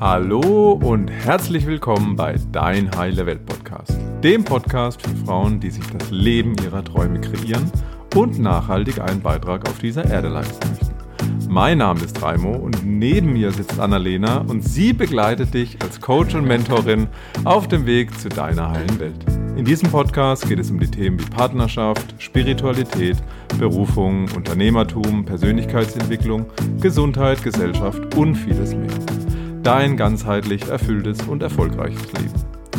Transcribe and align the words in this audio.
Hallo 0.00 0.78
und 0.80 1.08
herzlich 1.08 1.66
willkommen 1.66 2.14
bei 2.14 2.36
Dein 2.52 2.96
Heile 2.96 3.26
Welt 3.26 3.44
Podcast, 3.44 3.98
dem 4.22 4.44
Podcast 4.44 5.02
für 5.02 5.26
Frauen, 5.26 5.58
die 5.58 5.70
sich 5.70 5.84
das 5.88 6.12
Leben 6.12 6.54
ihrer 6.62 6.84
Träume 6.84 7.20
kreieren 7.20 7.68
und 8.14 8.38
nachhaltig 8.38 9.00
einen 9.00 9.20
Beitrag 9.20 9.68
auf 9.68 9.80
dieser 9.80 10.08
Erde 10.08 10.28
leisten 10.28 10.68
möchten. 10.68 11.50
Mein 11.52 11.78
Name 11.78 11.98
ist 12.04 12.22
Raimo 12.22 12.52
und 12.52 12.86
neben 12.86 13.32
mir 13.32 13.50
sitzt 13.50 13.80
Annalena 13.80 14.42
und 14.42 14.62
sie 14.62 14.92
begleitet 14.92 15.52
dich 15.52 15.82
als 15.82 16.00
Coach 16.00 16.36
und 16.36 16.44
Mentorin 16.44 17.08
auf 17.42 17.66
dem 17.66 17.84
Weg 17.84 18.16
zu 18.20 18.28
deiner 18.28 18.70
heilen 18.70 19.00
Welt. 19.00 19.24
In 19.56 19.64
diesem 19.64 19.90
Podcast 19.90 20.48
geht 20.48 20.60
es 20.60 20.70
um 20.70 20.78
die 20.78 20.88
Themen 20.88 21.18
wie 21.18 21.28
Partnerschaft, 21.28 22.14
Spiritualität, 22.18 23.16
Berufung, 23.58 24.28
Unternehmertum, 24.36 25.24
Persönlichkeitsentwicklung, 25.24 26.46
Gesundheit, 26.80 27.42
Gesellschaft 27.42 28.14
und 28.14 28.36
vieles 28.36 28.76
mehr 28.76 28.86
dein 29.68 29.98
ganzheitlich 29.98 30.66
erfülltes 30.66 31.20
und 31.28 31.42
erfolgreiches 31.42 32.10
Leben. 32.14 32.32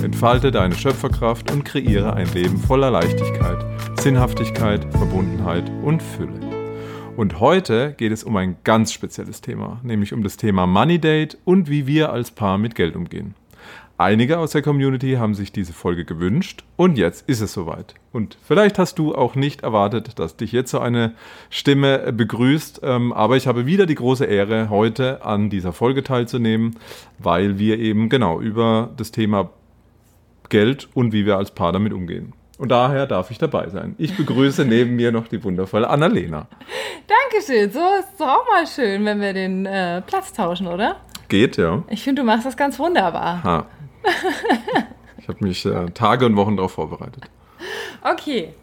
Entfalte 0.03 0.49
deine 0.49 0.73
Schöpferkraft 0.73 1.51
und 1.51 1.63
kreiere 1.63 2.15
ein 2.15 2.25
Leben 2.33 2.57
voller 2.57 2.89
Leichtigkeit, 2.89 3.63
Sinnhaftigkeit, 3.99 4.91
Verbundenheit 4.91 5.71
und 5.83 6.01
Fülle. 6.01 6.39
Und 7.15 7.39
heute 7.39 7.93
geht 7.95 8.11
es 8.11 8.23
um 8.23 8.35
ein 8.37 8.55
ganz 8.63 8.91
spezielles 8.91 9.41
Thema, 9.41 9.79
nämlich 9.83 10.13
um 10.13 10.23
das 10.23 10.37
Thema 10.37 10.65
Money 10.65 10.97
Date 10.97 11.37
und 11.45 11.69
wie 11.69 11.85
wir 11.85 12.11
als 12.11 12.31
Paar 12.31 12.57
mit 12.57 12.73
Geld 12.73 12.95
umgehen. 12.95 13.35
Einige 13.99 14.39
aus 14.39 14.51
der 14.51 14.61
Community 14.61 15.15
haben 15.15 15.33
sich 15.33 15.51
diese 15.51 15.73
Folge 15.73 16.05
gewünscht 16.05 16.63
und 16.77 16.97
jetzt 16.97 17.27
ist 17.27 17.41
es 17.41 17.51
soweit. 17.51 17.95
Und 18.13 18.37
vielleicht 18.41 18.79
hast 18.79 18.97
du 18.97 19.13
auch 19.13 19.35
nicht 19.35 19.63
erwartet, 19.63 20.17
dass 20.19 20.37
dich 20.37 20.53
jetzt 20.53 20.71
so 20.71 20.79
eine 20.79 21.15
Stimme 21.49 22.13
begrüßt, 22.13 22.79
ähm, 22.81 23.11
aber 23.11 23.35
ich 23.35 23.45
habe 23.45 23.65
wieder 23.65 23.85
die 23.85 23.95
große 23.95 24.23
Ehre, 24.23 24.69
heute 24.69 25.25
an 25.25 25.49
dieser 25.49 25.73
Folge 25.73 26.01
teilzunehmen, 26.01 26.77
weil 27.17 27.59
wir 27.59 27.77
eben 27.77 28.07
genau 28.07 28.39
über 28.39 28.89
das 28.95 29.11
Thema 29.11 29.49
Geld 30.47 30.87
und 30.93 31.11
wie 31.11 31.25
wir 31.25 31.35
als 31.35 31.51
Paar 31.51 31.73
damit 31.73 31.91
umgehen. 31.91 32.31
Und 32.57 32.71
daher 32.71 33.05
darf 33.05 33.31
ich 33.31 33.37
dabei 33.37 33.67
sein. 33.67 33.95
Ich 33.97 34.15
begrüße 34.15 34.63
neben 34.65 34.95
mir 34.95 35.11
noch 35.11 35.27
die 35.27 35.43
wundervolle 35.43 35.89
Annalena. 35.89 36.47
Dankeschön. 37.05 37.69
So 37.69 37.79
ist 37.99 38.11
es 38.13 38.17
doch 38.17 38.27
auch 38.29 38.47
mal 38.49 38.65
schön, 38.65 39.03
wenn 39.03 39.19
wir 39.19 39.33
den 39.33 39.65
äh, 39.65 40.01
Platz 40.03 40.31
tauschen, 40.31 40.67
oder? 40.67 40.95
Geht, 41.27 41.57
ja. 41.57 41.83
Ich 41.89 42.03
finde, 42.03 42.21
du 42.21 42.25
machst 42.25 42.45
das 42.45 42.57
ganz 42.57 42.79
wunderbar. 42.79 43.43
Ha, 43.43 43.65
ich 45.17 45.27
habe 45.27 45.45
mich 45.45 45.65
äh, 45.65 45.89
Tage 45.91 46.25
und 46.25 46.35
Wochen 46.35 46.55
darauf 46.55 46.73
vorbereitet. 46.73 47.29
Okay. 48.01 48.53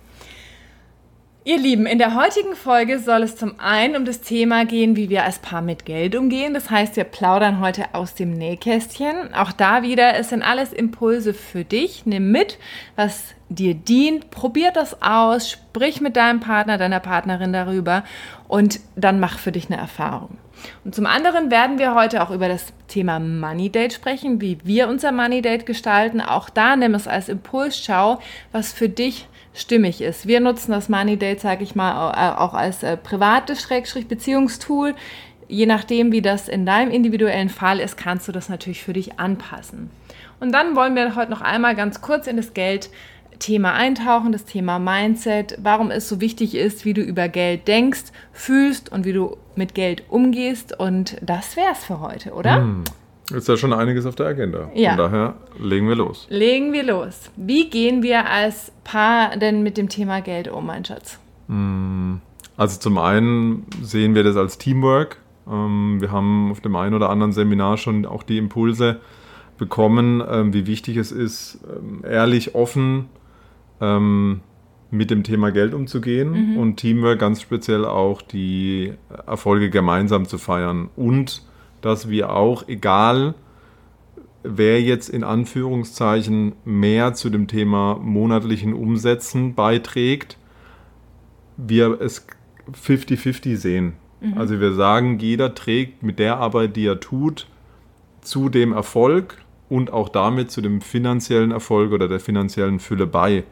Ihr 1.47 1.59
Lieben, 1.59 1.87
in 1.87 1.99
der 1.99 2.17
heutigen 2.17 2.57
Folge 2.57 2.99
soll 2.99 3.23
es 3.23 3.37
zum 3.37 3.61
einen 3.61 3.95
um 3.95 4.05
das 4.05 4.21
Thema 4.21 4.65
gehen, 4.65 4.97
wie 4.97 5.11
wir 5.11 5.23
als 5.23 5.39
Paar 5.39 5.63
mit 5.63 5.85
Geld 5.85 6.17
umgehen. 6.17 6.55
Das 6.55 6.71
heißt, 6.71 6.97
wir 6.97 7.05
plaudern 7.05 7.61
heute 7.61 7.95
aus 7.95 8.17
dem 8.17 8.33
Nähkästchen. 8.33 9.33
Auch 9.33 9.53
da 9.53 9.83
wieder, 9.83 10.17
es 10.17 10.31
sind 10.31 10.43
alles 10.43 10.73
Impulse 10.73 11.35
für 11.35 11.63
dich. 11.63 12.05
Nimm 12.05 12.33
mit, 12.33 12.59
was 12.97 13.27
dir 13.49 13.75
dient. 13.75 14.33
Probier 14.33 14.73
das 14.73 15.01
aus. 15.03 15.49
Sprich 15.49 16.01
mit 16.01 16.17
deinem 16.17 16.41
Partner, 16.41 16.79
deiner 16.79 16.99
Partnerin 16.99 17.53
darüber 17.53 18.03
und 18.49 18.81
dann 18.97 19.21
mach 19.21 19.39
für 19.39 19.53
dich 19.53 19.71
eine 19.71 19.81
Erfahrung. 19.81 20.39
Und 20.85 20.95
zum 20.95 21.07
anderen 21.07 21.51
werden 21.51 21.79
wir 21.79 21.95
heute 21.95 22.23
auch 22.23 22.31
über 22.31 22.49
das 22.49 22.73
Thema 22.89 23.19
Money 23.19 23.71
Date 23.71 23.93
sprechen, 23.93 24.41
wie 24.41 24.59
wir 24.65 24.89
unser 24.89 25.13
Money 25.13 25.43
Date 25.43 25.67
gestalten. 25.67 26.21
Auch 26.21 26.51
da 26.51 26.77
nimm 26.77 26.95
es 26.95 27.09
als 27.09 27.29
Impulsschau, 27.29 28.21
was 28.53 28.73
für 28.73 28.89
dich 28.89 29.29
stimmig 29.55 30.01
ist. 30.01 30.27
Wir 30.27 30.41
nutzen 30.41 30.73
das 30.73 30.89
Money 30.89 31.17
Date, 31.17 31.41
sage 31.41 31.65
ich 31.65 31.75
mal, 31.75 32.35
auch 32.37 32.55
als 32.55 32.83
äh, 32.83 32.97
privates 32.97 33.63
Schrägstrich-Beziehungstool. 33.63 34.95
Je 35.49 35.67
nachdem, 35.67 36.13
wie 36.13 36.23
das 36.23 36.49
in 36.49 36.67
deinem 36.67 36.91
individuellen 36.91 37.49
Fall 37.49 37.81
ist, 37.81 37.97
kannst 37.97 38.29
du 38.29 38.33
das 38.33 38.49
natürlich 38.49 38.83
für 38.83 38.93
dich 38.93 39.19
anpassen. 39.19 39.91
Und 40.41 40.53
dann 40.53 40.77
wollen 40.77 40.95
wir 40.95 41.17
heute 41.17 41.31
noch 41.31 41.41
einmal 41.41 41.75
ganz 41.75 42.01
kurz 42.03 42.27
in 42.27 42.37
das 42.37 42.53
Geld 42.53 42.91
Thema 43.39 43.75
eintauchen, 43.75 44.33
das 44.33 44.45
Thema 44.45 44.79
Mindset, 44.79 45.59
warum 45.63 45.91
es 45.91 46.09
so 46.09 46.21
wichtig 46.21 46.55
ist, 46.55 46.85
wie 46.85 46.95
du 46.95 47.01
über 47.01 47.29
Geld 47.29 47.69
denkst, 47.69 48.13
fühlst 48.33 48.91
und 48.93 49.05
wie 49.05 49.13
du 49.13 49.37
mit 49.55 49.75
Geld 49.75 50.05
umgehst. 50.09 50.79
Und 50.79 51.17
das 51.23 51.57
wäre 51.57 51.73
es 51.73 51.85
für 51.85 52.01
heute, 52.01 52.33
oder? 52.33 52.57
Hm. 52.57 52.85
Ist 53.35 53.49
ja 53.49 53.57
schon 53.57 53.73
einiges 53.73 54.07
auf 54.07 54.15
der 54.15 54.27
Agenda. 54.27 54.71
Ja. 54.75 54.91
Von 54.91 54.99
daher 54.99 55.35
legen 55.59 55.89
wir 55.89 55.97
los. 55.97 56.27
Legen 56.31 56.73
wir 56.73 56.85
los. 56.85 57.31
Wie 57.37 57.69
gehen 57.69 58.03
wir 58.03 58.31
als 58.31 58.71
Paar 58.85 59.37
denn 59.37 59.63
mit 59.63 59.77
dem 59.77 59.89
Thema 59.89 60.21
Geld 60.21 60.49
um, 60.49 60.67
mein 60.67 60.85
Schatz? 60.85 61.19
Hm. 61.49 62.21
Also 62.57 62.79
zum 62.79 62.99
einen 62.99 63.67
sehen 63.83 64.15
wir 64.15 64.23
das 64.23 64.37
als 64.37 64.59
Teamwork. 64.59 65.19
Ähm, 65.51 66.01
wir 66.01 66.11
haben 66.11 66.51
auf 66.51 66.61
dem 66.61 66.77
einen 66.77 66.95
oder 66.95 67.11
anderen 67.11 67.33
Seminar 67.33 67.77
schon 67.79 68.07
auch 68.07 68.23
die 68.23 68.39
Impulse 68.39 69.01
bekommen, 69.59 70.23
ähm, 70.29 70.53
wie 70.53 70.67
wichtig 70.67 70.97
es 70.97 71.13
ist, 71.13 71.59
ähm, 71.65 72.03
ehrlich, 72.09 72.55
offen 72.55 73.09
ähm, 73.81 74.41
mit 74.91 75.11
dem 75.11 75.25
Thema 75.25 75.51
Geld 75.51 75.75
umzugehen 75.75 76.53
mhm. 76.53 76.57
und 76.59 76.77
Teamwork 76.77 77.19
ganz 77.19 77.41
speziell 77.41 77.85
auch 77.85 78.23
die 78.23 78.93
Erfolge 79.27 79.71
gemeinsam 79.71 80.27
zu 80.27 80.39
feiern 80.39 80.89
und 80.97 81.43
dass 81.81 82.09
wir 82.09 82.33
auch, 82.33 82.69
egal 82.69 83.35
wer 84.43 84.81
jetzt 84.81 85.09
in 85.09 85.25
Anführungszeichen 85.25 86.53
mehr 86.65 87.15
zu 87.15 87.31
dem 87.31 87.49
Thema 87.49 87.99
monatlichen 88.01 88.75
Umsätzen 88.75 89.55
beiträgt, 89.55 90.39
wir 91.57 92.01
es 92.01 92.27
50-50 92.73 93.57
sehen. 93.57 93.95
Mhm. 94.21 94.39
Also 94.39 94.61
wir 94.61 94.73
sagen, 94.73 95.19
jeder 95.19 95.55
trägt 95.55 96.03
mit 96.03 96.19
der 96.19 96.39
Arbeit, 96.39 96.77
die 96.77 96.87
er 96.87 97.01
tut, 97.01 97.47
zu 98.21 98.49
dem 98.49 98.73
Erfolg 98.73 99.39
und 99.69 99.93
auch 99.93 100.09
damit 100.09 100.51
zu 100.51 100.61
dem 100.61 100.81
finanziellen 100.81 101.51
Erfolg 101.51 101.93
oder 101.93 102.09
der 102.09 102.21
finanziellen 102.21 102.79
Fülle 102.79 103.07
bei. 103.07 103.45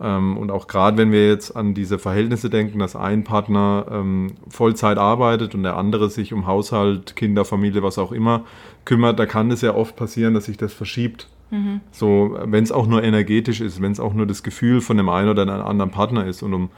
Ähm, 0.00 0.36
und 0.36 0.50
auch 0.50 0.66
gerade 0.66 0.96
wenn 0.96 1.12
wir 1.12 1.28
jetzt 1.28 1.54
an 1.56 1.74
diese 1.74 1.98
Verhältnisse 1.98 2.50
denken, 2.50 2.78
dass 2.78 2.96
ein 2.96 3.24
Partner 3.24 3.86
ähm, 3.90 4.32
Vollzeit 4.48 4.98
arbeitet 4.98 5.54
und 5.54 5.62
der 5.62 5.76
andere 5.76 6.10
sich 6.10 6.32
um 6.32 6.46
Haushalt, 6.46 7.16
Kinder, 7.16 7.44
Familie, 7.44 7.82
was 7.82 7.98
auch 7.98 8.12
immer 8.12 8.44
kümmert, 8.84 9.18
da 9.18 9.26
kann 9.26 9.50
es 9.50 9.60
ja 9.60 9.74
oft 9.74 9.96
passieren, 9.96 10.34
dass 10.34 10.46
sich 10.46 10.56
das 10.56 10.72
verschiebt. 10.72 11.28
Mhm. 11.50 11.80
So, 11.92 12.36
wenn 12.44 12.64
es 12.64 12.72
auch 12.72 12.86
nur 12.86 13.02
energetisch 13.02 13.60
ist, 13.60 13.80
wenn 13.80 13.92
es 13.92 14.00
auch 14.00 14.14
nur 14.14 14.26
das 14.26 14.42
Gefühl 14.42 14.80
von 14.80 14.96
dem 14.96 15.08
einen 15.08 15.28
oder 15.28 15.42
einem 15.42 15.64
anderen 15.64 15.90
Partner 15.90 16.26
ist. 16.26 16.42
Und 16.42 16.54
um 16.54 16.70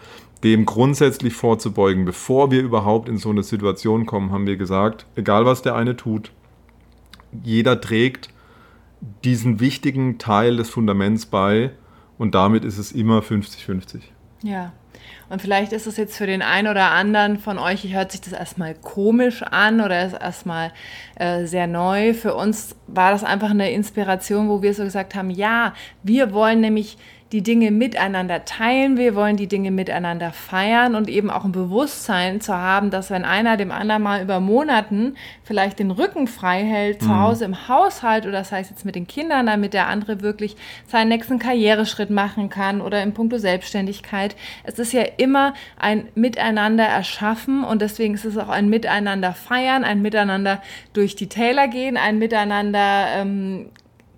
dem 0.45 0.67
grundsätzlich 0.67 1.35
vorzubeugen, 1.35 2.05
bevor 2.05 2.51
wir 2.51 2.63
überhaupt 2.63 3.09
in 3.09 3.17
so 3.17 3.31
eine 3.31 3.43
Situation 3.43 4.05
kommen, 4.05 4.31
haben 4.31 4.47
wir 4.47 4.57
gesagt, 4.57 5.07
egal 5.17 5.47
was 5.47 5.63
der 5.63 5.75
eine 5.75 5.97
tut, 5.97 6.31
jeder 7.43 7.81
trägt 7.81 8.29
diesen 9.25 9.61
wichtigen 9.61 10.19
Teil 10.19 10.57
des 10.57 10.71
Fundaments 10.71 11.27
bei, 11.27 11.71
und 12.19 12.35
damit 12.35 12.65
ist 12.65 12.79
es 12.79 12.93
immer 12.93 13.21
50-50. 13.21 14.01
Ja. 14.43 14.73
Und 15.29 15.43
vielleicht 15.43 15.73
ist 15.73 15.87
es 15.87 15.97
jetzt 15.97 16.17
für 16.17 16.27
den 16.27 16.41
einen 16.41 16.69
oder 16.69 16.93
anderen 16.93 17.39
von 17.39 17.59
euch, 17.59 17.93
hört 17.93 18.13
sich 18.13 18.21
das 18.21 18.33
erstmal 18.33 18.75
komisch 18.75 19.43
an 19.43 19.81
oder 19.81 20.07
ist 20.07 20.15
erstmal 20.15 20.73
äh, 21.17 21.47
sehr 21.47 21.67
neu. 21.67 22.15
Für 22.15 22.35
uns 22.35 22.77
war 22.87 23.11
das 23.11 23.25
einfach 23.25 23.51
eine 23.51 23.73
Inspiration, 23.73 24.49
wo 24.49 24.63
wir 24.63 24.73
so 24.73 24.85
gesagt 24.85 25.15
haben, 25.15 25.31
ja, 25.31 25.75
wir 26.03 26.33
wollen 26.33 26.61
nämlich 26.61 26.97
die 27.33 27.43
Dinge 27.43 27.73
miteinander 27.73 28.45
teilen, 28.45 28.97
wir 28.97 29.17
wollen 29.17 29.37
die 29.37 29.49
Dinge 29.49 29.73
miteinander 29.73 30.33
feiern 30.33 30.95
und 30.95 31.09
eben 31.09 31.29
auch 31.29 31.45
ein 31.45 31.51
Bewusstsein 31.51 32.41
zu 32.41 32.57
haben, 32.57 32.91
dass 32.91 33.11
wenn 33.11 33.25
einer 33.25 33.57
dem 33.57 33.73
anderen 33.73 34.03
mal 34.03 34.23
über 34.23 34.39
Monaten 34.39 35.17
vielleicht 35.43 35.81
den 35.81 35.91
Rücken 35.91 36.29
frei 36.29 36.63
hält, 36.63 37.03
mhm. 37.03 37.07
zu 37.07 37.21
Hause 37.21 37.45
im 37.45 37.69
Haushalt 37.69 38.27
oder 38.27 38.39
das 38.39 38.53
heißt 38.53 38.71
jetzt 38.71 38.85
mit 38.85 38.95
den 38.95 39.09
Kindern, 39.09 39.47
damit 39.47 39.75
der 39.75 39.89
andere 39.89 40.21
wirklich 40.21 40.57
seinen 40.87 41.09
nächsten 41.09 41.41
Karriereschritt 41.41 42.11
machen 42.11 42.49
kann 42.49 42.81
oder 42.81 43.03
im 43.03 43.13
Punkto 43.13 43.39
Selbstständigkeit. 43.39 44.37
Es 44.63 44.79
ist 44.79 44.93
ja 44.93 45.03
immer 45.17 45.55
ein 45.79 46.07
Miteinander 46.15 46.85
erschaffen 46.85 47.65
und 47.65 47.83
deswegen 47.83 48.15
ist 48.15 48.25
es 48.25 48.39
auch 48.39 48.49
ein 48.49 48.69
Miteinander 48.69 49.33
feiern, 49.33 49.83
ein 49.83 50.01
Miteinander 50.01 50.63
durch 50.93 51.17
die 51.17 51.29
Täler 51.29 51.67
gehen, 51.67 51.97
ein 51.97 52.19
Miteinander 52.19 53.07
ähm, 53.17 53.67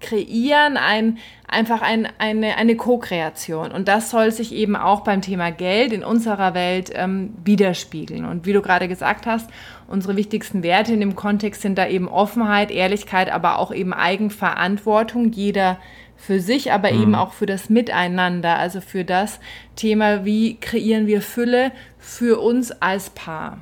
kreieren, 0.01 0.77
ein, 0.77 1.19
einfach 1.49 1.83
ein, 1.83 2.09
eine, 2.19 2.57
eine 2.57 2.77
Co-Kreation. 2.77 3.73
Und 3.73 3.89
das 3.89 4.11
soll 4.11 4.31
sich 4.31 4.55
eben 4.55 4.77
auch 4.77 5.01
beim 5.01 5.23
Thema 5.23 5.51
Geld 5.51 5.93
in 5.93 6.05
unserer 6.05 6.55
Welt 6.55 6.93
ähm, 6.95 7.35
widerspiegeln. 7.45 8.25
Und 8.25 8.47
wie 8.47 8.53
du 8.53 8.63
gerade 8.63 8.87
gesagt 8.87 9.27
hast, 9.27 9.51
unsere 9.89 10.17
wichtigsten 10.17 10.63
Werte 10.63 10.93
in 10.93 11.01
dem 11.01 11.17
Kontext 11.17 11.63
sind 11.63 11.79
da 11.79 11.89
eben 11.89 12.09
Offenheit, 12.09 12.71
Ehrlichkeit, 12.71 13.33
aber 13.33 13.59
auch 13.59 13.73
eben 13.73 13.93
Eigenverantwortung, 13.93 15.33
jeder 15.33 15.79
für 16.17 16.41
sich, 16.41 16.73
aber 16.73 16.93
mhm. 16.93 17.03
eben 17.03 17.15
auch 17.15 17.33
für 17.33 17.47
das 17.47 17.71
Miteinander, 17.71 18.59
also 18.59 18.81
für 18.81 19.05
das 19.05 19.41
Thema, 19.77 20.25
wie 20.25 20.57
kreieren 20.57 21.07
wir 21.07 21.23
Fülle 21.23 21.73
für 21.99 22.41
uns 22.41 22.73
als 22.83 23.11
Paar. 23.11 23.59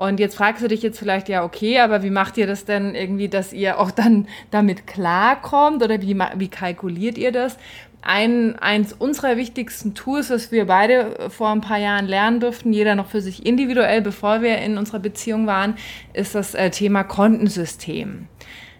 Und 0.00 0.18
jetzt 0.18 0.34
fragst 0.34 0.62
du 0.62 0.68
dich 0.68 0.80
jetzt 0.80 0.98
vielleicht, 0.98 1.28
ja, 1.28 1.44
okay, 1.44 1.78
aber 1.78 2.02
wie 2.02 2.08
macht 2.08 2.38
ihr 2.38 2.46
das 2.46 2.64
denn 2.64 2.94
irgendwie, 2.94 3.28
dass 3.28 3.52
ihr 3.52 3.78
auch 3.78 3.90
dann 3.90 4.28
damit 4.50 4.86
klarkommt 4.86 5.82
oder 5.82 6.00
wie, 6.00 6.18
wie 6.36 6.48
kalkuliert 6.48 7.18
ihr 7.18 7.32
das? 7.32 7.58
Ein, 8.00 8.58
eins 8.58 8.94
unserer 8.94 9.36
wichtigsten 9.36 9.92
Tools, 9.92 10.30
was 10.30 10.50
wir 10.52 10.64
beide 10.64 11.28
vor 11.28 11.50
ein 11.50 11.60
paar 11.60 11.76
Jahren 11.76 12.06
lernen 12.06 12.40
durften, 12.40 12.72
jeder 12.72 12.94
noch 12.94 13.08
für 13.08 13.20
sich 13.20 13.44
individuell, 13.44 14.00
bevor 14.00 14.40
wir 14.40 14.56
in 14.56 14.78
unserer 14.78 15.00
Beziehung 15.00 15.46
waren, 15.46 15.74
ist 16.14 16.34
das 16.34 16.54
äh, 16.54 16.70
Thema 16.70 17.04
Kontensystem. 17.04 18.26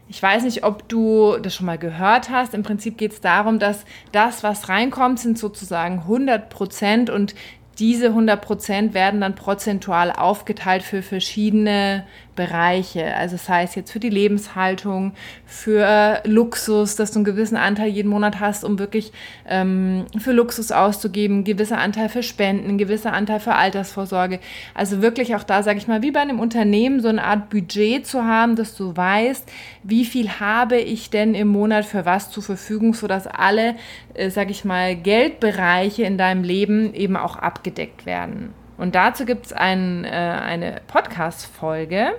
ich 0.09 0.23
weiß 0.23 0.45
nicht, 0.45 0.65
ob 0.65 0.89
du 0.89 1.37
das 1.37 1.55
schon 1.55 1.67
mal 1.67 1.77
gehört 1.77 2.31
hast. 2.31 2.55
Im 2.55 2.63
Prinzip 2.63 2.97
geht 2.97 3.13
es 3.13 3.21
darum, 3.21 3.59
dass 3.59 3.85
das, 4.11 4.43
was 4.43 4.71
reinkommt, 4.71 5.21
sind 5.21 5.37
sozusagen 5.37 5.99
100 5.99 6.49
Prozent 6.49 7.11
und 7.11 7.35
diese 7.81 8.09
100 8.09 8.41
Prozent 8.41 8.95
werden 8.95 9.23
dann 9.23 9.35
prozentual 9.35 10.13
aufgeteilt 10.13 10.83
für 10.83 11.03
verschiedene 11.03 12.07
Bereiche. 12.37 13.15
Also 13.15 13.37
das 13.37 13.49
heißt 13.49 13.77
jetzt 13.77 13.91
für 13.91 14.01
die 14.01 14.09
Lebenshaltung, 14.09 15.13
für 15.47 16.21
Luxus, 16.25 16.97
dass 16.97 17.11
du 17.13 17.19
einen 17.19 17.25
gewissen 17.25 17.57
Anteil 17.57 17.89
jeden 17.89 18.09
Monat 18.09 18.41
hast, 18.41 18.65
um 18.65 18.79
wirklich 18.79 19.13
ähm, 19.49 20.07
für 20.19 20.33
Luxus 20.33 20.73
auszugeben, 20.73 21.45
gewisser 21.45 21.79
Anteil 21.79 22.09
für 22.09 22.23
Spenden, 22.23 22.79
gewisser 22.79 23.13
Anteil 23.13 23.41
für 23.41 23.55
Altersvorsorge. 23.55 24.41
Also 24.75 25.03
wirklich 25.03 25.35
auch 25.35 25.43
da, 25.43 25.63
sage 25.63 25.79
ich 25.79 25.89
mal, 25.89 26.03
wie 26.03 26.11
bei 26.11 26.21
einem 26.21 26.41
Unternehmen 26.41 27.01
so 27.01 27.09
eine 27.09 27.25
Art 27.25 27.51
Budget 27.51 28.07
zu 28.07 28.25
haben, 28.25 28.57
dass 28.57 28.77
du 28.77 28.97
weißt, 28.97 29.49
wie 29.83 30.05
viel 30.05 30.41
habe 30.41 30.77
ich 30.77 31.11
denn 31.11 31.35
im 31.35 31.49
Monat 31.49 31.85
für 31.85 32.05
was 32.05 32.31
zur 32.31 32.43
Verfügung, 32.43 32.95
sodass 32.95 33.27
alle, 33.27 33.75
äh, 34.15 34.31
sage 34.31 34.51
ich 34.51 34.65
mal, 34.65 34.95
Geldbereiche 34.95 36.05
in 36.05 36.17
deinem 36.17 36.45
Leben 36.45 36.95
eben 36.95 37.17
auch 37.17 37.37
abgedeckt 37.37 38.07
werden. 38.07 38.55
Und 38.81 38.95
dazu 38.95 39.27
gibt 39.27 39.47
es 39.47 39.53
ein, 39.53 40.05
äh, 40.05 40.09
eine 40.09 40.81
Podcast-Folge, 40.87 42.13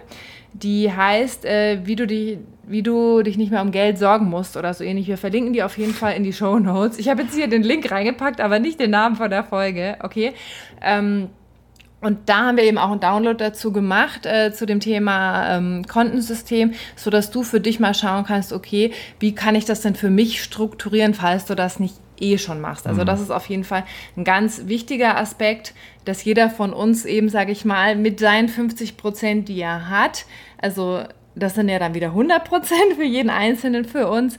die 0.53 0.91
heißt, 0.91 1.43
äh, 1.43 1.79
wie, 1.85 1.95
du 1.95 2.05
die, 2.05 2.37
wie 2.67 2.83
du 2.83 3.23
dich 3.23 3.35
nicht 3.35 3.51
mehr 3.51 3.63
um 3.63 3.71
Geld 3.71 3.97
sorgen 3.97 4.29
musst 4.29 4.55
oder 4.57 4.71
so 4.75 4.83
ähnlich. 4.83 5.07
Wir 5.07 5.17
verlinken 5.17 5.53
die 5.53 5.63
auf 5.63 5.79
jeden 5.79 5.95
Fall 5.95 6.13
in 6.13 6.23
die 6.23 6.33
Show 6.33 6.59
Notes. 6.59 6.99
Ich 6.99 7.09
habe 7.09 7.23
jetzt 7.23 7.33
hier 7.33 7.47
den 7.47 7.63
Link 7.63 7.89
reingepackt, 7.89 8.39
aber 8.39 8.59
nicht 8.59 8.79
den 8.79 8.91
Namen 8.91 9.15
von 9.15 9.31
der 9.31 9.43
Folge, 9.43 9.97
okay? 10.03 10.33
Ähm, 10.83 11.29
und 11.99 12.29
da 12.29 12.47
haben 12.47 12.57
wir 12.57 12.63
eben 12.63 12.77
auch 12.77 12.91
einen 12.91 12.99
Download 12.99 13.43
dazu 13.43 13.71
gemacht 13.71 14.27
äh, 14.27 14.51
zu 14.53 14.67
dem 14.67 14.79
Thema 14.79 15.57
ähm, 15.57 15.85
Kontensystem, 15.87 16.73
so 16.95 17.09
dass 17.09 17.31
du 17.31 17.41
für 17.41 17.59
dich 17.59 17.79
mal 17.79 17.95
schauen 17.95 18.23
kannst, 18.23 18.53
okay, 18.53 18.91
wie 19.19 19.33
kann 19.33 19.55
ich 19.55 19.65
das 19.65 19.81
denn 19.81 19.95
für 19.95 20.11
mich 20.11 20.43
strukturieren, 20.43 21.15
falls 21.15 21.45
du 21.45 21.55
das 21.55 21.79
nicht 21.79 21.95
eh 22.21 22.37
schon 22.37 22.61
machst. 22.61 22.87
Also 22.87 23.01
mhm. 23.01 23.05
das 23.05 23.21
ist 23.21 23.31
auf 23.31 23.47
jeden 23.47 23.63
Fall 23.63 23.83
ein 24.15 24.23
ganz 24.23 24.67
wichtiger 24.67 25.17
Aspekt, 25.17 25.73
dass 26.05 26.23
jeder 26.23 26.49
von 26.49 26.73
uns 26.73 27.05
eben, 27.05 27.29
sage 27.29 27.51
ich 27.51 27.65
mal, 27.65 27.95
mit 27.95 28.19
seinen 28.19 28.49
50 28.49 28.97
Prozent, 28.97 29.49
die 29.49 29.59
er 29.61 29.89
hat, 29.89 30.25
also 30.61 31.03
das 31.35 31.55
sind 31.55 31.69
ja 31.69 31.79
dann 31.79 31.93
wieder 31.93 32.07
100 32.07 32.43
Prozent 32.43 32.93
für 32.95 33.03
jeden 33.03 33.29
Einzelnen 33.29 33.85
für 33.85 34.07
uns, 34.07 34.37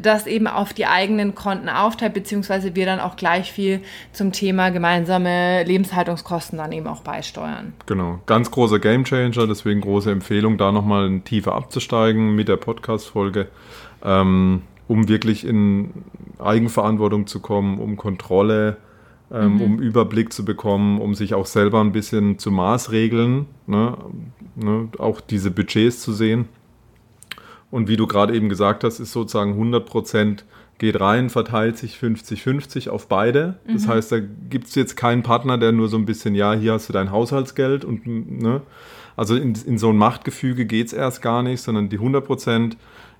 das 0.00 0.26
eben 0.26 0.46
auf 0.46 0.72
die 0.72 0.86
eigenen 0.86 1.34
Konten 1.34 1.68
aufteilt, 1.68 2.14
beziehungsweise 2.14 2.74
wir 2.74 2.86
dann 2.86 3.00
auch 3.00 3.16
gleich 3.16 3.52
viel 3.52 3.80
zum 4.12 4.32
Thema 4.32 4.70
gemeinsame 4.70 5.62
Lebenshaltungskosten 5.64 6.58
dann 6.58 6.72
eben 6.72 6.86
auch 6.86 7.00
beisteuern. 7.00 7.72
Genau, 7.86 8.20
ganz 8.26 8.50
großer 8.50 8.78
Gamechanger, 8.78 9.46
deswegen 9.46 9.80
große 9.80 10.10
Empfehlung, 10.10 10.58
da 10.58 10.72
nochmal 10.72 11.20
tiefer 11.20 11.54
abzusteigen 11.54 12.34
mit 12.34 12.48
der 12.48 12.56
Podcast-Folge. 12.56 13.48
Ähm, 14.04 14.62
um 14.88 15.08
wirklich 15.08 15.44
in 15.44 15.90
Eigenverantwortung 16.38 17.26
zu 17.26 17.40
kommen, 17.40 17.78
um 17.78 17.96
Kontrolle, 17.96 18.76
ähm, 19.30 19.54
mhm. 19.54 19.60
um 19.60 19.78
Überblick 19.80 20.32
zu 20.32 20.44
bekommen, 20.44 21.00
um 21.00 21.14
sich 21.14 21.34
auch 21.34 21.46
selber 21.46 21.80
ein 21.80 21.92
bisschen 21.92 22.38
zu 22.38 22.50
maßregeln, 22.50 23.46
ne? 23.66 23.96
Ne? 24.54 24.88
auch 24.98 25.20
diese 25.20 25.50
Budgets 25.50 26.00
zu 26.00 26.12
sehen. 26.12 26.46
Und 27.70 27.88
wie 27.88 27.96
du 27.96 28.06
gerade 28.06 28.34
eben 28.34 28.48
gesagt 28.48 28.84
hast, 28.84 29.00
ist 29.00 29.12
sozusagen 29.12 29.52
100 29.52 29.84
Prozent 29.84 30.44
geht 30.78 31.00
rein, 31.00 31.30
verteilt 31.30 31.78
sich 31.78 31.96
50-50 31.96 32.90
auf 32.90 33.08
beide. 33.08 33.58
Das 33.66 33.86
mhm. 33.86 33.90
heißt, 33.90 34.12
da 34.12 34.18
gibt 34.20 34.68
es 34.68 34.74
jetzt 34.74 34.96
keinen 34.96 35.22
Partner, 35.22 35.58
der 35.58 35.72
nur 35.72 35.88
so 35.88 35.96
ein 35.96 36.04
bisschen, 36.04 36.34
ja, 36.34 36.52
hier 36.52 36.74
hast 36.74 36.88
du 36.88 36.92
dein 36.92 37.10
Haushaltsgeld 37.10 37.84
und, 37.84 38.06
ne? 38.06 38.62
Also 39.16 39.34
in, 39.34 39.54
in 39.54 39.78
so 39.78 39.88
ein 39.88 39.96
Machtgefüge 39.96 40.66
geht 40.66 40.88
es 40.88 40.92
erst 40.92 41.22
gar 41.22 41.42
nicht, 41.42 41.62
sondern 41.62 41.88
die 41.88 41.96
100 41.96 42.24
Prozent 42.24 42.76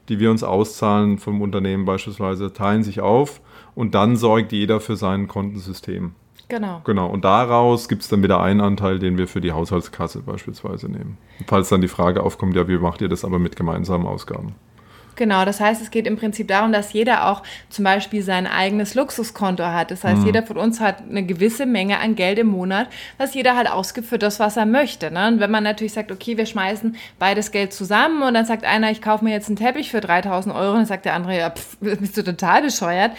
die 0.08 0.20
wir 0.20 0.30
uns 0.30 0.42
auszahlen 0.42 1.18
vom 1.18 1.40
Unternehmen 1.40 1.84
beispielsweise, 1.84 2.52
teilen 2.52 2.82
sich 2.82 3.00
auf 3.00 3.40
und 3.74 3.94
dann 3.94 4.16
sorgt 4.16 4.52
jeder 4.52 4.80
für 4.80 4.96
sein 4.96 5.28
Kontensystem. 5.28 6.14
Genau. 6.48 6.80
Genau. 6.84 7.08
Und 7.08 7.24
daraus 7.24 7.88
gibt 7.88 8.02
es 8.02 8.08
dann 8.08 8.22
wieder 8.22 8.40
einen 8.40 8.60
Anteil, 8.60 8.98
den 8.98 9.18
wir 9.18 9.26
für 9.26 9.40
die 9.40 9.52
Haushaltskasse 9.52 10.22
beispielsweise 10.22 10.88
nehmen. 10.88 11.18
Falls 11.46 11.68
dann 11.68 11.80
die 11.80 11.88
Frage 11.88 12.22
aufkommt, 12.22 12.54
ja, 12.54 12.68
wie 12.68 12.78
macht 12.78 13.00
ihr 13.00 13.08
das 13.08 13.24
aber 13.24 13.38
mit 13.38 13.56
gemeinsamen 13.56 14.06
Ausgaben? 14.06 14.54
Genau, 15.16 15.46
das 15.46 15.60
heißt, 15.60 15.80
es 15.80 15.90
geht 15.90 16.06
im 16.06 16.16
Prinzip 16.16 16.48
darum, 16.48 16.72
dass 16.72 16.92
jeder 16.92 17.26
auch 17.28 17.42
zum 17.70 17.84
Beispiel 17.84 18.22
sein 18.22 18.46
eigenes 18.46 18.94
Luxuskonto 18.94 19.64
hat. 19.64 19.90
Das 19.90 20.04
heißt, 20.04 20.20
mhm. 20.20 20.26
jeder 20.26 20.42
von 20.42 20.58
uns 20.58 20.78
hat 20.78 21.02
eine 21.08 21.24
gewisse 21.24 21.64
Menge 21.64 21.98
an 21.98 22.14
Geld 22.14 22.38
im 22.38 22.48
Monat, 22.48 22.88
was 23.16 23.34
jeder 23.34 23.56
halt 23.56 23.70
ausgibt 23.70 24.06
für 24.06 24.18
das, 24.18 24.38
was 24.38 24.58
er 24.58 24.66
möchte. 24.66 25.10
Ne? 25.10 25.28
Und 25.28 25.40
wenn 25.40 25.50
man 25.50 25.64
natürlich 25.64 25.94
sagt, 25.94 26.12
okay, 26.12 26.36
wir 26.36 26.44
schmeißen 26.44 26.96
beides 27.18 27.50
Geld 27.50 27.72
zusammen 27.72 28.22
und 28.22 28.34
dann 28.34 28.44
sagt 28.44 28.64
einer, 28.64 28.90
ich 28.90 29.00
kaufe 29.00 29.24
mir 29.24 29.32
jetzt 29.32 29.48
einen 29.48 29.56
Teppich 29.56 29.90
für 29.90 30.00
3000 30.00 30.54
Euro, 30.54 30.72
und 30.72 30.78
dann 30.78 30.86
sagt 30.86 31.06
der 31.06 31.14
andere, 31.14 31.38
ja, 31.38 31.50
pff, 31.50 31.78
bist 31.80 32.16
du 32.16 32.22
total 32.22 32.62
bescheuert 32.62 33.12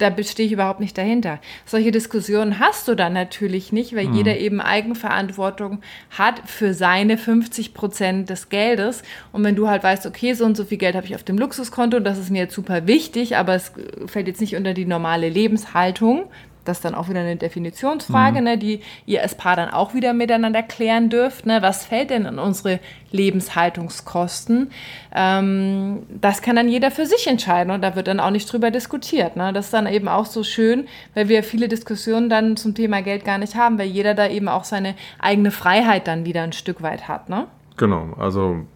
da 0.00 0.10
stehe 0.22 0.46
ich 0.46 0.52
überhaupt 0.52 0.80
nicht 0.80 0.96
dahinter. 0.96 1.40
Solche 1.66 1.90
Diskussionen 1.90 2.58
hast 2.58 2.88
du 2.88 2.94
dann 2.94 3.12
natürlich 3.12 3.72
nicht, 3.72 3.94
weil 3.94 4.08
mhm. 4.08 4.14
jeder 4.14 4.38
eben 4.38 4.60
Eigenverantwortung 4.60 5.80
hat 6.10 6.42
für 6.46 6.74
seine 6.74 7.18
50 7.18 7.74
Prozent 7.74 8.30
des 8.30 8.48
Geldes. 8.48 9.02
Und 9.32 9.44
wenn 9.44 9.56
du 9.56 9.68
halt 9.68 9.82
weißt, 9.82 10.06
okay, 10.06 10.32
so 10.34 10.44
und 10.44 10.56
so 10.56 10.64
viel 10.64 10.78
Geld 10.78 10.96
habe 10.96 11.06
ich 11.06 11.14
auf 11.14 11.22
dem 11.22 11.38
Luxuskonto, 11.38 12.00
das 12.00 12.18
ist 12.18 12.30
mir 12.30 12.42
jetzt 12.42 12.54
super 12.54 12.86
wichtig, 12.86 13.36
aber 13.36 13.54
es 13.54 13.72
fällt 14.06 14.26
jetzt 14.26 14.40
nicht 14.40 14.56
unter 14.56 14.74
die 14.74 14.86
normale 14.86 15.28
Lebenshaltung, 15.28 16.28
das 16.64 16.78
ist 16.78 16.84
dann 16.84 16.94
auch 16.94 17.08
wieder 17.08 17.20
eine 17.20 17.36
Definitionsfrage, 17.36 18.38
mhm. 18.38 18.44
ne, 18.44 18.58
die 18.58 18.80
ihr 19.06 19.22
als 19.22 19.34
Paar 19.34 19.56
dann 19.56 19.70
auch 19.70 19.94
wieder 19.94 20.12
miteinander 20.12 20.62
klären 20.62 21.08
dürft. 21.08 21.46
Ne? 21.46 21.62
Was 21.62 21.86
fällt 21.86 22.10
denn 22.10 22.26
in 22.26 22.38
unsere 22.38 22.80
Lebenshaltungskosten? 23.12 24.70
Ähm, 25.14 26.02
das 26.08 26.42
kann 26.42 26.56
dann 26.56 26.68
jeder 26.68 26.90
für 26.90 27.06
sich 27.06 27.26
entscheiden 27.26 27.72
und 27.72 27.82
da 27.82 27.96
wird 27.96 28.08
dann 28.08 28.20
auch 28.20 28.30
nicht 28.30 28.50
drüber 28.52 28.70
diskutiert. 28.70 29.36
Ne? 29.36 29.52
Das 29.52 29.66
ist 29.66 29.74
dann 29.74 29.86
eben 29.86 30.08
auch 30.08 30.26
so 30.26 30.42
schön, 30.42 30.86
weil 31.14 31.28
wir 31.28 31.42
viele 31.42 31.68
Diskussionen 31.68 32.28
dann 32.28 32.56
zum 32.56 32.74
Thema 32.74 33.02
Geld 33.02 33.24
gar 33.24 33.38
nicht 33.38 33.54
haben, 33.54 33.78
weil 33.78 33.88
jeder 33.88 34.14
da 34.14 34.28
eben 34.28 34.48
auch 34.48 34.64
seine 34.64 34.94
eigene 35.18 35.50
Freiheit 35.50 36.06
dann 36.06 36.24
wieder 36.24 36.42
ein 36.42 36.52
Stück 36.52 36.82
weit 36.82 37.08
hat. 37.08 37.28
Ne? 37.28 37.46
Genau, 37.76 38.14
also 38.18 38.66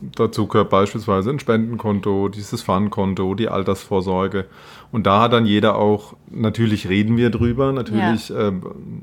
Dazu 0.00 0.46
gehört 0.46 0.68
beispielsweise 0.68 1.30
ein 1.30 1.38
Spendenkonto, 1.38 2.28
dieses 2.28 2.62
Fundkonto, 2.62 3.34
die 3.34 3.48
Altersvorsorge. 3.48 4.44
Und 4.92 5.06
da 5.06 5.22
hat 5.22 5.32
dann 5.32 5.46
jeder 5.46 5.76
auch, 5.76 6.14
natürlich 6.30 6.88
reden 6.88 7.16
wir 7.16 7.30
drüber, 7.30 7.72
natürlich 7.72 8.28
ja. 8.28 8.48
äh, 8.48 8.52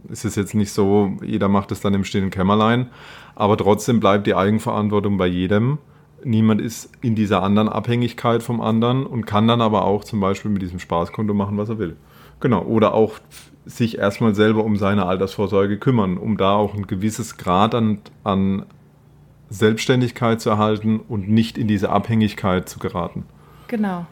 ist 0.10 0.24
es 0.24 0.36
jetzt 0.36 0.54
nicht 0.54 0.72
so, 0.72 1.18
jeder 1.24 1.48
macht 1.48 1.72
es 1.72 1.81
dann 1.81 1.95
im 1.95 2.04
stillen 2.04 2.30
Kämmerlein, 2.30 2.90
aber 3.34 3.57
trotzdem 3.57 4.00
bleibt 4.00 4.28
die 4.28 4.36
Eigenverantwortung 4.36 5.18
bei 5.18 5.28
jedem. 5.28 5.80
Niemand 6.24 6.62
ist 6.62 6.92
in 7.02 7.16
dieser 7.16 7.42
anderen 7.42 7.69
Abhängigkeit 7.69 8.44
vom 8.44 8.62
anderen 8.62 9.06
und 9.06 9.26
kann 9.26 9.47
dann 9.47 9.62
aber 9.62 9.85
auch 9.85 10.04
zum 10.04 10.19
Beispiel 10.19 10.52
mit 10.52 10.62
diesem 10.62 10.80
Spaßkonto 10.80 11.33
machen, 11.33 11.57
was 11.57 11.69
er 11.69 11.80
will. 11.80 11.97
Genau, 12.40 12.62
oder 12.62 12.94
auch 12.94 13.19
sich 13.66 13.97
erstmal 13.97 14.35
selber 14.35 14.64
um 14.64 14.78
seine 14.78 15.06
Altersvorsorge 15.06 15.78
kümmern, 15.78 16.18
um 16.18 16.38
da 16.38 16.54
auch 16.54 16.76
ein 16.76 16.88
gewisses 16.88 17.38
Grad 17.38 17.73
an, 17.76 18.00
an 18.23 18.66
Selbstständigkeit 19.54 20.42
zu 20.42 20.50
erhalten 20.50 21.00
und 21.00 21.30
nicht 21.30 21.57
in 21.57 21.68
diese 21.68 21.90
Abhängigkeit 21.90 22.68
zu 22.68 22.80
geraten. 22.80 23.26
Genau. 23.68 24.06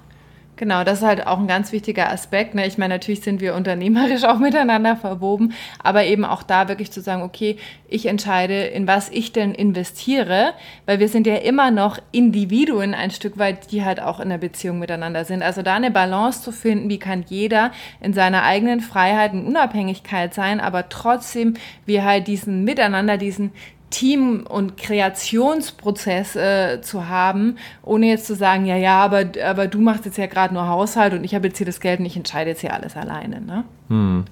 Genau, 0.61 0.83
das 0.83 0.99
ist 0.99 1.07
halt 1.07 1.25
auch 1.25 1.39
ein 1.39 1.47
ganz 1.47 1.71
wichtiger 1.71 2.11
Aspekt. 2.11 2.53
Ne? 2.53 2.67
Ich 2.67 2.77
meine, 2.77 2.93
natürlich 2.93 3.21
sind 3.21 3.41
wir 3.41 3.55
unternehmerisch 3.55 4.23
auch 4.25 4.37
miteinander 4.37 4.95
verwoben, 4.95 5.53
aber 5.81 6.03
eben 6.03 6.23
auch 6.23 6.43
da 6.43 6.67
wirklich 6.67 6.91
zu 6.91 7.01
sagen, 7.01 7.23
okay, 7.23 7.57
ich 7.87 8.05
entscheide, 8.05 8.65
in 8.65 8.85
was 8.85 9.09
ich 9.09 9.31
denn 9.31 9.55
investiere, 9.55 10.53
weil 10.85 10.99
wir 10.99 11.07
sind 11.07 11.25
ja 11.25 11.37
immer 11.37 11.71
noch 11.71 11.97
Individuen 12.11 12.93
ein 12.93 13.09
Stück 13.09 13.39
weit, 13.39 13.71
die 13.71 13.83
halt 13.83 13.99
auch 13.99 14.19
in 14.19 14.29
der 14.29 14.37
Beziehung 14.37 14.77
miteinander 14.77 15.25
sind. 15.25 15.41
Also 15.41 15.63
da 15.63 15.73
eine 15.73 15.89
Balance 15.89 16.43
zu 16.43 16.51
finden, 16.51 16.89
wie 16.89 16.99
kann 16.99 17.25
jeder 17.27 17.71
in 17.99 18.13
seiner 18.13 18.43
eigenen 18.43 18.81
Freiheit 18.81 19.33
und 19.33 19.47
Unabhängigkeit 19.47 20.35
sein, 20.35 20.59
aber 20.59 20.89
trotzdem 20.89 21.55
wir 21.87 22.05
halt 22.05 22.27
diesen 22.27 22.63
Miteinander, 22.65 23.17
diesen 23.17 23.51
Team- 23.91 24.45
und 24.47 24.77
Kreationsprozess 24.77 26.35
äh, 26.35 26.81
zu 26.81 27.07
haben, 27.07 27.57
ohne 27.83 28.07
jetzt 28.07 28.25
zu 28.25 28.35
sagen, 28.35 28.65
ja, 28.65 28.75
ja, 28.75 29.03
aber, 29.03 29.25
aber 29.45 29.67
du 29.67 29.79
machst 29.79 30.05
jetzt 30.05 30.17
ja 30.17 30.25
gerade 30.25 30.53
nur 30.53 30.67
Haushalt 30.67 31.13
und 31.13 31.23
ich 31.23 31.35
habe 31.35 31.47
jetzt 31.47 31.57
hier 31.57 31.67
das 31.67 31.79
Geld 31.79 31.99
und 31.99 32.07
ich 32.07 32.17
entscheide 32.17 32.49
jetzt 32.49 32.61
hier 32.61 32.73
alles 32.73 32.97
alleine. 32.97 33.41
Ne? 33.41 33.63
Hm. 33.89 34.25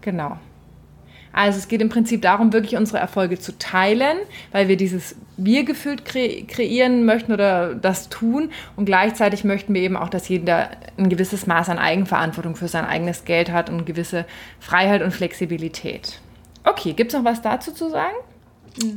Genau. 0.00 0.38
Also 1.32 1.58
es 1.58 1.68
geht 1.68 1.80
im 1.80 1.88
Prinzip 1.88 2.20
darum, 2.22 2.52
wirklich 2.52 2.76
unsere 2.76 2.98
Erfolge 2.98 3.38
zu 3.38 3.58
teilen, 3.58 4.18
weil 4.52 4.68
wir 4.68 4.76
dieses 4.76 5.16
Wir-Gefühl 5.38 5.96
kre 5.96 6.44
kreieren 6.46 7.06
möchten 7.06 7.32
oder 7.32 7.74
das 7.74 8.10
tun. 8.10 8.50
Und 8.76 8.84
gleichzeitig 8.84 9.42
möchten 9.42 9.72
wir 9.72 9.80
eben 9.80 9.96
auch, 9.96 10.10
dass 10.10 10.28
jeder 10.28 10.70
ein 10.98 11.08
gewisses 11.08 11.46
Maß 11.46 11.70
an 11.70 11.78
Eigenverantwortung 11.78 12.54
für 12.54 12.68
sein 12.68 12.84
eigenes 12.84 13.24
Geld 13.24 13.50
hat 13.50 13.70
und 13.70 13.76
eine 13.76 13.84
gewisse 13.84 14.26
Freiheit 14.60 15.02
und 15.02 15.12
Flexibilität. 15.12 16.20
Okay, 16.64 16.92
gibt 16.92 17.12
es 17.12 17.18
noch 17.18 17.24
was 17.24 17.40
dazu 17.40 17.72
zu 17.72 17.88
sagen? 17.88 18.14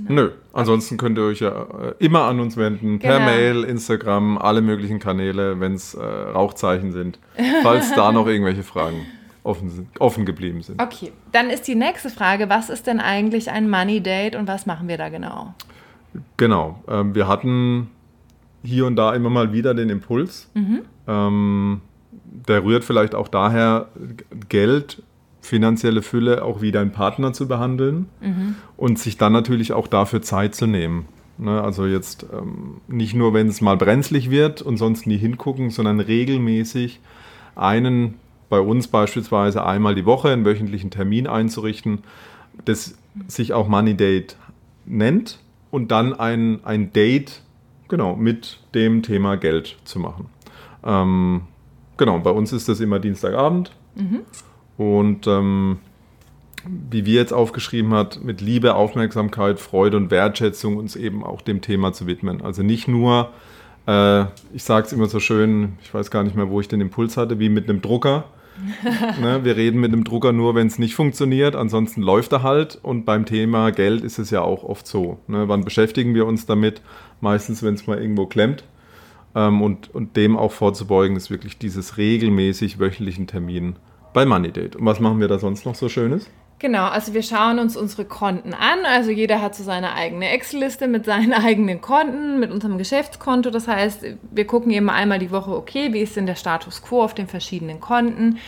Nö, 0.08 0.32
ansonsten 0.53 0.98
könnt 0.98 1.17
ihr 1.17 1.24
euch 1.24 1.39
ja 1.39 1.63
äh, 1.63 1.94
immer 2.00 2.24
an 2.24 2.39
uns 2.39 2.58
wenden, 2.58 3.00
genau. 3.00 3.17
per 3.17 3.25
Mail, 3.25 3.63
Instagram, 3.63 4.38
alle 4.38 4.62
möglichen 4.62 5.00
Kanäle, 5.00 5.60
wenn 5.60 5.74
es 5.74 5.94
äh, 5.94 6.03
Rauchzeichen 6.03 6.91
sind, 6.91 7.20
falls 7.63 7.94
da 7.96 8.12
noch 8.12 8.27
irgendwelche 8.27 8.63
Fragen 8.63 9.05
offen, 9.44 9.88
offen 10.00 10.25
geblieben 10.25 10.62
sind. 10.62 10.82
Okay, 10.82 11.12
dann 11.32 11.50
ist 11.50 11.67
die 11.67 11.75
nächste 11.75 12.10
Frage, 12.10 12.50
was 12.50 12.70
ist 12.70 12.88
denn 12.88 13.00
eigentlich 13.00 13.51
ein 13.51 13.70
Money 13.70 14.01
Date 14.01 14.36
und 14.36 14.48
was 14.48 14.65
machen 14.65 14.88
wir 14.88 14.98
da 14.98 15.10
genau? 15.10 15.53
Genau, 16.38 16.84
ähm, 16.88 17.13
wir 17.13 17.27
hatten 17.27 17.89
hier 18.63 18.86
und 18.86 18.96
da 18.96 19.13
immer 19.13 19.29
mal 19.29 19.53
wieder 19.53 19.74
den 19.74 19.89
Impuls. 19.89 20.50
Mhm. 20.53 20.82
Ähm, 21.08 21.82
der 22.48 22.63
rührt 22.63 22.84
vielleicht 22.84 23.15
auch 23.15 23.27
daher, 23.27 23.89
Geld, 24.50 25.03
finanzielle 25.46 26.02
Fülle 26.02 26.44
auch 26.44 26.62
wie 26.62 26.72
dein 26.72 26.92
Partner 26.92 27.34
zu 27.34 27.48
behandeln 27.48 28.08
mhm. 28.22 28.56
und 28.78 29.00
sich 29.00 29.18
dann 29.18 29.34
natürlich 29.34 29.74
auch 29.74 29.88
dafür 29.88 30.22
Zeit 30.22 30.56
zu 30.56 30.68
nehmen. 30.68 31.06
Ne, 31.38 31.62
also 31.62 31.86
jetzt 31.86 32.25
ähm, 32.32 32.78
nicht 32.88 33.14
nur, 33.14 33.34
wenn 33.34 33.48
es 33.48 33.60
mal 33.60 33.75
brenzlig 33.75 34.30
wird 34.30 34.62
und 34.62 34.78
sonst 34.78 35.06
nie 35.06 35.18
hingucken, 35.18 35.70
sondern 35.70 36.00
regelmäßig 36.00 37.02
einen 37.56 38.16
bei 38.50 38.60
uns 38.60 38.88
beispielsweise 38.88 39.66
einmal 39.66 39.96
die 39.96 40.06
Woche 40.06 40.30
einen 40.30 40.46
wöchentlichen 40.46 40.92
Termin 40.92 41.28
einzurichten, 41.28 42.04
das 42.64 42.96
sich 43.28 43.54
auch 43.54 43.68
Money 43.68 43.96
Date 43.96 44.38
nennt 44.86 45.40
und 45.72 45.92
dann 45.92 46.14
ein, 46.14 46.64
ein 46.64 46.94
Date 46.94 47.42
genau 47.90 48.16
mit 48.16 48.60
dem 48.74 49.04
Thema 49.04 49.36
Geld 49.36 49.78
zu 49.84 50.00
machen. 50.00 50.28
Ähm, 50.86 51.42
genau, 51.98 52.20
bei 52.20 52.30
uns 52.32 52.54
ist 52.54 52.70
das 52.70 52.80
immer 52.80 53.00
Dienstagabend 53.00 53.72
mhm. 53.96 54.22
Und 54.77 55.27
ähm, 55.27 55.79
wie 56.67 57.05
wir 57.05 57.15
jetzt 57.15 57.34
aufgeschrieben 57.34 57.94
hat, 57.94 58.24
mit 58.24 58.41
Liebe, 58.41 58.75
Aufmerksamkeit, 58.75 59.60
Freude 59.60 59.98
und 59.98 60.12
Wertschätzung 60.12 60.77
uns 60.77 60.96
eben 60.96 61.24
auch 61.24 61.41
dem 61.41 61.62
Thema 61.62 61.94
zu 61.94 62.08
widmen. 62.08 62.41
Also 62.41 62.63
nicht 62.63 62.88
nur, 62.88 63.32
äh, 63.88 64.24
ich 64.53 64.63
sage 64.63 64.88
es 64.88 64.94
immer 64.94 65.08
so 65.08 65.20
schön, 65.20 65.77
ich 65.84 65.94
weiß 65.94 66.10
gar 66.12 66.24
nicht 66.24 66.36
mehr, 66.36 66.50
wo 66.50 66.60
ich 66.60 66.67
den 66.67 66.82
Impuls 66.82 67.17
hatte, 67.17 67.39
wie 67.39 67.50
mit 67.50 67.70
einem 67.70 67.82
Drucker, 67.82 68.25
ne, 69.22 69.44
wir 69.44 69.58
reden 69.58 69.79
mit 69.79 69.91
dem 69.91 70.03
Drucker 70.03 70.32
nur, 70.32 70.55
wenn 70.55 70.67
es 70.67 70.79
nicht 70.79 70.96
funktioniert, 70.96 71.55
ansonsten 71.55 72.01
läuft 72.01 72.32
er 72.32 72.44
halt. 72.44 72.79
Und 72.82 73.05
beim 73.05 73.25
Thema 73.25 73.72
Geld 73.72 74.03
ist 74.03 74.17
es 74.17 74.29
ja 74.29 74.41
auch 74.41 74.63
oft 74.63 74.88
so. 74.88 75.20
Ne? 75.27 75.48
Wann 75.48 75.65
beschäftigen 75.65 76.15
wir 76.15 76.25
uns 76.25 76.46
damit? 76.46 76.82
Meistens, 77.22 77.63
wenn 77.63 77.74
es 77.74 77.86
mal 77.86 78.00
irgendwo 78.00 78.25
klemmt. 78.25 78.63
Ähm, 79.36 79.62
und, 79.62 79.94
und 79.94 80.15
dem 80.15 80.38
auch 80.38 80.53
vorzubeugen, 80.53 81.17
ist 81.17 81.29
wirklich 81.29 81.58
dieses 81.58 81.98
regelmäßig 81.98 82.79
wöchentlichen 82.79 83.27
Termin 83.27 83.75
bei 84.15 84.25
Money. 84.25 84.48
Und 84.50 84.86
was 84.86 85.00
machen 85.00 85.19
wir 85.19 85.27
da 85.27 85.38
sonst 85.38 85.65
noch 85.65 85.75
so 85.75 85.89
Schönes? 85.89 86.27
Genau, 86.57 86.86
also 86.86 87.13
wir 87.13 87.22
schauen 87.22 87.60
uns 87.60 87.75
unsere 87.75 88.05
Konten 88.05 88.53
an. 88.53 88.79
Also 88.88 89.12
jeder 89.12 89.41
hat 89.41 89.55
so 89.55 89.63
seine 89.63 89.93
eigene 89.93 90.29
Excel-Liste 90.29 90.88
mit 90.88 91.05
seinen 91.05 91.34
eigenen 91.45 91.81
Konten, 91.81 92.39
mit 92.39 92.50
unserem 92.50 92.77
Geschäftskonto. 92.77 93.51
Das 93.51 93.67
heißt, 93.67 94.05
wir 94.31 94.48
gucken 94.48 94.72
eben 94.72 94.89
einmal 94.89 95.19
die 95.19 95.31
Woche, 95.31 95.51
okay, 95.51 95.91
wie 95.91 96.00
ist 96.00 96.15
denn 96.15 96.25
der 96.25 96.36
Status 96.36 96.81
quo 96.81 97.03
auf 97.03 97.13
den 97.13 97.27
verschiedenen 97.27 97.81
Konten? 97.81 98.39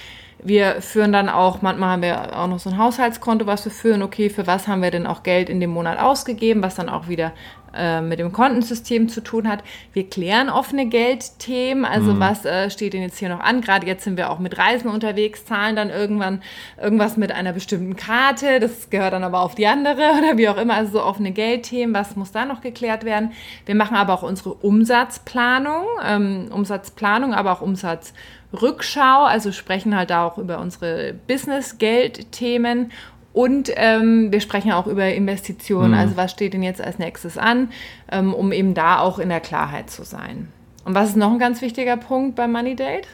Wir 0.42 0.82
führen 0.82 1.12
dann 1.12 1.30
auch, 1.30 1.62
manchmal 1.62 1.90
haben 1.90 2.02
wir 2.04 2.38
auch 2.38 2.48
noch 2.48 2.60
so 2.60 2.70
ein 2.70 2.78
Haushaltskonto, 2.78 3.46
was 3.46 3.66
wir 3.66 3.72
führen. 3.72 4.02
Okay, 4.02 4.30
für 4.30 4.48
was 4.48 4.68
haben 4.68 4.82
wir 4.82 4.92
denn 4.92 5.06
auch 5.06 5.24
Geld 5.24 5.50
in 5.50 5.60
dem 5.60 5.72
Monat 5.72 6.00
ausgegeben, 6.00 6.64
was 6.64 6.76
dann 6.76 6.90
auch 6.90 7.10
wieder 7.10 7.34
äh, 7.76 8.02
mit 8.02 8.20
dem 8.20 8.32
Kontensystem 8.32 9.10
zu 9.10 9.22
tun 9.22 9.48
hat. 9.48 9.64
Wir 9.94 10.10
klären 10.10 10.50
offene 10.50 10.88
Geldthemen, 10.88 11.86
also 11.86 12.14
mhm. 12.14 12.20
was 12.20 12.46
äh, 12.46 12.70
steht 12.70 12.94
denn 12.94 13.02
jetzt 13.02 13.18
hier 13.18 13.30
noch 13.30 13.40
an? 13.40 13.62
Gerade 13.62 13.86
jetzt 13.88 14.04
sind 14.04 14.18
wir 14.18 14.30
auch 14.30 14.40
mit 14.40 14.58
Reisen 14.58 14.90
unterwegs, 14.90 15.46
zahlen 15.46 15.76
dann 15.76 15.90
irgendwann 15.90 16.42
irgendwas 16.82 17.18
mit 17.18 17.32
einer 17.32 17.54
bestimmten 17.54 17.96
Karte, 17.96 18.60
das 18.60 18.90
gehört 18.90 19.14
dann 19.14 19.24
aber 19.24 19.42
auf 19.42 19.56
die 19.56 19.68
andere 19.68 20.02
oder 20.18 20.38
wie 20.38 20.50
auch 20.50 20.58
immer, 20.58 20.76
also 20.76 20.94
so 20.94 21.04
offene 21.04 21.32
Geldthemen, 21.32 21.94
was 21.94 22.16
muss 22.16 22.32
da 22.32 22.46
noch 22.46 22.62
geklärt 22.62 23.04
werden? 23.04 23.32
Wir 23.66 23.76
machen 23.76 23.96
aber 23.96 24.14
auch 24.14 24.24
unsere 24.24 24.54
Umsatzplanung, 24.54 25.86
ähm, 26.06 26.50
Umsatzplanung, 26.52 27.34
aber 27.34 27.52
auch 27.52 27.62
Umsatzrückschau, 27.62 29.24
also 29.24 29.52
sprechen 29.52 29.96
halt 29.96 30.10
da 30.10 30.26
auch 30.26 30.38
über 30.38 30.60
unsere 30.60 31.14
Business-Geld-Themen 31.28 32.92
und 33.38 33.70
ähm, 33.76 34.32
wir 34.32 34.42
sprechen 34.42 34.72
auch 34.72 34.88
über 34.88 35.14
Investitionen, 35.14 35.92
mhm. 35.92 35.98
also 36.00 36.18
was 36.18 36.32
steht 36.32 36.56
denn 36.56 36.64
jetzt 36.64 36.82
als 36.82 36.98
nächstes 36.98 37.38
an, 37.38 37.70
ähm, 38.12 38.34
um 38.34 38.52
eben 38.52 38.74
da 38.74 38.98
auch 38.98 39.20
in 39.20 39.30
der 39.30 39.42
Klarheit 39.42 39.92
zu 39.92 40.04
sein. 40.04 40.48
Und 40.86 40.96
was 40.96 41.10
ist 41.10 41.18
noch 41.18 41.32
ein 41.32 41.38
ganz 41.38 41.62
wichtiger 41.62 41.98
Punkt 41.98 42.36
beim 42.36 42.52
Money 42.52 42.76
Date? 42.76 43.08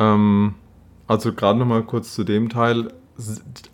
Ähm, 0.00 0.56
also 1.06 1.32
gerade 1.32 1.60
nochmal 1.60 1.84
kurz 1.84 2.12
zu 2.12 2.24
dem 2.24 2.48
Teil. 2.48 2.92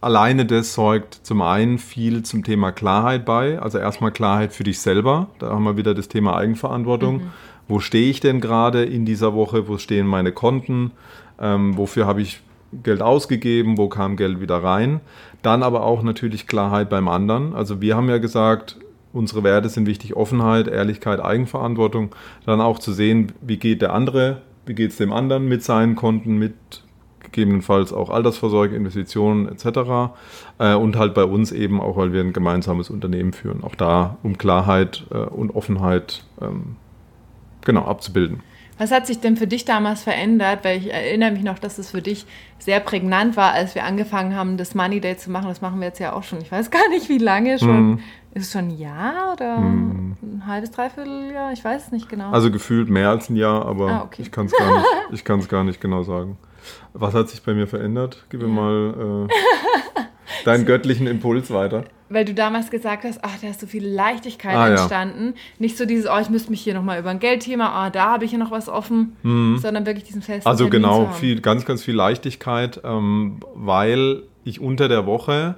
Alleine 0.02 0.44
das 0.44 0.74
sorgt 0.74 1.20
zum 1.22 1.40
einen 1.40 1.78
viel 1.78 2.22
zum 2.22 2.44
Thema 2.44 2.70
Klarheit 2.70 3.24
bei. 3.24 3.58
Also 3.58 3.78
erstmal 3.78 4.12
Klarheit 4.12 4.52
für 4.52 4.64
dich 4.64 4.80
selber. 4.80 5.28
Da 5.38 5.52
haben 5.52 5.64
wir 5.64 5.78
wieder 5.78 5.94
das 5.94 6.08
Thema 6.08 6.36
Eigenverantwortung. 6.36 7.16
Mhm. 7.16 7.30
Wo 7.66 7.80
stehe 7.80 8.10
ich 8.10 8.20
denn 8.20 8.42
gerade 8.42 8.84
in 8.84 9.06
dieser 9.06 9.32
Woche? 9.32 9.68
Wo 9.68 9.78
stehen 9.78 10.06
meine 10.06 10.32
Konten? 10.32 10.90
Ähm, 11.40 11.78
wofür 11.78 12.04
habe 12.04 12.20
ich 12.20 12.42
Geld 12.82 13.02
ausgegeben, 13.02 13.78
wo 13.78 13.88
kam 13.88 14.16
Geld 14.16 14.40
wieder 14.40 14.62
rein. 14.62 15.00
Dann 15.44 15.62
aber 15.62 15.82
auch 15.82 16.02
natürlich 16.02 16.46
Klarheit 16.46 16.88
beim 16.88 17.06
anderen. 17.06 17.54
Also 17.54 17.82
wir 17.82 17.96
haben 17.96 18.08
ja 18.08 18.16
gesagt, 18.16 18.78
unsere 19.12 19.44
Werte 19.44 19.68
sind 19.68 19.86
wichtig, 19.86 20.16
Offenheit, 20.16 20.68
Ehrlichkeit, 20.68 21.20
Eigenverantwortung. 21.20 22.14
Dann 22.46 22.62
auch 22.62 22.78
zu 22.78 22.94
sehen, 22.94 23.32
wie 23.42 23.58
geht 23.58 23.82
der 23.82 23.92
andere, 23.92 24.40
wie 24.64 24.74
geht 24.74 24.92
es 24.92 24.96
dem 24.96 25.12
anderen 25.12 25.46
mit 25.46 25.62
seinen 25.62 25.96
Konten, 25.96 26.38
mit 26.38 26.54
gegebenenfalls 27.20 27.92
auch 27.92 28.08
Altersvorsorge, 28.08 28.74
Investitionen 28.74 29.46
etc. 29.46 30.14
Äh, 30.58 30.74
und 30.76 30.96
halt 30.96 31.12
bei 31.12 31.24
uns 31.24 31.52
eben 31.52 31.78
auch, 31.78 31.98
weil 31.98 32.14
wir 32.14 32.22
ein 32.22 32.32
gemeinsames 32.32 32.88
Unternehmen 32.88 33.34
führen. 33.34 33.64
Auch 33.64 33.74
da, 33.74 34.16
um 34.22 34.38
Klarheit 34.38 35.04
äh, 35.10 35.18
und 35.18 35.54
Offenheit 35.54 36.24
ähm, 36.40 36.76
genau 37.60 37.84
abzubilden. 37.84 38.40
Was 38.78 38.90
hat 38.90 39.06
sich 39.06 39.20
denn 39.20 39.36
für 39.36 39.46
dich 39.46 39.64
damals 39.64 40.02
verändert? 40.02 40.64
Weil 40.64 40.78
ich 40.78 40.92
erinnere 40.92 41.30
mich 41.30 41.42
noch, 41.42 41.58
dass 41.58 41.78
es 41.78 41.90
für 41.90 42.02
dich 42.02 42.26
sehr 42.58 42.80
prägnant 42.80 43.36
war, 43.36 43.52
als 43.52 43.74
wir 43.74 43.84
angefangen 43.84 44.34
haben, 44.34 44.56
das 44.56 44.74
Money 44.74 45.00
Day 45.00 45.16
zu 45.16 45.30
machen. 45.30 45.48
Das 45.48 45.60
machen 45.60 45.80
wir 45.80 45.88
jetzt 45.88 46.00
ja 46.00 46.12
auch 46.12 46.22
schon. 46.22 46.40
Ich 46.40 46.50
weiß 46.50 46.70
gar 46.70 46.88
nicht, 46.88 47.08
wie 47.08 47.18
lange 47.18 47.58
schon. 47.58 47.92
Mm. 47.92 48.00
Ist 48.34 48.46
es 48.46 48.52
schon 48.52 48.68
ein 48.68 48.78
Jahr 48.78 49.32
oder 49.32 49.58
mm. 49.58 50.16
ein 50.22 50.46
halbes, 50.46 50.72
dreiviertel 50.72 51.30
Jahr? 51.32 51.52
Ich 51.52 51.64
weiß 51.64 51.86
es 51.86 51.92
nicht 51.92 52.08
genau. 52.08 52.30
Also 52.30 52.50
gefühlt 52.50 52.88
mehr 52.90 53.10
als 53.10 53.30
ein 53.30 53.36
Jahr, 53.36 53.64
aber 53.64 53.90
ah, 53.90 54.02
okay. 54.02 54.22
ich 54.22 54.32
kann 54.32 54.46
es 54.46 54.52
gar, 54.52 55.38
gar 55.48 55.64
nicht 55.64 55.80
genau 55.80 56.02
sagen. 56.02 56.36
Was 56.94 57.14
hat 57.14 57.28
sich 57.28 57.42
bei 57.42 57.54
mir 57.54 57.66
verändert? 57.68 58.24
Gib 58.30 58.40
mir 58.40 58.48
ja. 58.48 58.52
mal 58.52 59.28
äh, 59.28 60.00
deinen 60.44 60.66
göttlichen 60.66 61.06
Impuls 61.06 61.50
weiter 61.50 61.84
weil 62.10 62.24
du 62.24 62.34
damals 62.34 62.70
gesagt 62.70 63.04
hast, 63.04 63.18
ach, 63.22 63.38
da 63.40 63.48
ist 63.48 63.60
so 63.60 63.66
viel 63.66 63.86
Leichtigkeit 63.86 64.54
ah, 64.54 64.68
entstanden. 64.68 65.34
Ja. 65.34 65.40
Nicht 65.58 65.76
so 65.76 65.84
dieses, 65.84 66.06
oh, 66.08 66.18
ich 66.20 66.30
müsste 66.30 66.50
mich 66.50 66.60
hier 66.60 66.74
nochmal 66.74 66.98
über 67.00 67.10
ein 67.10 67.18
Geldthema, 67.18 67.86
oh, 67.86 67.90
da 67.90 68.12
habe 68.12 68.24
ich 68.24 68.32
ja 68.32 68.38
noch 68.38 68.50
was 68.50 68.68
offen, 68.68 69.16
mhm. 69.22 69.58
sondern 69.58 69.86
wirklich 69.86 70.04
diesen 70.04 70.22
festen 70.22 70.48
Also 70.48 70.64
Termin 70.64 70.82
genau, 70.82 71.06
viel, 71.12 71.40
ganz, 71.40 71.64
ganz 71.64 71.82
viel 71.82 71.94
Leichtigkeit, 71.94 72.80
ähm, 72.84 73.40
weil 73.54 74.22
ich 74.44 74.60
unter 74.60 74.88
der 74.88 75.06
Woche 75.06 75.56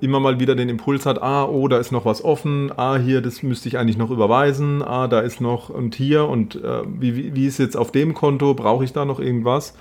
immer 0.00 0.20
mal 0.20 0.38
wieder 0.38 0.54
den 0.54 0.68
Impuls 0.68 1.06
hat, 1.06 1.20
ah, 1.22 1.44
oh, 1.44 1.66
da 1.68 1.78
ist 1.78 1.90
noch 1.90 2.04
was 2.04 2.24
offen, 2.24 2.72
ah, 2.76 2.96
hier, 2.96 3.20
das 3.20 3.42
müsste 3.42 3.68
ich 3.68 3.78
eigentlich 3.78 3.98
noch 3.98 4.10
überweisen, 4.10 4.82
ah, 4.82 5.08
da 5.08 5.20
ist 5.20 5.40
noch 5.40 5.70
und 5.70 5.94
hier 5.96 6.28
und 6.28 6.56
äh, 6.56 6.82
wie, 6.86 7.34
wie 7.34 7.46
ist 7.46 7.58
jetzt 7.58 7.76
auf 7.76 7.90
dem 7.90 8.14
Konto, 8.14 8.54
brauche 8.54 8.84
ich 8.84 8.92
da 8.92 9.04
noch 9.04 9.18
irgendwas? 9.18 9.74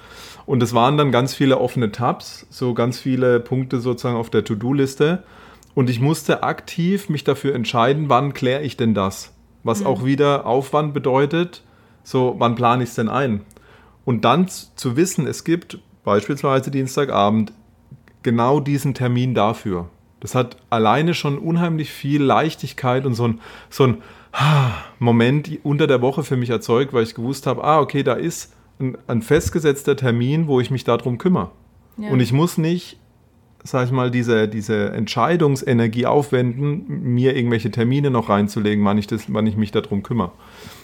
Und 0.47 0.63
es 0.63 0.73
waren 0.73 0.97
dann 0.97 1.11
ganz 1.11 1.35
viele 1.35 1.59
offene 1.59 1.91
Tabs, 1.91 2.47
so 2.49 2.73
ganz 2.73 2.99
viele 2.99 3.41
Punkte 3.41 3.81
sozusagen 3.81 4.15
auf 4.15 4.29
der 4.29 4.45
To-Do-Liste. 4.45 5.23
Und 5.75 5.89
ich 5.89 5.99
musste 5.99 6.41
aktiv 6.41 7.09
mich 7.09 7.25
dafür 7.25 7.53
entscheiden, 7.53 8.07
wann 8.07 8.33
kläre 8.33 8.63
ich 8.63 8.77
denn 8.77 8.93
das? 8.93 9.33
Was 9.63 9.81
mhm. 9.81 9.87
auch 9.87 10.05
wieder 10.05 10.45
Aufwand 10.45 10.93
bedeutet, 10.93 11.63
so 12.03 12.35
wann 12.39 12.55
plane 12.55 12.83
ich 12.83 12.89
es 12.89 12.95
denn 12.95 13.09
ein? 13.09 13.41
Und 14.05 14.23
dann 14.23 14.47
zu 14.47 14.95
wissen, 14.95 15.27
es 15.27 15.43
gibt 15.43 15.79
beispielsweise 16.05 16.71
Dienstagabend 16.71 17.51
genau 18.23 18.61
diesen 18.61 18.93
Termin 18.93 19.35
dafür. 19.35 19.89
Das 20.21 20.33
hat 20.33 20.55
alleine 20.69 21.13
schon 21.13 21.39
unheimlich 21.39 21.91
viel 21.91 22.23
Leichtigkeit 22.23 23.05
und 23.05 23.15
so 23.15 23.27
ein, 23.27 23.41
so 23.69 23.83
ein 23.83 23.97
Moment 24.97 25.49
unter 25.63 25.87
der 25.87 26.01
Woche 26.01 26.23
für 26.23 26.37
mich 26.37 26.49
erzeugt, 26.49 26.93
weil 26.93 27.03
ich 27.03 27.15
gewusst 27.15 27.47
habe, 27.47 27.65
ah, 27.65 27.81
okay, 27.81 28.01
da 28.01 28.13
ist 28.13 28.53
ein, 28.79 28.97
ein 29.07 29.21
festgesetzter 29.21 29.95
Termin, 29.95 30.47
wo 30.47 30.59
ich 30.59 30.71
mich 30.71 30.83
darum 30.83 31.17
kümmere. 31.17 31.51
Ja. 31.97 32.09
Und 32.09 32.19
ich 32.19 32.33
muss 32.33 32.57
nicht 32.57 32.97
sag 33.67 33.85
ich 33.85 33.91
mal, 33.91 34.11
diese, 34.11 34.47
diese 34.47 34.91
Entscheidungsenergie 34.91 36.05
aufwenden, 36.05 36.85
mir 36.87 37.35
irgendwelche 37.35 37.71
Termine 37.71 38.09
noch 38.11 38.29
reinzulegen, 38.29 38.83
wann 38.85 38.97
ich, 38.97 39.07
das, 39.07 39.31
wann 39.33 39.47
ich 39.47 39.57
mich 39.57 39.71
darum 39.71 40.03
kümmere. 40.03 40.31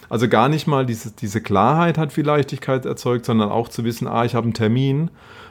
Also 0.10 0.28
gar 0.28 0.50
nicht 0.50 0.68
mal 0.68 0.86
diese, 0.86 1.12
diese 1.12 1.42
Klarheit 1.42 1.98
hat 1.98 2.12
viel 2.14 2.26
Leichtigkeit 2.26 2.86
erzeugt, 2.86 3.26
sondern 3.26 3.50
auch 3.50 3.70
zu 3.70 3.84
wissen, 3.84 4.08
ah, 4.08 4.26
ich 4.26 4.36
habe 4.36 4.46
einen 4.46 4.54
Termin 4.54 5.10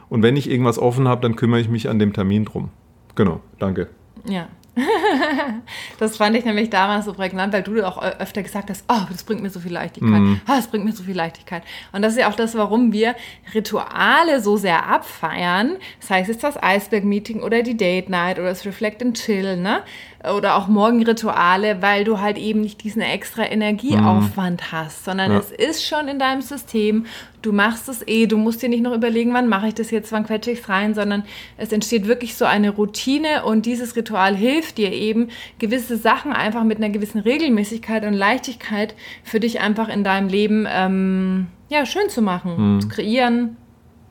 und 0.09 0.23
wenn 0.23 0.37
ich 0.37 0.51
irgendwas 0.51 0.79
offen 0.79 1.09
habe, 1.09 1.23
dann 1.23 1.37
kümmere 1.37 1.61
ich 1.61 1.69
mich 1.69 1.89
an 1.89 1.99
dem 1.99 2.13
Termin 2.13 2.45
drum. 2.45 2.69
Genau, 3.15 3.41
danke. 3.59 3.89
Ja, 4.25 4.49
das 5.99 6.17
fand 6.17 6.35
ich 6.37 6.45
nämlich 6.45 6.71
damals 6.71 7.05
so 7.05 7.13
prägnant, 7.13 7.53
weil 7.53 7.63
du 7.63 7.87
auch 7.87 8.03
öfter 8.03 8.43
gesagt 8.43 8.71
hast, 8.71 8.85
oh, 8.89 9.03
das 9.11 9.23
bringt 9.25 9.43
mir 9.43 9.51
so 9.51 9.61
viel 9.61 9.73
Leichtigkeit. 9.73 10.21
Mm. 10.21 10.41
Oh, 10.47 10.53
das 10.55 10.69
bringt 10.69 10.85
mir 10.85 10.93
so 10.93 11.03
viel 11.03 11.17
Leichtigkeit. 11.17 11.63
Und 11.93 12.03
das 12.03 12.15
ist 12.15 12.21
ja 12.21 12.31
auch 12.31 12.35
das, 12.35 12.55
warum 12.55 12.93
wir 12.93 13.15
Rituale 13.55 14.41
so 14.41 14.57
sehr 14.57 14.87
abfeiern. 14.87 15.77
Das 16.01 16.11
heißt 16.11 16.29
jetzt 16.29 16.43
das 16.43 16.63
Eisberg-Meeting 16.63 17.43
oder 17.43 17.63
die 17.63 17.77
Date 17.77 18.09
Night 18.09 18.39
oder 18.39 18.49
das 18.49 18.65
Reflect 18.65 19.03
and 19.03 19.17
Chill, 19.17 19.57
ne? 19.57 19.83
Oder 20.25 20.57
auch 20.57 20.69
Morgenrituale, 20.69 21.83
weil 21.83 22.05
du 22.05 22.21
halt 22.21 22.39
eben 22.39 22.61
nicht 22.61 22.85
diesen 22.85 23.03
extra 23.03 23.45
Energieaufwand 23.45 24.61
mhm. 24.61 24.73
hast, 24.73 25.05
sondern 25.05 25.33
ja. 25.33 25.39
es 25.39 25.51
ist 25.51 25.85
schon 25.85 26.07
in 26.07 26.19
deinem 26.19 26.43
System. 26.43 27.07
Du 27.43 27.53
machst 27.53 27.89
es 27.89 28.07
eh, 28.07 28.27
du 28.27 28.39
musst 28.39 28.63
dir 28.63 28.69
nicht 28.69 28.85
noch 28.85 28.95
überlegen, 28.95 29.35
wann 29.35 29.49
mache 29.49 29.69
ich 29.69 29.75
das 29.75 29.91
jetzt, 29.91 30.13
wann 30.13 30.25
quetsche 30.25 30.53
ich 30.53 30.61
es 30.61 30.69
rein, 30.69 30.95
sondern 30.95 31.25
es 31.57 31.73
entsteht 31.73 32.07
wirklich 32.07 32.37
so 32.37 32.45
eine 32.45 32.71
Routine 32.71 33.45
und 33.45 33.67
dieses 33.67 33.97
Ritual 33.97 34.37
hilft 34.37 34.79
dir 34.79 34.93
eben 34.93 35.29
gewisse 35.59 35.97
Sachen 35.97 36.33
einfach 36.33 36.63
mit 36.63 36.79
einer 36.79 36.91
gewissen 36.91 37.21
Regelmäßigkeit 37.21 38.05
und 38.05 38.15
Leichtigkeit 38.15 38.95
für 39.25 39.41
dich 39.41 39.61
einfach 39.61 39.89
in 39.89 40.05
deinem 40.05 40.29
Leben 40.29 40.69
ähm, 40.71 41.49
ja, 41.69 41.85
schön 41.85 42.09
zu 42.11 42.23
machen, 42.23 42.77
mhm. 42.77 42.81
zu 42.81 42.89
kreieren, 42.89 43.57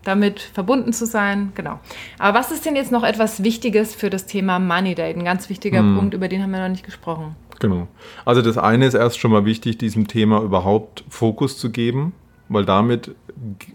damit 0.03 0.39
verbunden 0.39 0.93
zu 0.93 1.05
sein. 1.05 1.51
Genau. 1.55 1.79
Aber 2.17 2.37
was 2.39 2.51
ist 2.51 2.65
denn 2.65 2.75
jetzt 2.75 2.91
noch 2.91 3.03
etwas 3.03 3.43
Wichtiges 3.43 3.95
für 3.95 4.09
das 4.09 4.25
Thema 4.25 4.59
Money 4.59 4.95
Date? 4.95 5.17
Ein 5.17 5.25
ganz 5.25 5.49
wichtiger 5.49 5.81
mhm. 5.81 5.97
Punkt, 5.97 6.13
über 6.13 6.27
den 6.27 6.41
haben 6.41 6.51
wir 6.51 6.61
noch 6.61 6.69
nicht 6.69 6.85
gesprochen. 6.85 7.35
Genau. 7.59 7.87
Also 8.25 8.41
das 8.41 8.57
eine 8.57 8.87
ist 8.87 8.95
erst 8.95 9.19
schon 9.19 9.31
mal 9.31 9.45
wichtig, 9.45 9.77
diesem 9.77 10.07
Thema 10.07 10.41
überhaupt 10.41 11.03
Fokus 11.09 11.57
zu 11.57 11.69
geben, 11.69 12.13
weil 12.49 12.65
damit 12.65 13.15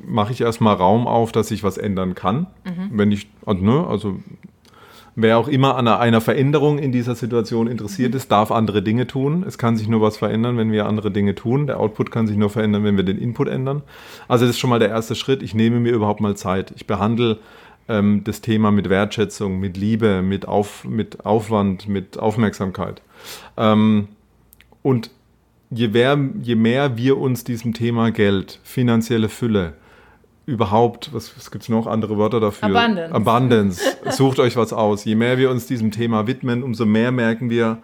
mache 0.05 0.33
ich 0.33 0.41
erstmal 0.41 0.75
Raum 0.75 1.07
auf, 1.07 1.33
dass 1.33 1.51
ich 1.51 1.63
was 1.63 1.79
ändern 1.79 2.15
kann. 2.15 2.49
Mhm. 2.65 2.91
Wenn 2.93 3.13
ich, 3.13 3.29
also, 3.47 3.65
ne, 3.65 3.87
also 3.87 4.17
wer 5.17 5.39
auch 5.39 5.49
immer 5.49 5.77
an 5.77 5.89
einer 5.89 6.21
Veränderung 6.21 6.79
in 6.79 6.93
dieser 6.93 7.15
Situation 7.15 7.67
interessiert 7.67 8.15
ist, 8.15 8.31
darf 8.31 8.53
andere 8.53 8.83
Dinge 8.83 9.07
tun. 9.07 9.45
Es 9.49 9.59
kann 9.59 9.77
sich 9.77 9.89
nur 9.89 10.03
was 10.03 10.19
verändern, 10.19 10.59
wenn 10.59 10.71
wir 10.71 10.87
andere 10.87 11.11
Dinge 11.11 11.35
tun. 11.35 11.67
Der 11.67 11.81
Output 11.81 12.11
kann 12.11 12.27
sich 12.27 12.37
nur 12.37 12.51
verändern, 12.51 12.85
wenn 12.85 12.97
wir 12.97 13.05
den 13.05 13.19
Input 13.19 13.49
ändern. 13.49 13.83
Also 14.29 14.45
das 14.45 14.55
ist 14.55 14.61
schon 14.61 14.71
mal 14.71 14.79
der 14.79 14.91
erste 14.91 15.15
Schritt. 15.15 15.43
Ich 15.43 15.55
nehme 15.55 15.81
mir 15.81 15.93
überhaupt 15.93 16.21
mal 16.21 16.37
Zeit. 16.37 16.73
Ich 16.77 16.87
behandle 16.87 17.39
ähm, 17.89 18.23
das 18.25 18.43
Thema 18.43 18.71
mit 18.71 18.91
Wertschätzung, 18.91 19.59
mit 19.59 19.77
Liebe, 19.79 20.21
mit, 20.21 20.47
Auf, 20.47 20.85
mit 20.85 21.25
Aufwand, 21.25 21.89
mit 21.89 22.19
Aufmerksamkeit. 22.19 23.01
Ähm, 23.57 24.09
und 24.83 25.11
je 25.71 25.89
mehr, 25.89 26.19
je 26.43 26.57
mehr 26.57 26.99
wir 26.99 27.17
uns 27.17 27.43
diesem 27.43 27.73
Thema 27.73 28.11
Geld, 28.11 28.61
finanzielle 28.65 29.31
Fülle, 29.31 29.73
überhaupt, 30.47 31.13
was, 31.13 31.37
was 31.37 31.51
gibt 31.51 31.65
es 31.65 31.69
noch, 31.69 31.87
andere 31.87 32.17
Wörter 32.17 32.41
dafür? 32.41 32.69
Abundance. 32.69 33.15
Abundance. 33.15 33.83
Sucht 34.11 34.39
euch 34.39 34.57
was 34.57 34.73
aus. 34.73 35.05
Je 35.05 35.17
mehr 35.17 35.39
wir 35.39 35.51
uns 35.51 35.67
diesem 35.67 35.91
Thema 35.91 36.27
widmen, 36.27 36.63
umso 36.63 36.87
mehr 36.87 37.11
merken 37.11 37.51
wir, 37.51 37.79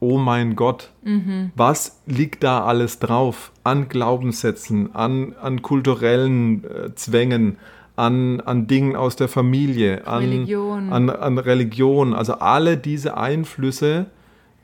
oh 0.00 0.18
mein 0.18 0.56
Gott, 0.56 0.90
mhm. 1.02 1.52
was 1.54 2.00
liegt 2.06 2.42
da 2.42 2.64
alles 2.64 2.98
drauf 2.98 3.52
an 3.62 3.88
Glaubenssätzen, 3.88 4.94
an, 4.94 5.34
an 5.40 5.62
kulturellen 5.62 6.64
äh, 6.64 6.94
Zwängen, 6.94 7.58
an, 7.96 8.40
an 8.40 8.66
Dingen 8.66 8.96
aus 8.96 9.14
der 9.16 9.28
Familie, 9.28 10.06
an 10.06 10.24
Religion. 10.24 10.92
An, 10.92 11.10
an 11.10 11.38
Religion. 11.38 12.14
Also 12.14 12.34
alle 12.34 12.76
diese 12.76 13.16
Einflüsse, 13.16 14.06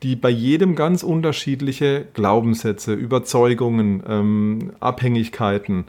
die 0.02 0.16
bei 0.16 0.30
jedem 0.30 0.74
ganz 0.74 1.02
unterschiedliche 1.02 2.06
Glaubenssätze, 2.14 2.94
Überzeugungen, 2.94 4.02
ähm, 4.08 4.72
Abhängigkeiten 4.80 5.84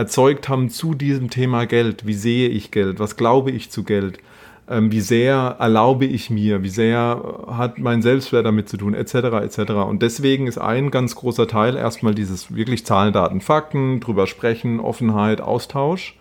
erzeugt 0.00 0.48
haben 0.48 0.70
zu 0.70 0.94
diesem 0.94 1.28
Thema 1.28 1.66
Geld. 1.66 2.06
Wie 2.06 2.14
sehe 2.14 2.48
ich 2.48 2.70
Geld? 2.70 2.98
Was 2.98 3.16
glaube 3.16 3.50
ich 3.50 3.70
zu 3.70 3.84
Geld? 3.84 4.18
Ähm, 4.66 4.90
wie 4.90 5.02
sehr 5.02 5.56
erlaube 5.58 6.06
ich 6.06 6.30
mir? 6.30 6.62
Wie 6.62 6.70
sehr 6.70 7.44
hat 7.48 7.78
mein 7.78 8.00
Selbstwert 8.00 8.46
damit 8.46 8.70
zu 8.70 8.78
tun? 8.78 8.94
Etc. 8.94 9.14
etc. 9.14 9.72
Und 9.72 10.00
deswegen 10.00 10.46
ist 10.46 10.56
ein 10.56 10.90
ganz 10.90 11.14
großer 11.16 11.46
Teil 11.46 11.76
erstmal 11.76 12.14
dieses 12.14 12.54
wirklich 12.54 12.86
Zahlen, 12.86 13.12
Daten, 13.12 13.42
Fakten, 13.42 14.00
drüber 14.00 14.26
sprechen, 14.26 14.80
Offenheit, 14.80 15.42
Austausch. 15.42 16.16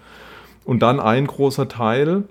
Und 0.66 0.82
dann 0.82 1.00
ein 1.00 1.26
großer 1.26 1.70
Teil, 1.70 2.26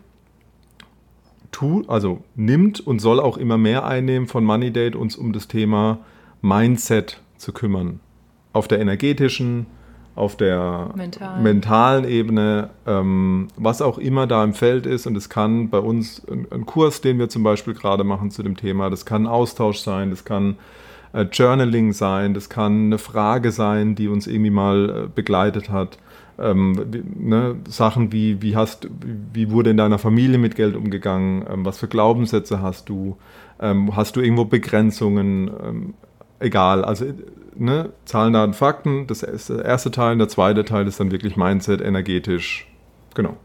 tut, 1.51 1.89
also 1.89 2.23
nimmt 2.37 2.79
und 2.87 2.99
soll 2.99 3.21
auch 3.21 3.39
immer 3.39 3.57
mehr 3.57 3.87
einnehmen 3.87 4.29
von 4.29 4.45
Money 4.45 4.71
Date, 4.71 4.97
uns 4.97 5.17
um 5.17 5.33
das 5.33 5.49
Thema 5.49 6.01
Mindset 6.43 7.23
zu 7.39 7.55
kümmern. 7.55 8.01
Auf 8.53 8.69
der 8.69 8.81
energetischen, 8.81 9.67
auf 10.19 10.37
der 10.37 10.91
Mental. 10.97 11.41
mentalen 11.41 12.05
Ebene, 12.05 12.71
ähm, 12.87 13.49
was 13.57 13.81
auch 13.81 13.99
immer 13.99 14.27
da 14.27 14.43
im 14.43 14.53
Feld 14.53 14.85
ist. 14.85 15.07
Und 15.07 15.17
es 15.17 15.29
kann 15.29 15.71
bei 15.71 15.79
uns 15.79 16.27
ein, 16.29 16.47
ein, 16.51 16.67
Kurs, 16.67 17.01
den 17.01 17.19
wir 17.19 17.29
zum 17.29 17.45
Beispiel 17.45 17.73
gerade 17.73 18.03
machen 18.03 18.33
zu 18.33 18.43
dem 18.43 18.57
Thema, 18.57 18.91
das 18.91 19.07
kann 19.07 19.27
Austausch 19.29 19.79
sein, 19.79 20.11
das 20.11 20.25
kann 20.25 20.57
äh, 21.13 21.23
Journaling 21.23 21.93
sein, 21.93 22.35
das 22.35 22.49
kann 22.49 22.87
eine 22.87 22.99
Frage 22.99 23.53
sein, 23.53 23.95
die 23.95 24.09
uns 24.09 24.27
irgendwie 24.27 24.51
mal 24.51 25.05
äh, 25.05 25.09
begleitet 25.15 25.71
hat. 25.71 25.99
Ähm, 26.41 26.87
ne, 27.17 27.57
Sachen 27.69 28.13
wie, 28.13 28.43
wie, 28.43 28.57
hast, 28.57 28.89
wie 29.33 29.51
wurde 29.51 29.71
in 29.71 29.77
deiner 29.77 29.99
Familie 29.99 30.39
mit 30.39 30.57
Geld 30.57 30.75
umgegangen, 30.75 31.45
ähm, 31.49 31.65
was 31.65 31.79
für 31.79 31.89
Glaubenssätze 31.89 32.61
hast 32.61 32.89
du, 32.89 33.17
ähm, 33.61 33.95
hast 33.95 34.17
du 34.17 34.21
irgendwo 34.21 34.45
Begrenzungen, 34.45 35.51
ähm, 35.65 35.95
egal, 36.41 36.85
also 36.85 37.07
ne, 37.59 37.93
Zahlen, 38.05 38.33
Daten, 38.33 38.55
Fakten, 38.55 39.07
das 39.07 39.23
ist 39.23 39.51
der 39.51 39.65
erste 39.65 39.91
Teil, 39.91 40.17
der 40.17 40.29
zweite 40.29 40.65
Teil 40.65 40.87
ist 40.87 41.01
dann 41.01 41.11
wirklich 41.11 41.37
Mindset, 41.37 41.81
energetisch, 41.81 42.67
genau. 43.15 43.37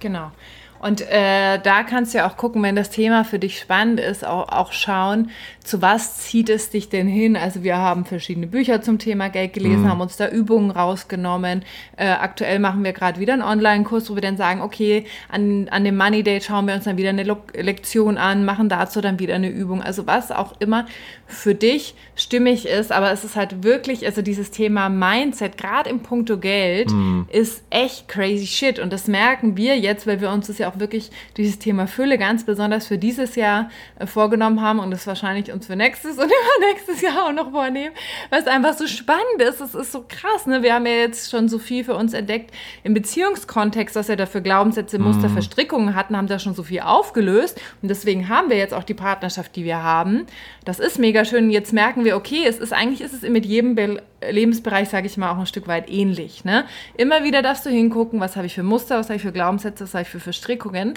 Genau. 0.00 0.32
Und 0.80 1.02
äh, 1.02 1.58
da 1.62 1.82
kannst 1.82 2.14
du 2.14 2.18
ja 2.18 2.28
auch 2.28 2.38
gucken, 2.38 2.62
wenn 2.62 2.74
das 2.74 2.88
Thema 2.88 3.24
für 3.24 3.38
dich 3.38 3.58
spannend 3.58 4.00
ist, 4.00 4.26
auch, 4.26 4.48
auch 4.48 4.72
schauen, 4.72 5.30
zu 5.62 5.82
was 5.82 6.16
zieht 6.16 6.48
es 6.48 6.70
dich 6.70 6.88
denn 6.88 7.06
hin? 7.06 7.36
Also 7.36 7.62
wir 7.62 7.76
haben 7.76 8.06
verschiedene 8.06 8.46
Bücher 8.46 8.80
zum 8.80 8.98
Thema 8.98 9.28
Geld 9.28 9.52
gelesen, 9.52 9.82
mhm. 9.82 9.90
haben 9.90 10.00
uns 10.00 10.16
da 10.16 10.28
Übungen 10.28 10.70
rausgenommen. 10.70 11.64
Äh, 11.96 12.08
aktuell 12.08 12.58
machen 12.60 12.82
wir 12.82 12.94
gerade 12.94 13.20
wieder 13.20 13.34
einen 13.34 13.42
Online-Kurs, 13.42 14.10
wo 14.10 14.14
wir 14.14 14.22
dann 14.22 14.38
sagen, 14.38 14.62
okay, 14.62 15.04
an, 15.28 15.68
an 15.70 15.84
dem 15.84 15.98
Money 15.98 16.22
Day 16.22 16.40
schauen 16.40 16.66
wir 16.66 16.74
uns 16.74 16.84
dann 16.84 16.96
wieder 16.96 17.10
eine 17.10 17.24
Lo 17.24 17.36
Lektion 17.52 18.16
an, 18.16 18.44
machen 18.44 18.68
dazu 18.70 19.02
dann 19.02 19.18
wieder 19.18 19.34
eine 19.34 19.50
Übung. 19.50 19.82
Also 19.82 20.06
was 20.06 20.32
auch 20.32 20.54
immer 20.60 20.86
für 21.26 21.54
dich 21.54 21.94
stimmig 22.16 22.66
ist, 22.66 22.90
aber 22.90 23.12
es 23.12 23.24
ist 23.24 23.36
halt 23.36 23.62
wirklich, 23.62 24.06
also 24.06 24.22
dieses 24.22 24.50
Thema 24.50 24.88
Mindset, 24.88 25.58
gerade 25.58 25.90
im 25.90 26.00
Punkto 26.00 26.38
Geld, 26.38 26.90
mhm. 26.90 27.26
ist 27.30 27.62
echt 27.68 28.08
crazy 28.08 28.46
shit. 28.46 28.78
Und 28.78 28.92
das 28.92 29.08
merken 29.08 29.56
wir 29.56 29.78
jetzt, 29.78 30.06
weil 30.06 30.20
wir 30.20 30.30
uns 30.30 30.46
das 30.46 30.58
ja 30.58 30.69
auch 30.70 30.78
wirklich 30.78 31.10
dieses 31.36 31.58
Thema 31.58 31.86
Fülle 31.86 32.18
ganz 32.18 32.44
besonders 32.44 32.86
für 32.86 32.98
dieses 32.98 33.36
Jahr 33.36 33.70
äh, 33.98 34.06
vorgenommen 34.06 34.60
haben 34.60 34.78
und 34.78 34.90
das 34.90 35.06
wahrscheinlich 35.06 35.52
uns 35.52 35.66
für 35.66 35.76
nächstes 35.76 36.12
und 36.18 36.30
übernächstes 36.30 37.00
Jahr 37.00 37.26
auch 37.26 37.32
noch 37.32 37.50
vornehmen, 37.50 37.94
weil 38.30 38.40
es 38.40 38.46
einfach 38.46 38.74
so 38.74 38.86
spannend 38.86 39.40
ist. 39.40 39.60
Es 39.60 39.74
ist 39.74 39.92
so 39.92 40.04
krass. 40.08 40.46
Ne? 40.46 40.62
Wir 40.62 40.74
haben 40.74 40.86
ja 40.86 40.92
jetzt 40.92 41.30
schon 41.30 41.48
so 41.48 41.58
viel 41.58 41.84
für 41.84 41.94
uns 41.94 42.12
entdeckt 42.12 42.54
im 42.84 42.94
Beziehungskontext, 42.94 43.96
dass 43.96 44.08
wir 44.08 44.16
dafür 44.16 44.40
Glaubenssätze, 44.40 44.98
Muster, 44.98 45.28
mhm. 45.28 45.34
Verstrickungen 45.34 45.94
hatten, 45.94 46.16
haben 46.16 46.26
da 46.26 46.38
schon 46.38 46.54
so 46.54 46.62
viel 46.62 46.80
aufgelöst 46.80 47.60
und 47.82 47.88
deswegen 47.88 48.28
haben 48.28 48.50
wir 48.50 48.56
jetzt 48.56 48.74
auch 48.74 48.84
die 48.84 48.94
Partnerschaft, 48.94 49.56
die 49.56 49.64
wir 49.64 49.82
haben. 49.82 50.26
Das 50.64 50.78
ist 50.78 50.98
mega 50.98 51.24
schön. 51.24 51.50
Jetzt 51.50 51.72
merken 51.72 52.04
wir, 52.04 52.16
okay, 52.16 52.44
es 52.46 52.58
ist 52.58 52.72
eigentlich 52.72 53.00
ist 53.00 53.12
es 53.12 53.28
mit 53.28 53.46
jedem 53.46 53.74
Be 53.74 54.02
Lebensbereich, 54.28 54.88
sage 54.88 55.06
ich 55.06 55.16
mal, 55.16 55.30
auch 55.32 55.38
ein 55.38 55.46
Stück 55.46 55.66
weit 55.66 55.90
ähnlich. 55.90 56.44
Ne? 56.44 56.64
Immer 56.96 57.24
wieder 57.24 57.42
darfst 57.42 57.64
du 57.64 57.70
hingucken, 57.70 58.20
was 58.20 58.36
habe 58.36 58.46
ich 58.46 58.54
für 58.54 58.62
Muster, 58.62 58.98
was 58.98 59.06
habe 59.06 59.16
ich 59.16 59.22
für 59.22 59.32
Glaubenssätze, 59.32 59.84
was 59.84 59.94
habe 59.94 60.02
ich 60.02 60.08
für 60.08 60.20
Verstrickungen 60.60 60.94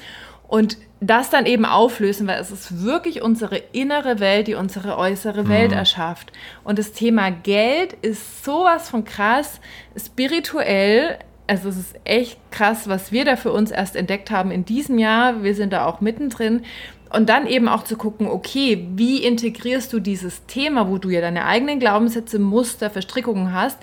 und 0.48 0.78
das 1.02 1.30
dann 1.30 1.46
eben 1.46 1.66
auflösen, 1.66 2.28
weil 2.28 2.40
es 2.40 2.52
ist 2.52 2.84
wirklich 2.84 3.22
unsere 3.22 3.58
innere 3.58 4.20
Welt, 4.20 4.48
die 4.48 4.54
unsere 4.56 4.98
äußere 4.98 5.50
Welt 5.50 5.72
mhm. 5.72 5.78
erschafft. 5.78 6.32
Und 6.64 6.80
das 6.80 6.92
Thema 6.94 7.32
Geld 7.32 7.94
ist 7.94 8.46
sowas 8.46 8.90
von 8.90 9.04
krass, 9.04 9.60
spirituell. 9.98 11.18
Also 11.48 11.70
es 11.70 11.78
ist 11.78 11.96
echt 12.06 12.38
krass, 12.52 12.88
was 12.88 13.12
wir 13.12 13.26
da 13.26 13.36
für 13.36 13.52
uns 13.52 13.72
erst 13.72 13.96
entdeckt 13.96 14.32
haben 14.32 14.52
in 14.52 14.64
diesem 14.64 14.98
Jahr. 14.98 15.44
Wir 15.44 15.56
sind 15.56 15.74
da 15.74 15.86
auch 15.86 16.00
mittendrin. 16.02 16.62
Und 17.10 17.30
dann 17.30 17.48
eben 17.48 17.68
auch 17.68 17.84
zu 17.84 17.96
gucken, 17.96 18.28
okay, 18.28 18.88
wie 18.96 19.24
integrierst 19.24 19.92
du 19.94 20.00
dieses 20.00 20.46
Thema, 20.48 20.90
wo 20.90 20.98
du 20.98 21.10
ja 21.10 21.22
deine 21.22 21.46
eigenen 21.46 21.80
Glaubenssätze, 21.80 22.40
Muster, 22.40 22.90
Verstrickungen 22.90 23.54
hast, 23.54 23.78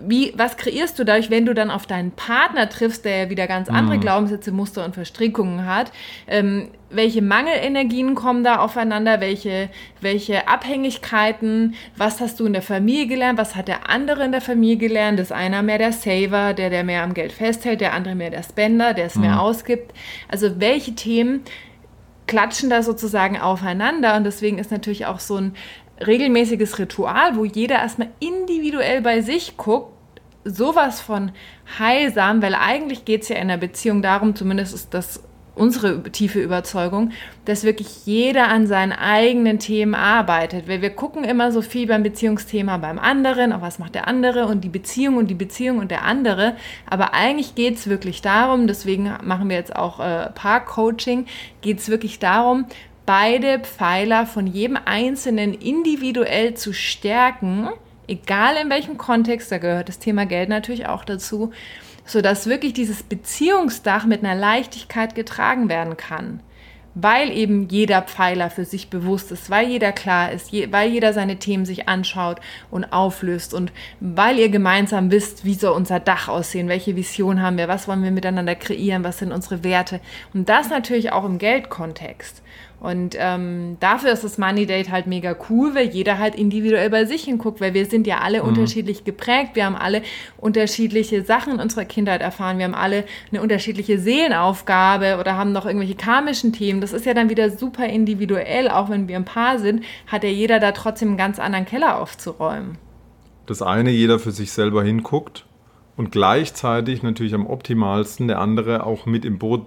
wie, 0.00 0.32
was 0.36 0.56
kreierst 0.56 0.98
du 0.98 1.04
dadurch, 1.04 1.30
wenn 1.30 1.46
du 1.46 1.54
dann 1.54 1.70
auf 1.70 1.86
deinen 1.86 2.12
Partner 2.12 2.68
triffst, 2.68 3.04
der 3.04 3.24
ja 3.24 3.30
wieder 3.30 3.46
ganz 3.46 3.68
andere 3.68 3.96
mhm. 3.96 4.00
Glaubenssätze, 4.00 4.52
Muster 4.52 4.84
und 4.84 4.94
Verstrickungen 4.94 5.66
hat? 5.66 5.92
Ähm, 6.26 6.68
welche 6.90 7.22
Mangelenergien 7.22 8.14
kommen 8.14 8.44
da 8.44 8.58
aufeinander? 8.58 9.20
Welche, 9.20 9.68
welche 10.00 10.48
Abhängigkeiten? 10.48 11.74
Was 11.96 12.20
hast 12.20 12.40
du 12.40 12.46
in 12.46 12.52
der 12.52 12.62
Familie 12.62 13.06
gelernt? 13.06 13.38
Was 13.38 13.56
hat 13.56 13.68
der 13.68 13.90
andere 13.90 14.24
in 14.24 14.32
der 14.32 14.40
Familie 14.40 14.76
gelernt? 14.76 15.18
Ist 15.20 15.32
einer 15.32 15.62
mehr 15.62 15.78
der 15.78 15.92
Saver, 15.92 16.54
der, 16.54 16.70
der 16.70 16.84
mehr 16.84 17.02
am 17.02 17.14
Geld 17.14 17.32
festhält, 17.32 17.80
der 17.80 17.92
andere 17.92 18.14
mehr 18.14 18.30
der 18.30 18.42
Spender, 18.42 18.94
der 18.94 19.06
es 19.06 19.16
mhm. 19.16 19.22
mehr 19.22 19.40
ausgibt? 19.40 19.92
Also 20.28 20.60
welche 20.60 20.94
Themen 20.94 21.42
klatschen 22.26 22.70
da 22.70 22.82
sozusagen 22.82 23.38
aufeinander 23.38 24.16
und 24.16 24.24
deswegen 24.24 24.58
ist 24.58 24.70
natürlich 24.70 25.06
auch 25.06 25.20
so 25.20 25.36
ein 25.36 25.54
regelmäßiges 26.04 26.78
Ritual, 26.78 27.36
wo 27.36 27.44
jeder 27.44 27.76
erstmal 27.76 28.08
individuell 28.20 29.00
bei 29.00 29.20
sich 29.20 29.56
guckt, 29.56 29.92
sowas 30.44 31.00
von 31.00 31.32
heilsam, 31.78 32.40
weil 32.40 32.54
eigentlich 32.54 33.04
geht 33.04 33.22
es 33.22 33.28
ja 33.28 33.36
in 33.36 33.48
der 33.48 33.56
Beziehung 33.56 34.02
darum, 34.02 34.36
zumindest 34.36 34.74
ist 34.74 34.94
das 34.94 35.22
unsere 35.56 36.02
tiefe 36.02 36.40
Überzeugung, 36.40 37.12
dass 37.46 37.64
wirklich 37.64 38.04
jeder 38.04 38.48
an 38.48 38.66
seinen 38.66 38.92
eigenen 38.92 39.58
Themen 39.58 39.94
arbeitet. 39.94 40.68
Weil 40.68 40.82
wir 40.82 40.90
gucken 40.90 41.24
immer 41.24 41.50
so 41.50 41.62
viel 41.62 41.86
beim 41.88 42.02
Beziehungsthema 42.02 42.76
beim 42.76 42.98
anderen, 42.98 43.52
auch 43.52 43.62
was 43.62 43.78
macht 43.78 43.94
der 43.94 44.06
andere 44.06 44.46
und 44.46 44.62
die 44.62 44.68
Beziehung 44.68 45.16
und 45.16 45.28
die 45.28 45.34
Beziehung 45.34 45.78
und 45.78 45.90
der 45.90 46.04
andere. 46.04 46.56
Aber 46.88 47.14
eigentlich 47.14 47.54
geht 47.54 47.76
es 47.76 47.88
wirklich 47.88 48.20
darum, 48.20 48.66
deswegen 48.66 49.10
machen 49.24 49.48
wir 49.48 49.56
jetzt 49.56 49.74
auch 49.74 49.98
äh, 49.98 50.28
Paar-Coaching, 50.34 51.26
geht 51.62 51.78
es 51.78 51.88
wirklich 51.88 52.18
darum, 52.18 52.66
beide 53.06 53.60
Pfeiler 53.60 54.26
von 54.26 54.46
jedem 54.46 54.78
Einzelnen 54.84 55.54
individuell 55.54 56.54
zu 56.54 56.72
stärken, 56.74 57.68
egal 58.08 58.56
in 58.56 58.68
welchem 58.68 58.98
Kontext, 58.98 59.50
da 59.50 59.58
gehört 59.58 59.88
das 59.88 59.98
Thema 59.98 60.26
Geld 60.26 60.48
natürlich 60.48 60.86
auch 60.86 61.04
dazu, 61.04 61.52
sodass 62.04 62.46
wirklich 62.46 62.72
dieses 62.72 63.02
Beziehungsdach 63.02 64.04
mit 64.04 64.22
einer 64.22 64.34
Leichtigkeit 64.34 65.14
getragen 65.14 65.68
werden 65.68 65.96
kann. 65.96 66.40
weil 66.98 67.30
eben 67.30 67.68
jeder 67.68 68.00
Pfeiler 68.00 68.48
für 68.48 68.64
sich 68.64 68.88
bewusst 68.88 69.30
ist, 69.30 69.50
weil 69.50 69.68
jeder 69.68 69.92
klar 69.92 70.32
ist, 70.32 70.50
je, 70.50 70.72
weil 70.72 70.90
jeder 70.90 71.12
seine 71.12 71.36
Themen 71.36 71.66
sich 71.66 71.88
anschaut 71.90 72.40
und 72.70 72.90
auflöst 72.90 73.52
und 73.52 73.70
weil 74.00 74.38
ihr 74.38 74.48
gemeinsam 74.48 75.10
wisst, 75.10 75.44
wie 75.44 75.52
soll 75.52 75.76
unser 75.76 76.00
Dach 76.00 76.28
aussehen, 76.28 76.68
welche 76.68 76.96
Vision 76.96 77.42
haben 77.42 77.58
wir, 77.58 77.68
was 77.68 77.86
wollen 77.86 78.02
wir 78.02 78.10
miteinander 78.10 78.54
kreieren, 78.54 79.04
was 79.04 79.18
sind 79.18 79.30
unsere 79.30 79.62
Werte 79.62 80.00
und 80.32 80.48
das 80.48 80.70
natürlich 80.70 81.12
auch 81.12 81.26
im 81.26 81.36
Geldkontext. 81.36 82.42
Und 82.78 83.16
ähm, 83.18 83.78
dafür 83.80 84.12
ist 84.12 84.22
das 84.22 84.36
Money 84.36 84.66
Date 84.66 84.90
halt 84.90 85.06
mega 85.06 85.34
cool, 85.48 85.74
weil 85.74 85.88
jeder 85.88 86.18
halt 86.18 86.34
individuell 86.34 86.90
bei 86.90 87.06
sich 87.06 87.24
hinguckt, 87.24 87.60
weil 87.60 87.72
wir 87.72 87.86
sind 87.86 88.06
ja 88.06 88.18
alle 88.18 88.42
mhm. 88.42 88.48
unterschiedlich 88.50 89.04
geprägt, 89.04 89.50
wir 89.54 89.64
haben 89.64 89.76
alle 89.76 90.02
unterschiedliche 90.36 91.22
Sachen 91.22 91.54
in 91.54 91.60
unserer 91.60 91.86
Kindheit 91.86 92.20
erfahren, 92.20 92.58
wir 92.58 92.66
haben 92.66 92.74
alle 92.74 93.04
eine 93.30 93.40
unterschiedliche 93.40 93.98
Seelenaufgabe 93.98 95.16
oder 95.18 95.36
haben 95.36 95.52
noch 95.52 95.64
irgendwelche 95.64 95.94
karmischen 95.94 96.52
Themen. 96.52 96.82
Das 96.82 96.92
ist 96.92 97.06
ja 97.06 97.14
dann 97.14 97.30
wieder 97.30 97.50
super 97.50 97.86
individuell, 97.86 98.68
auch 98.68 98.90
wenn 98.90 99.08
wir 99.08 99.16
ein 99.16 99.24
Paar 99.24 99.58
sind, 99.58 99.82
hat 100.06 100.22
ja 100.22 100.30
jeder 100.30 100.60
da 100.60 100.72
trotzdem 100.72 101.08
einen 101.08 101.16
ganz 101.16 101.38
anderen 101.38 101.64
Keller 101.64 101.98
aufzuräumen. 101.98 102.76
Das 103.46 103.62
eine, 103.62 103.90
jeder 103.90 104.18
für 104.18 104.32
sich 104.32 104.52
selber 104.52 104.84
hinguckt 104.84 105.46
und 105.96 106.12
gleichzeitig 106.12 107.02
natürlich 107.02 107.34
am 107.34 107.46
optimalsten 107.46 108.28
der 108.28 108.38
andere 108.38 108.84
auch 108.84 109.06
mit 109.06 109.24
im 109.24 109.38
Boot 109.38 109.66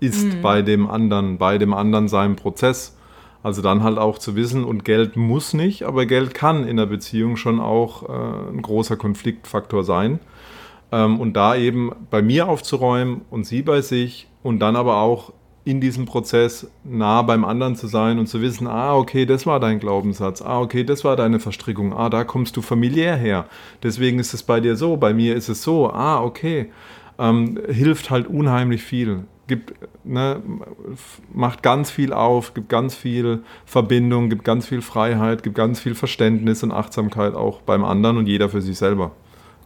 ist 0.00 0.24
mhm. 0.24 0.42
bei 0.42 0.62
dem 0.62 0.88
anderen, 0.88 1.38
bei 1.38 1.58
dem 1.58 1.74
anderen 1.74 2.08
seinem 2.08 2.36
Prozess. 2.36 2.96
Also 3.42 3.62
dann 3.62 3.82
halt 3.82 3.98
auch 3.98 4.18
zu 4.18 4.34
wissen, 4.34 4.64
und 4.64 4.84
Geld 4.84 5.16
muss 5.16 5.54
nicht, 5.54 5.84
aber 5.84 6.06
Geld 6.06 6.34
kann 6.34 6.66
in 6.66 6.76
der 6.76 6.86
Beziehung 6.86 7.36
schon 7.36 7.60
auch 7.60 8.02
äh, 8.08 8.50
ein 8.50 8.62
großer 8.62 8.96
Konfliktfaktor 8.96 9.84
sein. 9.84 10.18
Ähm, 10.90 11.20
und 11.20 11.34
da 11.34 11.54
eben 11.54 11.92
bei 12.10 12.20
mir 12.20 12.48
aufzuräumen 12.48 13.22
und 13.30 13.46
sie 13.46 13.62
bei 13.62 13.80
sich 13.80 14.26
und 14.42 14.58
dann 14.58 14.74
aber 14.74 14.98
auch 14.98 15.32
in 15.64 15.80
diesem 15.82 16.06
Prozess 16.06 16.70
nah 16.82 17.20
beim 17.20 17.44
anderen 17.44 17.76
zu 17.76 17.88
sein 17.88 18.18
und 18.18 18.26
zu 18.26 18.40
wissen, 18.40 18.66
ah, 18.66 18.96
okay, 18.96 19.26
das 19.26 19.46
war 19.46 19.60
dein 19.60 19.78
Glaubenssatz, 19.78 20.40
ah, 20.40 20.60
okay, 20.60 20.82
das 20.82 21.04
war 21.04 21.14
deine 21.14 21.40
Verstrickung, 21.40 21.92
ah, 21.92 22.08
da 22.08 22.24
kommst 22.24 22.56
du 22.56 22.62
familiär 22.62 23.16
her. 23.16 23.44
Deswegen 23.82 24.18
ist 24.18 24.32
es 24.32 24.42
bei 24.42 24.60
dir 24.60 24.76
so, 24.76 24.96
bei 24.96 25.12
mir 25.12 25.36
ist 25.36 25.50
es 25.50 25.62
so, 25.62 25.90
ah, 25.90 26.22
okay. 26.22 26.70
Ähm, 27.18 27.58
hilft 27.68 28.10
halt 28.10 28.28
unheimlich 28.28 28.82
viel 28.82 29.24
gibt, 29.48 29.72
ne, 30.04 30.40
macht 31.32 31.62
ganz 31.62 31.90
viel 31.90 32.12
auf, 32.12 32.54
gibt 32.54 32.68
ganz 32.68 32.94
viel 32.94 33.42
Verbindung, 33.64 34.30
gibt 34.30 34.44
ganz 34.44 34.66
viel 34.66 34.82
Freiheit, 34.82 35.42
gibt 35.42 35.56
ganz 35.56 35.80
viel 35.80 35.94
Verständnis 35.94 36.62
und 36.62 36.70
Achtsamkeit 36.70 37.34
auch 37.34 37.62
beim 37.62 37.84
anderen 37.84 38.18
und 38.18 38.26
jeder 38.26 38.48
für 38.48 38.62
sich 38.62 38.78
selber. 38.78 39.12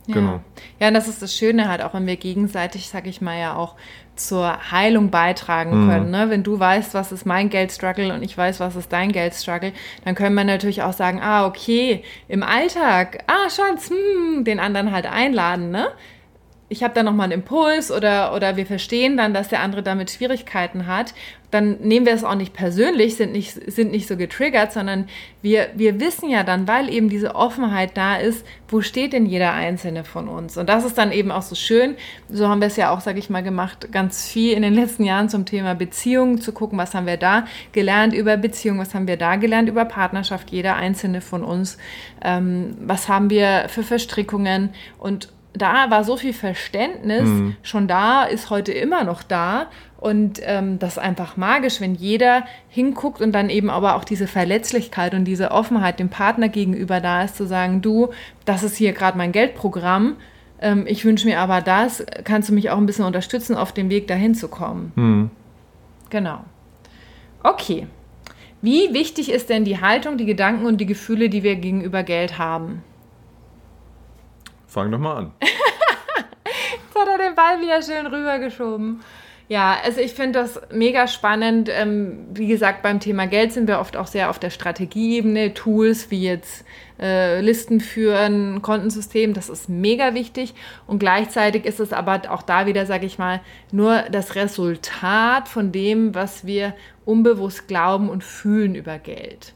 Ja. 0.07 0.14
Genau. 0.14 0.40
Ja, 0.81 0.88
und 0.88 0.95
das 0.95 1.07
ist 1.07 1.23
das 1.23 1.37
Schöne 1.37 1.68
halt, 1.68 1.83
auch 1.83 1.95
wenn 1.95 2.07
wir 2.07 2.16
gegenseitig, 2.16 2.88
sag 2.88 3.07
ich 3.07 3.21
mal, 3.21 3.38
ja 3.38 3.55
auch 3.55 3.77
zur 4.16 4.71
Heilung 4.71 5.11
beitragen 5.11 5.85
mhm. 5.85 5.88
können. 5.88 6.11
Ne? 6.11 6.29
Wenn 6.29 6.42
du 6.42 6.59
weißt, 6.59 6.95
was 6.95 7.12
ist 7.12 7.25
mein 7.25 7.51
Geldstruggle 7.51 8.12
und 8.12 8.23
ich 8.23 8.37
weiß, 8.37 8.61
was 8.61 8.77
ist 8.77 8.92
dein 8.92 9.12
Geldstruggle, 9.12 9.73
dann 10.05 10.14
können 10.14 10.35
wir 10.35 10.45
natürlich 10.45 10.83
auch 10.83 10.92
sagen, 10.92 11.21
ah, 11.23 11.47
okay, 11.47 12.03
im 12.29 12.42
Alltag, 12.42 13.25
ah, 13.27 13.49
Schatz, 13.49 13.90
hm, 13.90 14.45
den 14.45 14.61
anderen 14.61 14.92
halt 14.92 15.07
einladen, 15.07 15.71
ne? 15.71 15.88
Ich 16.72 16.82
habe 16.82 16.94
da 16.94 17.02
nochmal 17.02 17.24
einen 17.24 17.42
Impuls 17.42 17.92
oder, 17.92 18.35
oder 18.35 18.56
wir 18.56 18.64
verstehen 18.64 19.18
dann, 19.18 19.35
dass 19.35 19.48
der 19.48 19.61
andere 19.61 19.82
damit 19.82 20.11
Schwierigkeiten 20.11 20.87
hat, 20.87 21.12
dann 21.50 21.76
nehmen 21.80 22.06
wir 22.06 22.14
es 22.14 22.24
auch 22.24 22.35
nicht 22.35 22.54
persönlich, 22.54 23.16
sind 23.16 23.32
nicht, 23.32 23.70
sind 23.70 23.90
nicht 23.90 24.08
so 24.08 24.16
getriggert, 24.16 24.72
sondern 24.72 25.06
wir, 25.42 25.68
wir 25.74 26.00
wissen 26.00 26.30
ja 26.30 26.44
dann, 26.44 26.66
weil 26.66 26.88
eben 26.88 27.11
diese 27.11 27.35
Offenheit 27.35 27.94
da 27.94 28.16
ist, 28.16 28.46
wo 28.68 28.80
steht 28.80 29.12
denn 29.12 29.26
jeder 29.26 29.52
Einzelne 29.52 30.02
von 30.02 30.28
uns? 30.28 30.56
Und 30.56 30.70
das 30.70 30.87
ist 30.87 30.96
dann 30.96 31.12
eben 31.12 31.30
auch 31.30 31.42
so 31.42 31.54
schön. 31.54 31.96
So 32.30 32.48
haben 32.48 32.62
wir 32.62 32.68
es 32.68 32.76
ja 32.76 32.90
auch, 32.90 33.02
sage 33.02 33.18
ich 33.18 33.28
mal, 33.28 33.42
gemacht, 33.42 33.92
ganz 33.92 34.26
viel 34.26 34.54
in 34.54 34.62
den 34.62 34.72
letzten 34.72 35.04
Jahren 35.04 35.28
zum 35.28 35.44
Thema 35.44 35.74
Beziehungen, 35.74 36.40
zu 36.40 36.52
gucken, 36.52 36.78
was 36.78 36.94
haben 36.94 37.06
wir 37.06 37.18
da 37.18 37.44
gelernt 37.72 38.14
über 38.14 38.38
Beziehungen, 38.38 38.80
was 38.80 38.94
haben 38.94 39.06
wir 39.06 39.18
da 39.18 39.37
gelernt 39.37 39.68
über 39.68 39.85
Partnerschaft, 39.85 40.50
jeder 40.52 40.76
Einzelne 40.76 41.20
von 41.20 41.44
uns, 41.44 41.76
ähm, 42.24 42.78
was 42.80 43.11
haben 43.11 43.28
wir 43.28 43.66
für 43.68 43.82
Verstrickungen 43.82 44.70
und 44.98 45.28
da 45.55 45.91
war 45.91 46.05
so 46.05 46.17
viel 46.17 46.33
Verständnis 46.33 47.29
mhm. 47.29 47.57
schon 47.62 47.88
da, 47.88 48.25
ist 48.25 48.51
heute 48.51 48.73
immer 48.73 49.05
noch 49.05 49.23
da. 49.23 49.67
Und 49.99 50.41
ähm, 50.43 50.79
das 50.79 50.93
ist 50.93 50.99
einfach 50.99 51.37
magisch, 51.37 51.81
wenn 51.81 51.95
jeder 51.95 52.45
hinguckt 52.69 53.21
und 53.21 53.33
dann 53.33 53.51
eben 53.51 53.71
aber 53.71 53.95
auch 53.95 54.05
diese 54.05 54.27
Verletzlichkeit 54.27 55.15
und 55.15 55.25
diese 55.25 55.53
Offenheit 55.53 56.01
dem 56.01 56.09
Partner 56.09 56.49
gegenüber 56.49 57.01
da 57.01 57.23
ist, 57.23 57.37
zu 57.37 57.47
sagen, 57.47 57.83
du, 57.83 58.11
das 58.45 58.65
ist 58.65 58.77
hier 58.77 58.93
gerade 58.93 59.17
mein 59.17 59.31
Geldprogramm. 59.31 60.17
Ähm, 60.61 60.87
ich 60.88 61.05
wünsche 61.05 61.29
mir 61.29 61.38
aber 61.38 61.61
das, 61.61 62.05
kannst 62.25 62.49
du 62.49 62.55
mich 62.55 62.71
auch 62.71 62.79
ein 62.79 62.87
bisschen 62.87 63.05
unterstützen, 63.05 63.55
auf 63.55 63.73
dem 63.73 63.91
Weg 63.91 64.09
dahin 64.09 64.35
zu 64.35 64.49
kommen. 64.49 64.93
Mhm. 64.97 65.31
Genau. 66.11 66.41
Okay. 67.45 67.87
Wie 68.61 68.93
wichtig 68.95 69.31
ist 69.31 69.51
denn 69.51 69.65
die 69.65 69.81
Haltung, 69.81 70.17
die 70.17 70.27
Gedanken 70.27 70.67
und 70.67 70.81
die 70.81 70.87
Gefühle, 70.87 71.29
die 71.29 71.43
wir 71.43 71.57
gegenüber 71.57 72.03
Geld 72.03 72.38
haben? 72.38 72.83
Fang 74.72 74.90
doch 74.90 74.98
mal 74.98 75.16
an. 75.16 75.32
Jetzt 75.42 76.96
hat 76.96 77.06
er 77.06 77.18
den 77.18 77.35
Ball 77.35 77.61
wieder 77.61 77.82
schön 77.82 78.06
rübergeschoben. 78.06 79.02
Ja, 79.46 79.76
also 79.85 80.00
ich 80.00 80.14
finde 80.14 80.38
das 80.38 80.58
mega 80.72 81.06
spannend. 81.08 81.68
Ähm, 81.70 82.28
wie 82.32 82.46
gesagt, 82.46 82.82
beim 82.82 82.98
Thema 82.98 83.26
Geld 83.26 83.52
sind 83.52 83.68
wir 83.68 83.80
oft 83.80 83.98
auch 83.98 84.06
sehr 84.06 84.30
auf 84.30 84.38
der 84.38 84.48
Strategieebene. 84.48 85.52
Tools 85.52 86.11
wie 86.11 86.22
jetzt 86.22 86.64
äh, 86.98 87.42
Listen 87.42 87.80
führen, 87.80 88.62
Kontensystem, 88.62 89.35
das 89.35 89.50
ist 89.50 89.68
mega 89.68 90.14
wichtig. 90.14 90.54
Und 90.87 91.00
gleichzeitig 91.00 91.66
ist 91.66 91.78
es 91.78 91.92
aber 91.92 92.22
auch 92.30 92.40
da 92.40 92.64
wieder, 92.64 92.87
sage 92.87 93.04
ich 93.04 93.18
mal, 93.18 93.42
nur 93.72 94.04
das 94.11 94.37
Resultat 94.37 95.48
von 95.48 95.70
dem, 95.70 96.14
was 96.14 96.46
wir 96.46 96.72
unbewusst 97.04 97.68
glauben 97.68 98.08
und 98.08 98.24
fühlen 98.24 98.74
über 98.74 98.98
Geld. 98.98 99.52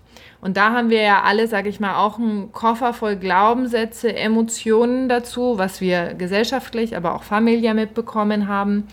Und 0.47 0.57
da 0.57 0.71
haben 0.71 0.91
wir 0.91 1.03
ja 1.03 1.23
alle, 1.25 1.49
sage 1.49 1.69
ich 1.69 1.81
mal, 1.81 1.97
auch 1.97 2.21
einen 2.21 2.53
Koffer 2.53 2.95
voll 2.95 3.17
Glaubenssätze, 3.17 4.15
Emotionen 4.15 5.09
dazu, 5.09 5.59
was 5.59 5.81
wir 5.81 6.15
gesellschaftlich, 6.15 6.97
aber 6.97 7.17
auch 7.17 7.25
familiär 7.25 7.75
mitbekommen 7.75 8.47
haben. 8.47 8.87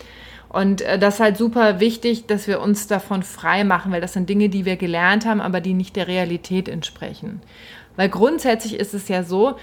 Und 0.48 0.80
äh, 0.80 0.98
das 0.98 1.14
ist 1.14 1.20
halt 1.20 1.36
super 1.36 1.78
wichtig, 1.78 2.26
dass 2.26 2.48
wir 2.48 2.60
uns 2.60 2.88
davon 2.88 3.22
frei 3.22 3.62
machen, 3.62 3.92
weil 3.92 4.00
das 4.00 4.14
sind 4.14 4.28
Dinge, 4.28 4.48
die 4.48 4.64
wir 4.64 4.74
gelernt 4.74 5.26
haben, 5.26 5.40
aber 5.40 5.60
die 5.60 5.74
nicht 5.74 5.94
der 5.94 6.08
Realität 6.08 6.68
entsprechen. 6.68 7.40
Weil 7.94 8.08
grundsätzlich 8.08 8.74
ist 8.74 8.92
es 8.92 9.06
ja 9.06 9.22
so, 9.22 9.54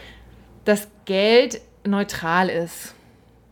dass 0.63 0.87
Geld 1.03 1.59
neutral 1.85 2.47
ist 2.47 2.95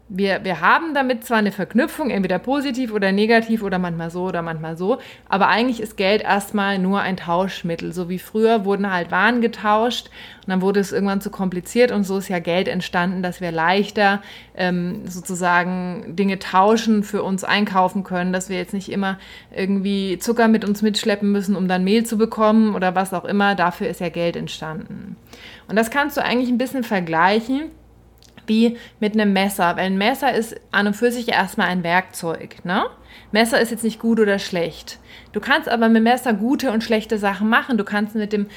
wir, 0.10 0.44
wir 0.44 0.60
haben 0.60 0.96
damit 0.96 1.24
zwar 1.24 1.38
eine 1.38 1.52
Verknüpfung, 1.52 2.10
entweder 2.10 2.40
positiv 2.40 2.92
oder 2.92 3.12
negativ 3.12 3.62
oder 3.62 3.78
manchmal 3.78 4.10
so 4.10 4.24
oder 4.24 4.42
manchmal 4.42 4.76
so, 4.76 4.98
aber 5.30 5.48
eigentlich 5.48 5.80
ist 5.80 5.98
Geld 5.98 6.24
erstmal 6.24 6.80
nur 6.80 7.02
ein 7.02 7.16
Tauschmittel. 7.16 7.94
So 7.94 8.10
wie 8.10 8.18
früher 8.18 8.66
wurden 8.66 8.92
halt 8.92 9.12
Waren 9.12 9.40
getauscht 9.40 10.08
und 10.08 10.50
dann 10.50 10.62
wurde 10.62 10.80
es 10.80 10.92
irgendwann 10.92 11.22
zu 11.22 11.30
kompliziert 11.30 11.92
und 11.92 12.06
so 12.06 12.18
ist 12.18 12.28
ja 12.28 12.40
Geld 12.40 12.68
entstanden, 12.68 13.22
dass 13.22 13.40
wir 13.40 13.52
leichter 13.52 14.24
ähm, 14.56 15.06
sozusagen 15.06 16.16
Dinge 16.16 16.40
tauschen, 16.40 17.04
für 17.04 17.22
uns 17.22 17.44
einkaufen 17.44 18.04
können, 18.04 18.34
dass 18.34 18.50
wir 18.50 18.58
jetzt 18.58 18.74
nicht 18.74 18.92
immer 18.92 19.20
irgendwie 19.56 20.18
Zucker 20.18 20.48
mit 20.48 20.66
uns 20.66 20.82
mitschleppen 20.82 21.32
müssen, 21.32 21.56
um 21.56 21.68
dann 21.68 21.84
Mehl 21.84 22.04
zu 22.04 22.18
bekommen 22.18 22.74
oder 22.74 22.96
was 22.96 23.14
auch 23.14 23.26
immer. 23.26 23.54
Dafür 23.54 23.88
ist 23.88 24.02
ja 24.02 24.10
Geld 24.10 24.36
entstanden. 24.36 25.18
Und 25.68 25.76
das 25.76 25.92
kannst 25.92 26.18
du 26.18 26.24
eigentlich 26.24 26.50
ein 26.50 26.58
bisschen 26.58 26.84
vergleichen 26.84 27.70
wie 28.50 28.78
mit 29.00 29.14
einem 29.14 29.32
Messer. 29.32 29.78
Weil 29.78 29.86
ein 29.86 29.98
Messer 29.98 30.34
ist 30.34 30.60
an 30.72 30.88
und 30.88 30.96
für 30.96 31.12
sich 31.12 31.30
erstmal 31.30 31.68
ein 31.68 31.84
Werkzeug. 31.84 32.66
Ne? 32.66 32.86
Messer 33.32 33.62
ist 33.62 33.72
jetzt 33.72 33.84
nicht 33.84 34.00
gut 34.00 34.20
oder 34.20 34.40
schlecht. 34.40 35.00
Du 35.32 35.40
kannst 35.40 35.70
aber 35.70 35.88
mit 35.88 36.04
Messer 36.04 36.34
gute 36.34 36.72
und 36.72 36.84
schlechte 36.84 37.18
Sachen 37.18 37.48
machen. 37.48 37.78
Du 37.78 37.84
kannst 37.84 38.16
mit 38.16 38.34
dem 38.34 38.48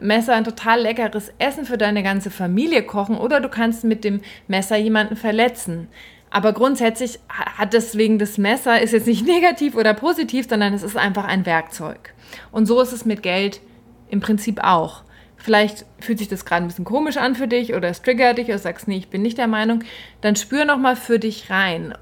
Messer 0.00 0.34
ein 0.34 0.44
total 0.44 0.80
leckeres 0.80 1.32
Essen 1.38 1.64
für 1.64 1.76
deine 1.76 2.02
ganze 2.02 2.30
Familie 2.30 2.82
kochen 2.82 3.18
oder 3.18 3.40
du 3.40 3.48
kannst 3.48 3.84
mit 3.84 4.04
dem 4.04 4.20
Messer 4.48 4.76
jemanden 4.76 5.16
verletzen. 5.16 5.88
Aber 6.30 6.52
grundsätzlich 6.52 7.18
hat 7.28 7.72
deswegen 7.72 8.18
das 8.18 8.38
Messer 8.38 8.80
ist 8.80 8.92
jetzt 8.92 9.08
nicht 9.08 9.26
negativ 9.26 9.74
oder 9.74 9.94
positiv, 9.94 10.48
sondern 10.48 10.72
es 10.72 10.82
ist 10.82 10.96
einfach 10.96 11.24
ein 11.24 11.44
Werkzeug. 11.44 12.14
Und 12.52 12.66
so 12.66 12.80
ist 12.80 12.92
es 12.92 13.04
mit 13.04 13.22
Geld 13.22 13.60
im 14.08 14.20
Prinzip 14.20 14.62
auch. 14.62 15.02
Vielleicht 15.42 15.86
fühlt 16.00 16.18
sich 16.18 16.28
das 16.28 16.44
gerade 16.44 16.64
ein 16.64 16.68
bisschen 16.68 16.84
komisch 16.84 17.16
an 17.16 17.34
für 17.34 17.48
dich 17.48 17.74
oder 17.74 17.88
es 17.88 18.02
triggert 18.02 18.38
dich 18.38 18.48
oder 18.48 18.58
sagst, 18.58 18.86
nee, 18.88 18.98
ich 18.98 19.08
bin 19.08 19.22
nicht 19.22 19.38
der 19.38 19.46
Meinung. 19.46 19.82
Dann 20.20 20.36
spür 20.36 20.66
nochmal 20.66 20.96
für 20.96 21.18
dich 21.18 21.50
rein, 21.50 21.94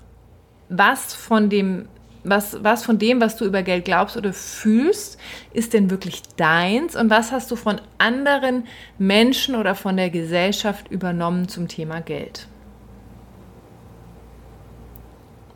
was 0.68 1.14
von 1.14 1.48
dem 1.48 1.88
was, 2.24 2.62
was 2.62 2.84
von 2.84 2.98
dem, 2.98 3.20
was 3.20 3.36
du 3.36 3.44
über 3.44 3.62
Geld 3.62 3.84
glaubst 3.84 4.16
oder 4.16 4.32
fühlst, 4.32 5.18
ist 5.52 5.72
denn 5.72 5.88
wirklich 5.90 6.22
deins 6.36 6.96
und 6.96 7.10
was 7.10 7.30
hast 7.32 7.50
du 7.50 7.56
von 7.56 7.80
anderen 7.96 8.66
Menschen 8.98 9.54
oder 9.54 9.74
von 9.74 9.96
der 9.96 10.10
Gesellschaft 10.10 10.90
übernommen 10.90 11.48
zum 11.48 11.68
Thema 11.68 12.00
Geld? 12.00 12.46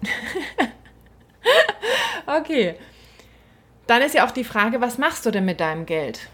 okay. 2.27 2.77
Dann 3.87 4.03
ist 4.03 4.15
ja 4.15 4.25
auch 4.27 4.31
die 4.31 4.45
Frage, 4.45 4.81
was 4.81 4.97
machst 4.99 5.27
du 5.27 5.31
denn 5.31 5.45
mit 5.45 5.61
deinem 5.61 5.85
Geld? 5.85 6.29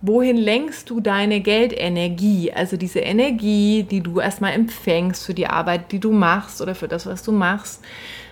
Wohin 0.00 0.36
lenkst 0.36 0.90
du 0.90 1.00
deine 1.00 1.40
Geldenergie? 1.40 2.52
Also 2.52 2.76
diese 2.76 3.00
Energie, 3.00 3.82
die 3.82 4.00
du 4.00 4.20
erstmal 4.20 4.52
empfängst 4.52 5.26
für 5.26 5.34
die 5.34 5.48
Arbeit, 5.48 5.90
die 5.90 5.98
du 5.98 6.12
machst 6.12 6.60
oder 6.60 6.76
für 6.76 6.86
das, 6.86 7.06
was 7.06 7.24
du 7.24 7.32
machst. 7.32 7.82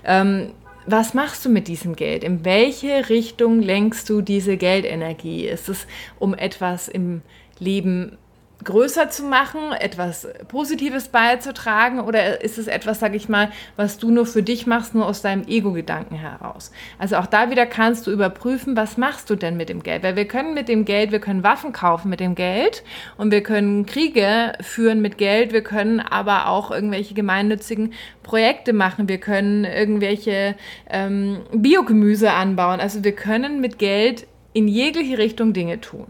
Ähm, 0.05 0.53
was 0.87 1.15
machst 1.15 1.45
du 1.45 1.49
mit 1.49 1.67
diesem 1.67 1.97
Geld? 1.97 2.23
In 2.23 2.45
welche 2.45 3.09
Richtung 3.09 3.61
lenkst 3.61 4.09
du 4.09 4.21
diese 4.21 4.57
Geldenergie? 4.57 5.47
Ist 5.47 5.69
es, 5.69 5.89
um 6.21 6.33
etwas 6.35 6.87
im 6.87 7.23
Leben 7.59 8.17
größer 8.65 9.11
zu 9.11 9.25
machen, 9.25 9.73
etwas 9.79 10.27
Positives 10.49 11.09
beizutragen 11.09 12.01
oder 12.01 12.43
ist 12.43 12.59
es 12.59 12.67
etwas, 12.67 13.01
sag 13.01 13.15
ich 13.15 13.29
mal, 13.29 13.51
was 13.77 13.99
du 13.99 14.11
nur 14.11 14.27
für 14.27 14.43
dich 14.43 14.67
machst, 14.67 14.95
nur 14.95 15.07
aus 15.07 15.23
deinem 15.23 15.47
Ego-Gedanken 15.47 16.17
heraus? 16.17 16.73
Also 16.99 17.17
auch 17.17 17.27
da 17.27 17.51
wieder 17.51 17.67
kannst 17.67 18.07
du 18.07 18.11
überprüfen, 18.11 18.77
was 18.77 18.97
machst 18.97 19.31
du 19.31 19.37
denn 19.37 19.57
mit 19.57 19.69
dem 19.69 19.83
Geld? 19.83 20.03
Weil 20.03 20.17
wir 20.17 20.27
können 20.27 20.55
mit 20.55 20.69
dem 20.69 20.85
Geld, 20.85 21.13
wir 21.13 21.21
können 21.21 21.43
Waffen 21.43 21.73
kaufen 21.73 22.09
mit 22.09 22.21
dem 22.21 22.35
Geld 22.35 22.83
und 23.17 23.31
wir 23.31 23.43
können 23.43 23.87
Kriege 23.87 24.53
führen 24.61 25.01
mit 25.03 25.19
Geld, 25.19 25.53
wir 25.53 25.63
können 25.63 26.01
aber 26.01 26.49
auch 26.49 26.71
irgendwelche 26.71 27.15
gemeinnützigen 27.15 27.93
Projekte 28.23 28.73
machen, 28.73 29.09
wir 29.09 29.19
können 29.19 29.65
irgendwelche 29.65 30.57
ähm, 30.89 31.41
Biogemüse 31.53 32.33
anbauen. 32.33 32.81
Also 32.81 33.05
wir 33.05 33.13
können 33.13 33.61
mit 33.61 33.79
Geld 33.79 34.27
in 34.53 34.69
jegliche 34.69 35.19
Richtung 35.19 35.53
Dinge 35.53 35.81
tun. 35.81 36.07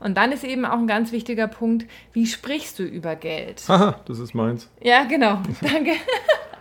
Und 0.00 0.16
dann 0.16 0.32
ist 0.32 0.44
eben 0.44 0.64
auch 0.64 0.78
ein 0.78 0.86
ganz 0.86 1.12
wichtiger 1.12 1.48
Punkt, 1.48 1.86
wie 2.12 2.26
sprichst 2.26 2.78
du 2.78 2.82
über 2.82 3.16
Geld? 3.16 3.62
Haha, 3.68 4.00
das 4.06 4.18
ist 4.18 4.34
meins. 4.34 4.70
Ja, 4.82 5.04
genau. 5.04 5.38
Danke. 5.60 5.92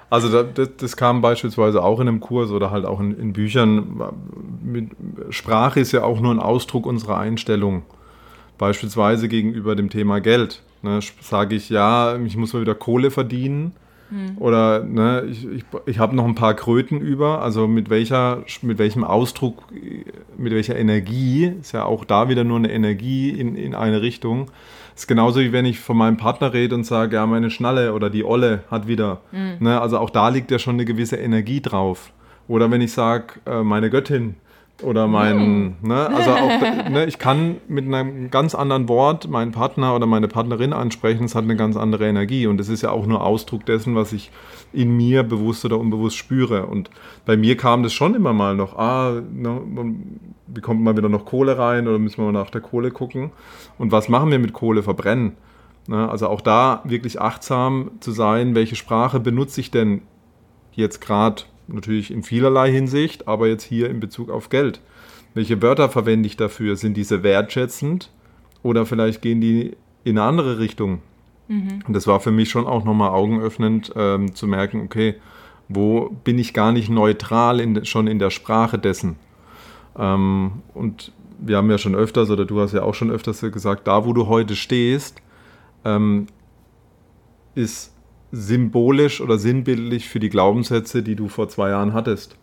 Also 0.10 0.44
das, 0.44 0.70
das, 0.78 0.96
kam 0.96 1.22
beispielsweise 1.22 1.84
auch 1.84 2.00
in 2.00 2.08
einem 2.08 2.20
Kurs 2.20 2.52
oder 2.52 2.72
halt 2.72 2.86
auch 2.86 3.00
in, 3.00 3.18
in 3.18 3.34
Büchern. 3.34 4.02
Mit, 4.64 4.92
Sprache 5.30 5.80
ist 5.80 5.92
ja 5.92 6.04
auch 6.04 6.20
nur 6.20 6.34
ein 6.34 6.40
Ausdruck 6.40 6.86
unserer 6.86 7.18
Einstellung. 7.18 7.84
Beispielsweise 8.58 9.28
gegenüber 9.28 9.76
dem 9.76 9.90
Thema 9.90 10.22
Geld. 10.22 10.62
Ne, 10.82 11.00
Sage 11.22 11.56
ich, 11.56 11.70
ja, 11.70 12.16
ich 12.18 12.38
muss 12.38 12.54
mal 12.54 12.62
wieder 12.62 12.76
Kohle 12.76 13.12
verdienen 13.12 13.74
hm. 14.10 14.38
Oder 14.38 14.84
ne, 14.84 15.24
ich, 15.30 15.48
ich, 15.48 15.64
ich 15.86 16.00
habe 16.00 16.16
noch 16.16 16.26
ein 16.26 16.36
paar 16.36 16.54
Kröten 16.54 17.00
über. 17.02 17.42
Also 17.42 17.68
mit, 17.68 17.90
welcher, 17.90 18.44
mit 18.62 18.78
welchem 18.78 19.04
Ausdruck, 19.04 19.64
mit 20.38 20.54
welcher 20.54 20.78
Energie, 20.78 21.52
ist 21.60 21.72
ja 21.72 21.86
auch 21.86 22.06
da 22.06 22.30
wieder 22.30 22.44
nur 22.44 22.58
eine 22.58 22.72
Energie 22.72 23.30
in, 23.30 23.56
in 23.56 23.74
eine 23.74 24.02
Richtung. 24.02 24.52
ist 24.96 25.08
genauso 25.08 25.40
wie 25.40 25.52
wenn 25.52 25.66
ich 25.66 25.80
von 25.80 25.98
meinem 25.98 26.18
Partner 26.18 26.54
rede 26.54 26.76
und 26.76 26.84
sage, 26.84 27.16
ja, 27.16 27.26
meine 27.26 27.50
Schnalle 27.50 27.94
oder 27.94 28.10
die 28.10 28.24
Olle 28.24 28.64
hat 28.70 28.88
wieder. 28.88 29.22
Mhm. 29.32 29.58
Ne, 29.60 29.82
also 29.82 29.98
auch 29.98 30.10
da 30.10 30.30
liegt 30.30 30.52
ja 30.52 30.60
schon 30.60 30.76
eine 30.76 30.86
gewisse 30.86 31.16
Energie 31.16 31.62
drauf. 31.62 32.12
Oder 32.48 32.70
wenn 32.70 32.82
ich 32.82 32.92
sage, 32.92 33.40
äh, 33.48 33.64
meine 33.64 33.90
Göttin, 33.90 34.36
oder 34.84 35.08
mein, 35.08 35.38
mm. 35.38 35.88
ne, 35.88 36.10
also 36.10 36.32
auch, 36.32 36.90
ne, 36.90 37.06
ich 37.06 37.18
kann 37.18 37.58
mit 37.68 37.86
einem 37.86 38.30
ganz 38.30 38.54
anderen 38.56 38.90
Wort 38.90 39.30
meinen 39.30 39.52
Partner 39.52 39.96
oder 39.96 40.06
meine 40.06 40.28
Partnerin 40.28 40.74
ansprechen, 40.74 41.26
es 41.26 41.36
hat 41.36 41.46
eine 41.46 41.56
ganz 41.56 41.78
andere 41.78 42.08
Energie 42.08 42.48
und 42.48 42.60
es 42.60 42.68
ist 42.68 42.82
ja 42.82 42.92
auch 42.92 43.06
nur 43.06 43.24
Ausdruck 43.24 43.66
dessen, 43.66 43.96
was 43.96 44.12
ich 44.12 44.32
in 44.74 44.96
mir 44.98 45.24
bewusst 45.24 45.64
oder 45.64 45.80
unbewusst 45.80 46.18
spüre. 46.18 46.66
Und 46.66 46.90
bei 47.26 47.38
mir 47.38 47.56
kam 47.56 47.84
das 47.84 47.94
schon 47.94 48.16
immer 48.16 48.34
mal 48.34 48.56
noch, 48.56 48.78
ah, 48.78 49.22
ne, 49.32 49.62
wie 50.48 50.62
kommt 50.62 50.82
mal 50.82 50.98
wieder 50.98 51.10
noch 51.10 51.26
Kohle 51.26 51.58
rein 51.58 51.88
oder 51.88 51.98
müssen 51.98 52.18
wir 52.18 52.32
mal 52.32 52.40
nach 52.40 52.50
der 52.50 52.62
Kohle 52.62 52.92
gucken? 52.92 53.32
Und 53.78 53.92
was 53.92 54.10
machen 54.10 54.30
wir 54.30 54.40
mit 54.40 54.54
Kohle? 54.54 54.84
Verbrennen. 54.84 55.38
Ne, 55.88 56.10
also 56.10 56.28
auch 56.28 56.42
da 56.42 56.82
wirklich 56.84 57.22
achtsam 57.22 57.92
zu 58.00 58.12
sein, 58.12 58.56
welche 58.56 58.76
Sprache 58.76 59.20
benutze 59.20 59.62
ich 59.62 59.72
denn 59.72 60.02
jetzt 60.74 61.00
gerade 61.00 61.44
natürlich 61.68 62.12
in 62.12 62.24
vielerlei 62.24 62.72
Hinsicht, 62.72 63.28
aber 63.28 63.48
jetzt 63.48 63.64
hier 63.64 63.90
in 63.90 64.00
Bezug 64.00 64.30
auf 64.30 64.50
Geld. 64.50 64.82
Welche 65.34 65.62
Wörter 65.62 65.90
verwende 65.90 66.28
ich 66.28 66.38
dafür? 66.38 66.76
Sind 66.76 66.96
diese 66.96 67.24
wertschätzend 67.24 68.12
oder 68.64 68.86
vielleicht 68.86 69.22
gehen 69.22 69.42
die 69.42 69.76
in 70.04 70.18
eine 70.18 70.28
andere 70.28 70.60
Richtung? 70.60 71.02
Mhm. 71.48 71.84
Und 71.88 71.94
das 71.94 72.08
war 72.08 72.20
für 72.20 72.32
mich 72.32 72.50
schon 72.50 72.68
auch 72.68 72.86
nochmal 72.86 73.10
augenöffnend 73.10 73.92
ähm, 73.96 74.34
zu 74.34 74.48
merken, 74.48 74.82
okay, 74.82 75.16
wo 75.68 76.10
bin 76.24 76.38
ich 76.38 76.54
gar 76.54 76.72
nicht 76.72 76.90
neutral 76.90 77.60
in, 77.60 77.86
schon 77.86 78.08
in 78.08 78.20
der 78.20 78.30
Sprache 78.30 78.78
dessen? 78.78 79.18
Ähm, 79.98 80.64
und 80.74 81.12
wir 81.40 81.58
haben 81.58 81.70
ja 81.70 81.78
schon 81.78 81.96
öfters, 81.96 82.30
oder 82.30 82.46
du 82.46 82.62
hast 82.62 82.74
ja 82.74 82.84
auch 82.84 82.94
schon 82.94 83.12
öfters 83.12 83.42
gesagt, 83.42 83.88
da 83.88 84.06
wo 84.06 84.14
du 84.14 84.28
heute 84.28 84.56
stehst, 84.56 85.22
ähm, 85.84 86.28
ist 87.56 87.95
symbolisch 88.36 89.22
oder 89.22 89.38
sinnbildlich 89.38 90.10
für 90.10 90.20
die 90.20 90.30
Glaubenssätze, 90.30 91.02
die 91.02 91.16
du 91.16 91.30
vor 91.30 91.48
zwei 91.48 91.70
Jahren 91.70 91.94
hattest. 91.94 92.38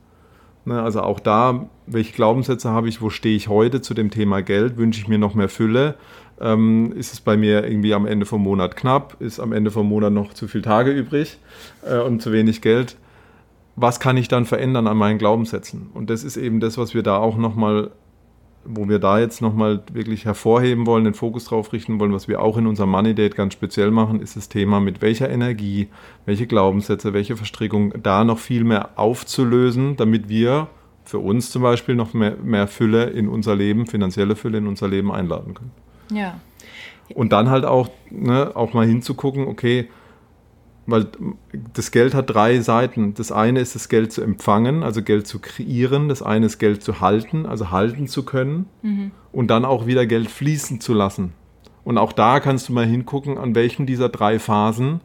Ne, 0.64 0.80
also 0.80 1.02
auch 1.02 1.20
da, 1.20 1.68
welche 1.86 2.12
Glaubenssätze 2.12 2.70
habe 2.70 2.88
ich, 2.88 3.02
wo 3.02 3.10
stehe 3.10 3.36
ich 3.36 3.48
heute 3.48 3.82
zu 3.82 3.94
dem 3.94 4.10
Thema 4.10 4.42
Geld? 4.42 4.76
Wünsche 4.76 5.00
ich 5.00 5.08
mir 5.08 5.18
noch 5.18 5.34
mehr 5.34 5.48
Fülle? 5.48 5.96
Ähm, 6.40 6.92
ist 6.92 7.12
es 7.12 7.20
bei 7.20 7.36
mir 7.36 7.64
irgendwie 7.64 7.94
am 7.94 8.06
Ende 8.06 8.26
vom 8.26 8.42
Monat 8.42 8.76
knapp? 8.76 9.20
Ist 9.20 9.40
am 9.40 9.52
Ende 9.52 9.70
vom 9.70 9.88
Monat 9.88 10.12
noch 10.12 10.32
zu 10.34 10.48
viele 10.48 10.62
Tage 10.62 10.92
übrig 10.92 11.38
äh, 11.84 11.98
und 11.98 12.22
zu 12.22 12.32
wenig 12.32 12.62
Geld? 12.62 12.96
Was 13.74 14.00
kann 14.00 14.16
ich 14.16 14.28
dann 14.28 14.44
verändern 14.44 14.86
an 14.86 14.96
meinen 14.96 15.18
Glaubenssätzen? 15.18 15.90
Und 15.94 16.10
das 16.10 16.24
ist 16.24 16.36
eben 16.36 16.60
das, 16.60 16.78
was 16.78 16.94
wir 16.94 17.02
da 17.02 17.18
auch 17.18 17.36
nochmal 17.36 17.90
wo 18.64 18.88
wir 18.88 18.98
da 18.98 19.18
jetzt 19.18 19.42
nochmal 19.42 19.82
wirklich 19.92 20.24
hervorheben 20.24 20.86
wollen, 20.86 21.04
den 21.04 21.14
Fokus 21.14 21.44
drauf 21.46 21.72
richten 21.72 21.98
wollen, 22.00 22.12
was 22.12 22.28
wir 22.28 22.40
auch 22.40 22.56
in 22.56 22.66
unserem 22.66 22.90
Money 22.90 23.14
Date 23.14 23.34
ganz 23.34 23.54
speziell 23.54 23.90
machen, 23.90 24.20
ist 24.20 24.36
das 24.36 24.48
Thema, 24.48 24.80
mit 24.80 25.02
welcher 25.02 25.30
Energie, 25.30 25.88
welche 26.26 26.46
Glaubenssätze, 26.46 27.12
welche 27.12 27.36
Verstrickung 27.36 27.94
da 28.02 28.24
noch 28.24 28.38
viel 28.38 28.64
mehr 28.64 28.90
aufzulösen, 28.96 29.96
damit 29.96 30.28
wir 30.28 30.68
für 31.04 31.18
uns 31.18 31.50
zum 31.50 31.62
Beispiel 31.62 31.94
noch 31.94 32.14
mehr, 32.14 32.36
mehr 32.42 32.68
Fülle 32.68 33.04
in 33.04 33.28
unser 33.28 33.56
Leben, 33.56 33.86
finanzielle 33.86 34.36
Fülle 34.36 34.58
in 34.58 34.66
unser 34.66 34.88
Leben 34.88 35.10
einladen 35.10 35.54
können. 35.54 35.72
Ja. 36.12 36.40
Und 37.14 37.32
dann 37.32 37.50
halt 37.50 37.64
auch, 37.64 37.90
ne, 38.10 38.52
auch 38.54 38.72
mal 38.72 38.86
hinzugucken, 38.86 39.46
okay, 39.46 39.88
weil 40.86 41.06
das 41.74 41.90
Geld 41.90 42.14
hat 42.14 42.30
drei 42.30 42.60
Seiten. 42.60 43.14
Das 43.14 43.30
eine 43.30 43.60
ist 43.60 43.74
das 43.74 43.88
Geld 43.88 44.12
zu 44.12 44.22
empfangen, 44.22 44.82
also 44.82 45.02
Geld 45.02 45.26
zu 45.26 45.38
kreieren. 45.38 46.08
Das 46.08 46.22
eine 46.22 46.46
ist 46.46 46.58
Geld 46.58 46.82
zu 46.82 47.00
halten, 47.00 47.46
also 47.46 47.70
halten 47.70 48.08
zu 48.08 48.24
können. 48.24 48.66
Mhm. 48.82 49.12
Und 49.30 49.48
dann 49.48 49.64
auch 49.64 49.86
wieder 49.86 50.06
Geld 50.06 50.30
fließen 50.30 50.80
zu 50.80 50.94
lassen. 50.94 51.32
Und 51.84 51.98
auch 51.98 52.12
da 52.12 52.40
kannst 52.40 52.68
du 52.68 52.72
mal 52.72 52.86
hingucken, 52.86 53.38
an 53.38 53.54
welchen 53.54 53.86
dieser 53.86 54.08
drei 54.08 54.38
Phasen 54.38 55.00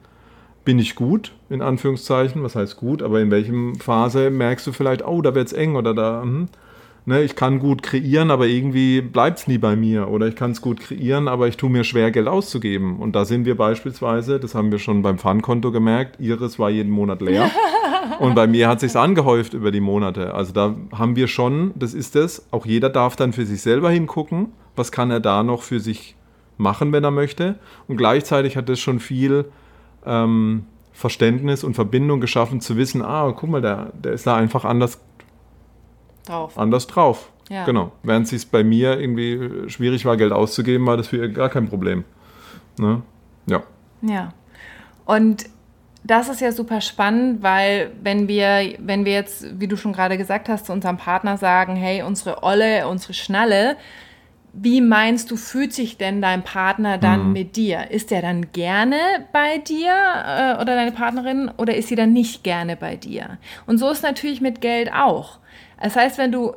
bin 0.66 0.80
ich 0.80 0.96
gut, 0.96 1.34
in 1.50 1.62
Anführungszeichen. 1.62 2.44
Was 2.44 2.56
heißt 2.56 2.78
gut? 2.78 3.02
Aber 3.02 3.22
in 3.22 3.32
welchem 3.32 3.76
Phase 3.76 4.30
merkst 4.30 4.68
du 4.68 4.72
vielleicht, 4.72 5.06
oh, 5.06 5.22
da 5.22 5.34
wird 5.34 5.48
es 5.48 5.54
eng 5.54 5.76
oder 5.76 5.94
da. 5.94 6.22
Hm 6.22 6.48
ne, 7.08 7.24
ich 7.24 7.36
kann 7.36 7.60
gut 7.60 7.82
kreieren, 7.82 8.30
aber 8.32 8.48
irgendwie 8.48 9.02
bleibt 9.02 9.40
es 9.40 9.48
nie 9.48 9.58
bei 9.58 9.76
mir. 9.76 10.10
Oder 10.10 10.28
ich 10.28 10.36
kann 10.36 10.52
es 10.52 10.62
gut 10.62 10.82
kreieren, 10.82 11.28
aber 11.28 11.48
ich 11.48 11.56
tue 11.56 11.70
mir 11.70 11.84
schwer, 11.84 12.12
Geld 12.12 12.28
auszugeben. 12.28 12.98
Und 12.98 13.16
da 13.16 13.24
sind 13.24 13.46
wir 13.46 13.56
beispielsweise, 13.56 14.40
das 14.40 14.54
haben 14.54 14.72
wir 14.72 14.78
schon 14.78 15.02
beim 15.02 15.18
Pfandkonto 15.18 15.72
gemerkt, 15.72 16.20
Iris 16.20 16.60
war 16.60 16.70
jeden 16.70 16.92
Monat 16.92 17.22
leer. 17.22 17.50
und 18.20 18.36
bei 18.36 18.46
mir 18.46 18.68
hat 18.68 18.82
sich 18.82 18.96
angehäuft 18.96 19.54
über 19.54 19.72
die 19.72 19.80
Monate. 19.80 20.34
Also 20.34 20.52
da 20.52 20.76
haben 20.94 21.16
wir 21.16 21.28
schon, 21.28 21.72
das 21.76 21.94
ist 21.94 22.16
es, 22.18 22.46
auch 22.52 22.66
jeder 22.66 22.90
darf 22.90 23.16
dann 23.16 23.32
für 23.32 23.46
sich 23.46 23.62
selber 23.62 23.90
hingucken, 23.90 24.48
was 24.76 24.92
kann 24.92 25.10
er 25.10 25.22
da 25.22 25.44
noch 25.44 25.64
für 25.64 25.80
sich 25.80 26.16
machen, 26.58 26.92
wenn 26.92 27.06
er 27.06 27.12
möchte. 27.12 27.56
Und 27.88 27.96
gleichzeitig 27.96 28.58
hat 28.58 28.68
das 28.68 28.82
schon 28.82 29.00
viel 29.00 29.46
ähm, 30.06 30.66
Verständnis 30.92 31.64
und 31.64 31.76
Verbindung 31.76 32.20
geschaffen, 32.20 32.60
zu 32.60 32.76
wissen, 32.76 33.02
ah, 33.02 33.32
guck 33.32 33.50
mal, 33.50 33.62
der, 33.62 33.94
der 33.94 34.12
ist 34.12 34.28
da 34.28 34.36
einfach 34.36 34.66
anders 34.66 35.00
drauf. 36.28 36.58
anders 36.58 36.88
drauf. 36.88 37.32
Ja. 37.50 37.66
Genau. 37.66 37.92
Während 38.04 38.32
es 38.32 38.46
bei 38.46 38.64
mir 38.64 39.00
irgendwie 39.00 39.70
schwierig 39.70 40.06
war, 40.06 40.18
Geld 40.18 40.34
auszugeben, 40.34 40.86
war 40.86 40.98
das 40.98 41.08
für 41.08 41.18
ihr 41.18 41.30
gar 41.30 41.50
kein 41.50 41.70
Problem. 41.70 42.04
Ne? 42.78 43.02
Ja. 43.46 43.64
Ja. 44.02 44.34
Und 45.06 45.46
das 46.04 46.30
ist 46.30 46.42
ja 46.42 46.52
super 46.52 46.82
spannend, 46.82 47.44
weil 47.44 47.92
wenn 48.02 48.28
wir, 48.28 48.76
wenn 48.80 49.06
wir 49.06 49.14
jetzt, 49.14 49.60
wie 49.60 49.68
du 49.68 49.76
schon 49.76 49.94
gerade 49.94 50.18
gesagt 50.18 50.50
hast, 50.50 50.66
zu 50.66 50.74
unserem 50.74 50.98
Partner 50.98 51.38
sagen, 51.38 51.76
hey, 51.76 52.02
unsere 52.02 52.44
Olle, 52.44 52.88
unsere 52.88 53.14
Schnalle, 53.14 53.78
wie 54.54 54.82
meinst 54.82 55.30
du, 55.30 55.36
fühlt 55.36 55.74
sich 55.74 55.98
denn 55.98 56.22
dein 56.22 56.44
Partner 56.44 56.98
dann 56.98 57.28
mhm. 57.28 57.34
mit 57.34 57.56
dir? 57.56 57.92
Ist 57.92 58.12
er 58.12 58.22
dann 58.22 58.52
gerne 58.54 58.98
bei 59.32 59.60
dir 59.60 59.92
äh, 59.92 60.54
oder 60.56 60.76
deine 60.76 60.92
Partnerin 60.92 61.52
oder 61.58 61.76
ist 61.76 61.90
sie 61.90 61.96
dann 61.96 62.14
nicht 62.14 62.44
gerne 62.44 62.76
bei 62.76 62.96
dir? 62.96 63.38
Und 63.68 63.78
so 63.78 63.90
ist 63.90 64.02
natürlich 64.02 64.42
mit 64.42 64.62
Geld 64.62 64.92
auch. 64.92 65.40
Das 65.82 65.96
heißt, 65.96 66.18
wenn 66.18 66.32
du 66.32 66.54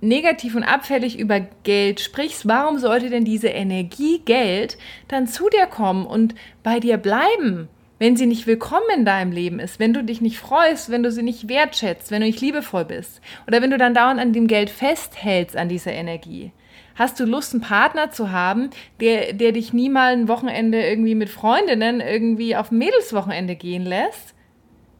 negativ 0.00 0.54
und 0.54 0.62
abfällig 0.62 1.18
über 1.18 1.40
Geld 1.62 2.00
sprichst, 2.00 2.46
warum 2.46 2.78
sollte 2.78 3.10
denn 3.10 3.24
diese 3.24 3.48
Energie 3.48 4.20
Geld 4.24 4.76
dann 5.08 5.26
zu 5.26 5.48
dir 5.48 5.66
kommen 5.66 6.06
und 6.06 6.34
bei 6.62 6.80
dir 6.80 6.96
bleiben, 6.96 7.68
wenn 7.98 8.16
sie 8.16 8.26
nicht 8.26 8.46
willkommen 8.46 8.84
in 8.94 9.04
deinem 9.06 9.32
Leben 9.32 9.58
ist, 9.58 9.78
wenn 9.78 9.94
du 9.94 10.04
dich 10.04 10.20
nicht 10.20 10.38
freust, 10.38 10.90
wenn 10.90 11.02
du 11.02 11.10
sie 11.10 11.22
nicht 11.22 11.48
wertschätzt, 11.48 12.10
wenn 12.10 12.20
du 12.20 12.26
nicht 12.26 12.42
liebevoll 12.42 12.84
bist 12.84 13.22
oder 13.46 13.62
wenn 13.62 13.70
du 13.70 13.78
dann 13.78 13.94
dauernd 13.94 14.20
an 14.20 14.34
dem 14.34 14.46
Geld 14.46 14.68
festhältst, 14.68 15.56
an 15.56 15.68
dieser 15.68 15.92
Energie? 15.92 16.52
Hast 16.94 17.18
du 17.20 17.24
Lust, 17.24 17.52
einen 17.52 17.62
Partner 17.62 18.10
zu 18.10 18.32
haben, 18.32 18.70
der, 19.00 19.32
der 19.32 19.52
dich 19.52 19.72
nie 19.72 19.88
mal 19.88 20.12
ein 20.12 20.28
Wochenende 20.28 20.82
irgendwie 20.82 21.14
mit 21.14 21.28
Freundinnen 21.28 22.00
irgendwie 22.00 22.56
auf 22.56 22.70
Mädelswochenende 22.70 23.54
gehen 23.56 23.84
lässt? 23.84 24.35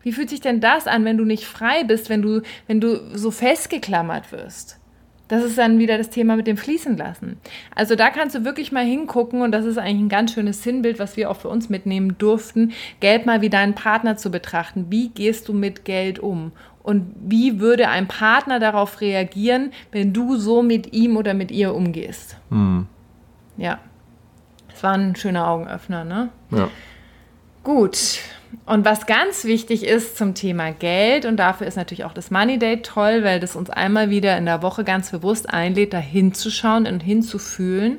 Wie 0.06 0.12
fühlt 0.12 0.30
sich 0.30 0.40
denn 0.40 0.60
das 0.60 0.86
an, 0.86 1.04
wenn 1.04 1.18
du 1.18 1.24
nicht 1.24 1.46
frei 1.46 1.82
bist, 1.82 2.10
wenn 2.10 2.22
du, 2.22 2.40
wenn 2.68 2.80
du 2.80 3.16
so 3.18 3.32
festgeklammert 3.32 4.30
wirst? 4.30 4.78
Das 5.26 5.42
ist 5.42 5.58
dann 5.58 5.80
wieder 5.80 5.98
das 5.98 6.10
Thema 6.10 6.36
mit 6.36 6.46
dem 6.46 6.56
Fließen 6.56 6.96
lassen. 6.96 7.38
Also 7.74 7.96
da 7.96 8.10
kannst 8.10 8.36
du 8.36 8.44
wirklich 8.44 8.70
mal 8.70 8.84
hingucken 8.84 9.42
und 9.42 9.50
das 9.50 9.64
ist 9.64 9.78
eigentlich 9.78 10.02
ein 10.02 10.08
ganz 10.08 10.32
schönes 10.32 10.62
Sinnbild, 10.62 11.00
was 11.00 11.16
wir 11.16 11.28
auch 11.28 11.38
für 11.38 11.48
uns 11.48 11.70
mitnehmen 11.70 12.14
durften, 12.18 12.70
Geld 13.00 13.26
mal 13.26 13.40
wie 13.40 13.50
deinen 13.50 13.74
Partner 13.74 14.16
zu 14.16 14.30
betrachten. 14.30 14.86
Wie 14.90 15.08
gehst 15.08 15.48
du 15.48 15.52
mit 15.52 15.84
Geld 15.84 16.20
um? 16.20 16.52
und 16.84 17.12
wie 17.16 17.58
würde 17.58 17.88
ein 17.88 18.06
Partner 18.06 18.60
darauf 18.60 19.00
reagieren, 19.00 19.72
wenn 19.90 20.12
du 20.12 20.36
so 20.36 20.62
mit 20.62 20.92
ihm 20.92 21.16
oder 21.16 21.34
mit 21.34 21.50
ihr 21.50 21.74
umgehst. 21.74 22.36
Mhm. 22.50 22.86
Ja, 23.56 23.80
das 24.68 24.84
war 24.84 24.92
ein 24.92 25.16
schöner 25.16 25.48
Augenöffner, 25.48 26.04
ne? 26.04 26.28
Ja. 26.52 26.68
Gut. 27.66 28.20
Und 28.64 28.84
was 28.84 29.06
ganz 29.06 29.42
wichtig 29.44 29.84
ist 29.84 30.16
zum 30.16 30.36
Thema 30.36 30.70
Geld, 30.70 31.24
und 31.24 31.36
dafür 31.36 31.66
ist 31.66 31.74
natürlich 31.74 32.04
auch 32.04 32.12
das 32.12 32.30
Money 32.30 32.60
Date 32.60 32.86
toll, 32.86 33.24
weil 33.24 33.40
das 33.40 33.56
uns 33.56 33.70
einmal 33.70 34.08
wieder 34.08 34.38
in 34.38 34.46
der 34.46 34.62
Woche 34.62 34.84
ganz 34.84 35.10
bewusst 35.10 35.50
einlädt, 35.50 35.92
da 35.92 35.98
hinzuschauen 35.98 36.86
und 36.86 37.02
hinzufühlen, 37.02 37.98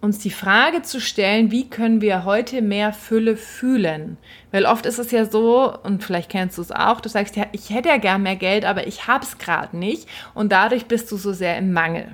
uns 0.00 0.18
die 0.18 0.32
Frage 0.32 0.82
zu 0.82 1.00
stellen, 1.00 1.52
wie 1.52 1.70
können 1.70 2.00
wir 2.00 2.24
heute 2.24 2.60
mehr 2.60 2.92
Fülle 2.92 3.36
fühlen? 3.36 4.16
Weil 4.50 4.66
oft 4.66 4.86
ist 4.86 4.98
es 4.98 5.12
ja 5.12 5.24
so, 5.24 5.72
und 5.84 6.02
vielleicht 6.02 6.28
kennst 6.28 6.58
du 6.58 6.62
es 6.62 6.72
auch, 6.72 7.00
du 7.00 7.08
sagst 7.08 7.36
ja, 7.36 7.46
ich 7.52 7.70
hätte 7.70 7.90
ja 7.90 7.98
gern 7.98 8.24
mehr 8.24 8.34
Geld, 8.34 8.64
aber 8.64 8.88
ich 8.88 9.06
hab's 9.06 9.38
gerade 9.38 9.76
nicht 9.76 10.08
und 10.34 10.50
dadurch 10.50 10.86
bist 10.86 11.12
du 11.12 11.16
so 11.16 11.32
sehr 11.32 11.56
im 11.58 11.72
Mangel. 11.72 12.08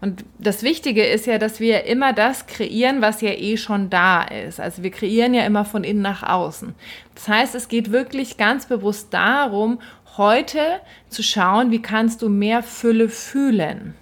Und 0.00 0.24
das 0.38 0.62
Wichtige 0.62 1.04
ist 1.04 1.26
ja, 1.26 1.38
dass 1.38 1.60
wir 1.60 1.84
immer 1.84 2.12
das 2.12 2.46
kreieren, 2.46 3.02
was 3.02 3.20
ja 3.20 3.30
eh 3.30 3.56
schon 3.56 3.90
da 3.90 4.22
ist. 4.22 4.60
Also 4.60 4.82
wir 4.82 4.90
kreieren 4.90 5.34
ja 5.34 5.44
immer 5.44 5.64
von 5.64 5.84
innen 5.84 6.02
nach 6.02 6.22
außen. 6.22 6.74
Das 7.14 7.28
heißt, 7.28 7.54
es 7.54 7.68
geht 7.68 7.92
wirklich 7.92 8.36
ganz 8.36 8.66
bewusst 8.66 9.14
darum, 9.14 9.80
heute 10.16 10.80
zu 11.08 11.22
schauen, 11.22 11.70
wie 11.70 11.82
kannst 11.82 12.22
du 12.22 12.28
mehr 12.28 12.62
Fülle 12.62 13.08
fühlen? 13.08 13.94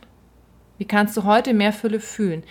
Wie 0.78 0.86
kannst 0.86 1.16
du 1.16 1.24
heute 1.24 1.54
mehr 1.54 1.72
Fülle 1.72 2.00
fühlen? 2.00 2.42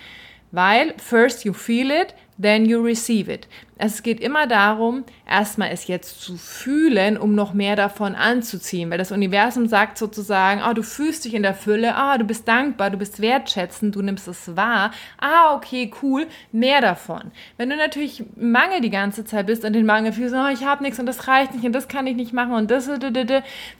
Weil 0.52 0.94
first 0.98 1.44
you 1.44 1.52
feel 1.52 1.90
it, 1.90 2.14
then 2.40 2.66
you 2.66 2.82
receive 2.82 3.32
it. 3.32 3.48
Es 3.76 4.02
geht 4.02 4.20
immer 4.20 4.46
darum, 4.46 5.04
erstmal 5.28 5.70
es 5.72 5.86
jetzt 5.86 6.20
zu 6.20 6.36
fühlen, 6.36 7.16
um 7.16 7.34
noch 7.34 7.54
mehr 7.54 7.76
davon 7.76 8.14
anzuziehen, 8.14 8.90
weil 8.90 8.98
das 8.98 9.10
Universum 9.10 9.68
sagt 9.68 9.96
sozusagen, 9.96 10.60
oh, 10.68 10.74
du 10.74 10.82
fühlst 10.82 11.24
dich 11.24 11.32
in 11.32 11.42
der 11.42 11.54
Fülle, 11.54 11.94
oh, 11.98 12.18
du 12.18 12.24
bist 12.24 12.46
dankbar, 12.46 12.90
du 12.90 12.98
bist 12.98 13.20
wertschätzend, 13.20 13.94
du 13.94 14.02
nimmst 14.02 14.28
es 14.28 14.54
wahr, 14.54 14.90
ah, 15.18 15.54
okay, 15.54 15.90
cool, 16.02 16.26
mehr 16.52 16.82
davon. 16.82 17.30
Wenn 17.56 17.70
du 17.70 17.76
natürlich 17.76 18.22
Mangel 18.36 18.82
die 18.82 18.90
ganze 18.90 19.24
Zeit 19.24 19.46
bist 19.46 19.64
und 19.64 19.72
den 19.72 19.86
Mangel 19.86 20.12
fühlst, 20.12 20.34
oh, 20.34 20.48
ich 20.52 20.64
habe 20.64 20.82
nichts 20.82 20.98
und 20.98 21.06
das 21.06 21.26
reicht 21.26 21.54
nicht 21.54 21.64
und 21.64 21.72
das 21.72 21.88
kann 21.88 22.06
ich 22.06 22.16
nicht 22.16 22.34
machen 22.34 22.52
und 22.52 22.70
das, 22.70 22.90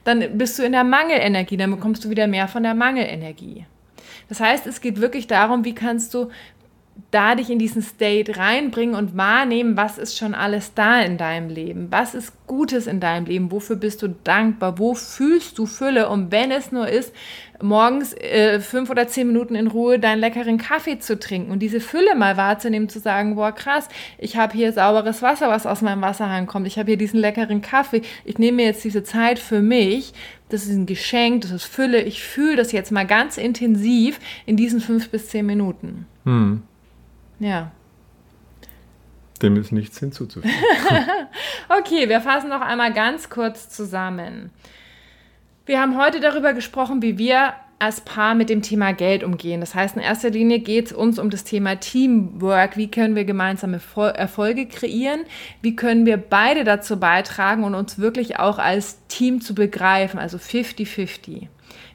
dann 0.05 0.39
bist 0.39 0.59
du 0.59 0.63
in 0.63 0.73
der 0.73 0.85
Mangelenergie, 0.85 1.59
dann 1.59 1.71
bekommst 1.71 2.05
du 2.05 2.11
wieder 2.11 2.27
mehr 2.27 2.49
von 2.49 2.63
der 2.63 2.75
Mangelenergie. 2.75 3.67
Das 4.31 4.41
heißt, 4.41 4.67
es 4.67 4.81
geht 4.81 5.01
wirklich 5.01 5.27
darum, 5.27 5.65
wie 5.65 5.75
kannst 5.75 6.15
du 6.15 6.31
da 7.11 7.35
dich 7.35 7.51
in 7.51 7.59
diesen 7.59 7.83
State 7.83 8.37
reinbringen 8.37 8.95
und 8.95 9.17
wahrnehmen, 9.17 9.77
was 9.77 9.99
ist 9.99 10.17
schon 10.17 10.35
alles 10.35 10.75
da 10.75 11.01
in 11.01 11.19
deinem 11.19 11.49
Leben, 11.49 11.89
was 11.91 12.15
ist 12.15 12.33
Gutes 12.47 12.87
in 12.87 13.01
deinem 13.01 13.27
Leben, 13.27 13.51
wofür 13.51 13.77
bist 13.77 14.03
du 14.03 14.09
dankbar, 14.09 14.79
wo 14.79 14.95
fühlst 14.95 15.59
du 15.59 15.67
Fülle? 15.67 16.09
Und 16.09 16.31
wenn 16.31 16.51
es 16.51 16.73
nur 16.73 16.89
ist, 16.89 17.13
morgens 17.63 18.15
äh, 18.15 18.61
fünf 18.61 18.91
oder 18.91 19.07
zehn 19.09 19.27
Minuten 19.27 19.55
in 19.55 19.67
Ruhe 19.67 19.99
deinen 19.99 20.21
leckeren 20.21 20.59
Kaffee 20.59 20.99
zu 20.99 21.19
trinken 21.19 21.51
und 21.51 21.61
diese 21.61 21.81
Fülle 21.81 22.15
mal 22.15 22.37
wahrzunehmen, 22.37 22.89
zu 22.89 23.01
sagen, 23.01 23.35
boah 23.35 23.53
krass, 23.53 23.89
ich 24.19 24.37
habe 24.37 24.53
hier 24.53 24.73
sauberes 24.73 25.23
Wasser, 25.23 25.49
was 25.49 25.67
aus 25.67 25.83
meinem 25.83 26.03
Wasserhahn 26.03 26.47
kommt, 26.47 26.67
ich 26.67 26.79
habe 26.79 26.91
hier 26.91 26.99
diesen 26.99 27.21
leckeren 27.21 27.61
Kaffee, 27.61 28.03
ich 28.25 28.39
nehme 28.39 28.57
mir 28.57 28.67
jetzt 28.67 28.85
diese 28.85 29.03
Zeit 29.03 29.39
für 29.39 29.61
mich, 29.61 30.13
das 30.49 30.65
ist 30.65 30.71
ein 30.71 30.87
Geschenk, 30.87 31.43
das 31.43 31.53
ist 31.53 31.65
Fülle, 31.65 32.03
ich 32.03 32.23
fühle 32.23 32.57
das 32.57 32.73
jetzt 32.73 32.91
mal 32.91 33.07
ganz 33.07 33.37
intensiv 33.37 34.19
in 34.47 34.57
diesen 34.57 34.81
fünf 34.81 35.11
bis 35.11 35.29
zehn 35.29 35.47
Minuten. 35.47 36.07
Hm. 36.25 36.63
Ja. 37.41 37.73
Dem 39.43 39.57
ist 39.57 39.73
nichts 39.73 39.99
hinzuzufügen. 39.99 40.55
okay, 41.81 42.09
wir 42.09 42.21
fassen 42.21 42.51
noch 42.51 42.61
einmal 42.61 42.93
ganz 42.93 43.31
kurz 43.31 43.71
zusammen. 43.71 44.51
Wir 45.67 45.81
haben 45.81 45.99
heute 45.99 46.21
darüber 46.21 46.53
gesprochen, 46.53 47.01
wie 47.03 47.17
wir 47.17 47.55
als 47.79 48.03
Paar 48.03 48.35
mit 48.35 48.51
dem 48.51 48.61
Thema 48.61 48.93
Geld 48.93 49.25
umgehen. 49.25 49.61
Das 49.61 49.75
heißt, 49.75 49.97
in 49.97 50.03
erster 50.03 50.29
Linie 50.29 50.59
geht 50.59 50.87
es 50.87 50.93
uns 50.93 51.19
um 51.19 51.31
das 51.31 51.45
Thema 51.45 51.77
Teamwork. 51.77 52.77
Wie 52.77 52.91
können 52.91 53.17
wir 53.17 53.25
gemeinsame 53.25 53.81
Erfolge 53.97 54.67
kreieren? 54.67 55.21
Wie 55.63 55.75
können 55.77 56.05
wir 56.05 56.19
beide 56.19 56.65
dazu 56.65 57.01
beitragen 57.01 57.65
und 57.65 57.75
uns 57.75 57.99
wirklich 57.99 58.39
auch 58.39 58.59
als 58.59 59.07
Team 59.09 59.41
zu 59.41 59.55
begreifen, 59.55 60.21
also 60.21 60.37
50-50? 60.37 61.49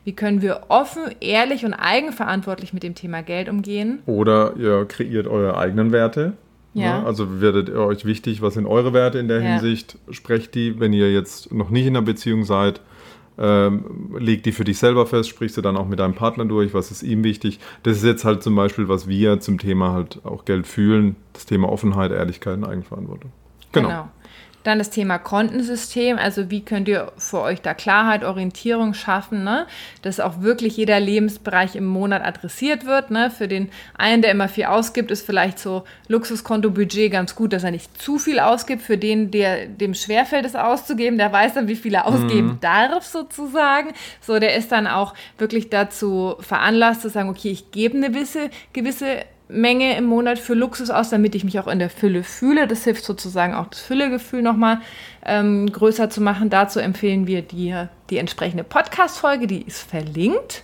Wie 0.06 0.14
können 0.14 0.44
wir 0.44 0.68
offen, 0.70 1.04
ehrlich 1.20 1.66
und 1.66 1.74
eigenverantwortlich 1.74 2.74
mit 2.74 2.84
dem 2.84 2.94
Thema 2.94 3.24
Geld 3.24 3.50
umgehen? 3.50 4.04
Oder 4.06 4.56
ihr 4.56 4.86
kreiert 4.86 5.26
eure 5.26 5.58
eigenen 5.58 5.92
Werte. 5.92 6.34
Ja. 6.76 7.00
Ne? 7.00 7.08
Also 7.08 7.42
werdet 7.42 7.70
ihr 7.70 7.80
euch 7.80 8.06
wichtig, 8.06 8.44
was 8.44 8.54
sind 8.54 8.68
eure 8.68 8.94
Werte 8.94 9.18
in 9.18 9.28
der 9.28 9.42
ja. 9.42 9.50
Hinsicht? 9.54 9.98
Sprecht 10.12 10.54
die, 10.54 10.80
wenn 10.80 10.94
ihr 10.94 11.12
jetzt 11.12 11.52
noch 11.52 11.72
nicht 11.72 11.88
in 11.88 11.98
einer 11.98 12.06
Beziehung 12.06 12.44
seid. 12.44 12.82
Ähm, 13.38 14.16
leg 14.18 14.44
die 14.44 14.52
für 14.52 14.64
dich 14.64 14.78
selber 14.78 15.08
fest, 15.08 15.28
sprichst 15.28 15.58
du 15.58 15.62
dann 15.62 15.76
auch 15.76 15.88
mit 15.88 16.00
deinem 16.00 16.14
Partner 16.14 16.46
durch, 16.46 16.74
was 16.74 16.92
ist 16.92 17.04
ihm 17.04 17.24
wichtig. 17.24 17.60
Das 17.84 17.98
ist 17.98 18.04
jetzt 18.04 18.24
halt 18.24 18.44
zum 18.44 18.56
Beispiel, 18.56 18.88
was 18.88 19.08
wir 19.08 19.40
zum 19.40 19.58
Thema 19.58 19.92
halt 19.92 20.20
auch 20.24 20.46
Geld 20.46 20.68
fühlen, 20.68 21.16
das 21.34 21.46
Thema 21.46 21.70
Offenheit, 21.70 22.12
Ehrlichkeit 22.12 22.58
und 22.58 22.66
Eigenverantwortung. 22.66 23.32
Genau. 23.72 23.88
genau. 23.90 24.10
Dann 24.66 24.80
das 24.80 24.90
Thema 24.90 25.20
Kontensystem, 25.20 26.18
also 26.18 26.50
wie 26.50 26.66
könnt 26.66 26.88
ihr 26.88 27.12
für 27.20 27.40
euch 27.40 27.62
da 27.62 27.76
Klarheit, 27.76 28.24
Orientierung 28.24 28.96
schaffen, 28.96 29.44
ne? 29.44 29.68
dass 30.02 30.20
auch 30.20 30.42
wirklich 30.42 30.76
jeder 30.76 31.00
Lebensbereich 31.00 31.76
im 31.76 31.86
Monat 31.86 32.26
adressiert 32.26 32.84
wird. 32.84 33.12
Ne? 33.12 33.30
Für 33.30 33.48
den 33.48 33.70
einen, 33.96 34.24
der 34.24 34.32
immer 34.32 34.48
viel 34.48 34.66
ausgibt, 34.66 35.12
ist 35.12 35.24
vielleicht 35.24 35.60
so 35.60 35.84
Luxuskonto-Budget 36.08 37.12
ganz 37.12 37.36
gut, 37.36 37.54
dass 37.54 37.64
er 37.64 37.70
nicht 37.70 38.02
zu 38.02 38.18
viel 38.18 38.40
ausgibt. 38.40 38.82
Für 38.82 38.98
den, 38.98 39.30
der 39.30 39.68
dem 39.68 39.94
schwerfällt, 39.94 40.46
es 40.46 40.56
auszugeben, 40.56 41.20
der 41.20 41.32
weiß 41.32 41.54
dann, 41.54 41.68
wie 41.68 41.76
viel 41.76 41.94
er 41.94 42.08
ausgeben 42.08 42.48
mhm. 42.48 42.60
darf 42.60 43.06
sozusagen. 43.06 43.94
So, 44.20 44.40
der 44.40 44.56
ist 44.56 44.72
dann 44.72 44.88
auch 44.88 45.14
wirklich 45.38 45.70
dazu 45.70 46.38
veranlasst 46.40 47.04
zu 47.04 47.10
sagen, 47.10 47.30
okay, 47.30 47.52
ich 47.52 47.70
gebe 47.70 47.96
eine 47.98 48.10
gewisse, 48.10 48.50
gewisse 48.74 49.26
Menge 49.48 49.96
im 49.98 50.06
Monat 50.06 50.40
für 50.40 50.56
Luxus 50.56 50.90
aus, 50.90 51.10
damit 51.10 51.36
ich 51.36 51.44
mich 51.44 51.60
auch 51.60 51.68
in 51.68 51.80
der 51.80 51.90
Fülle 51.90 52.24
fühle. 52.24 52.68
Das 52.68 52.84
hilft 52.84 53.04
sozusagen 53.04 53.54
auch 53.54 53.68
das 53.68 53.80
Füllegefühl 53.80 54.42
nochmal 54.42 54.80
ähm, 55.24 55.72
größer 55.72 56.10
zu 56.10 56.22
machen. 56.22 56.50
Dazu 56.50 56.80
empfehlen 56.80 57.28
wir 57.28 57.42
dir 57.42 57.90
die 58.10 58.18
entsprechende 58.18 58.64
Podcast-Folge, 58.64 59.48
die 59.48 59.62
ist 59.62 59.84
verlinkt. 59.84 60.64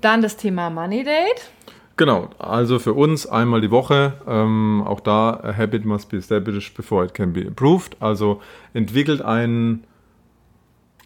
Dann 0.00 0.22
das 0.22 0.36
Thema 0.36 0.70
Money 0.70 1.04
Date. 1.04 1.50
Genau, 1.96 2.30
also 2.38 2.78
für 2.78 2.94
uns 2.94 3.26
einmal 3.26 3.60
die 3.60 3.70
Woche. 3.70 4.14
Ähm, 4.26 4.82
auch 4.86 5.00
da, 5.00 5.40
a 5.42 5.56
habit 5.56 5.84
must 5.84 6.08
be 6.08 6.16
established 6.16 6.74
before 6.74 7.04
it 7.04 7.12
can 7.12 7.32
be 7.32 7.42
improved. 7.42 7.96
Also 8.00 8.40
entwickelt 8.72 9.20
ein 9.20 9.84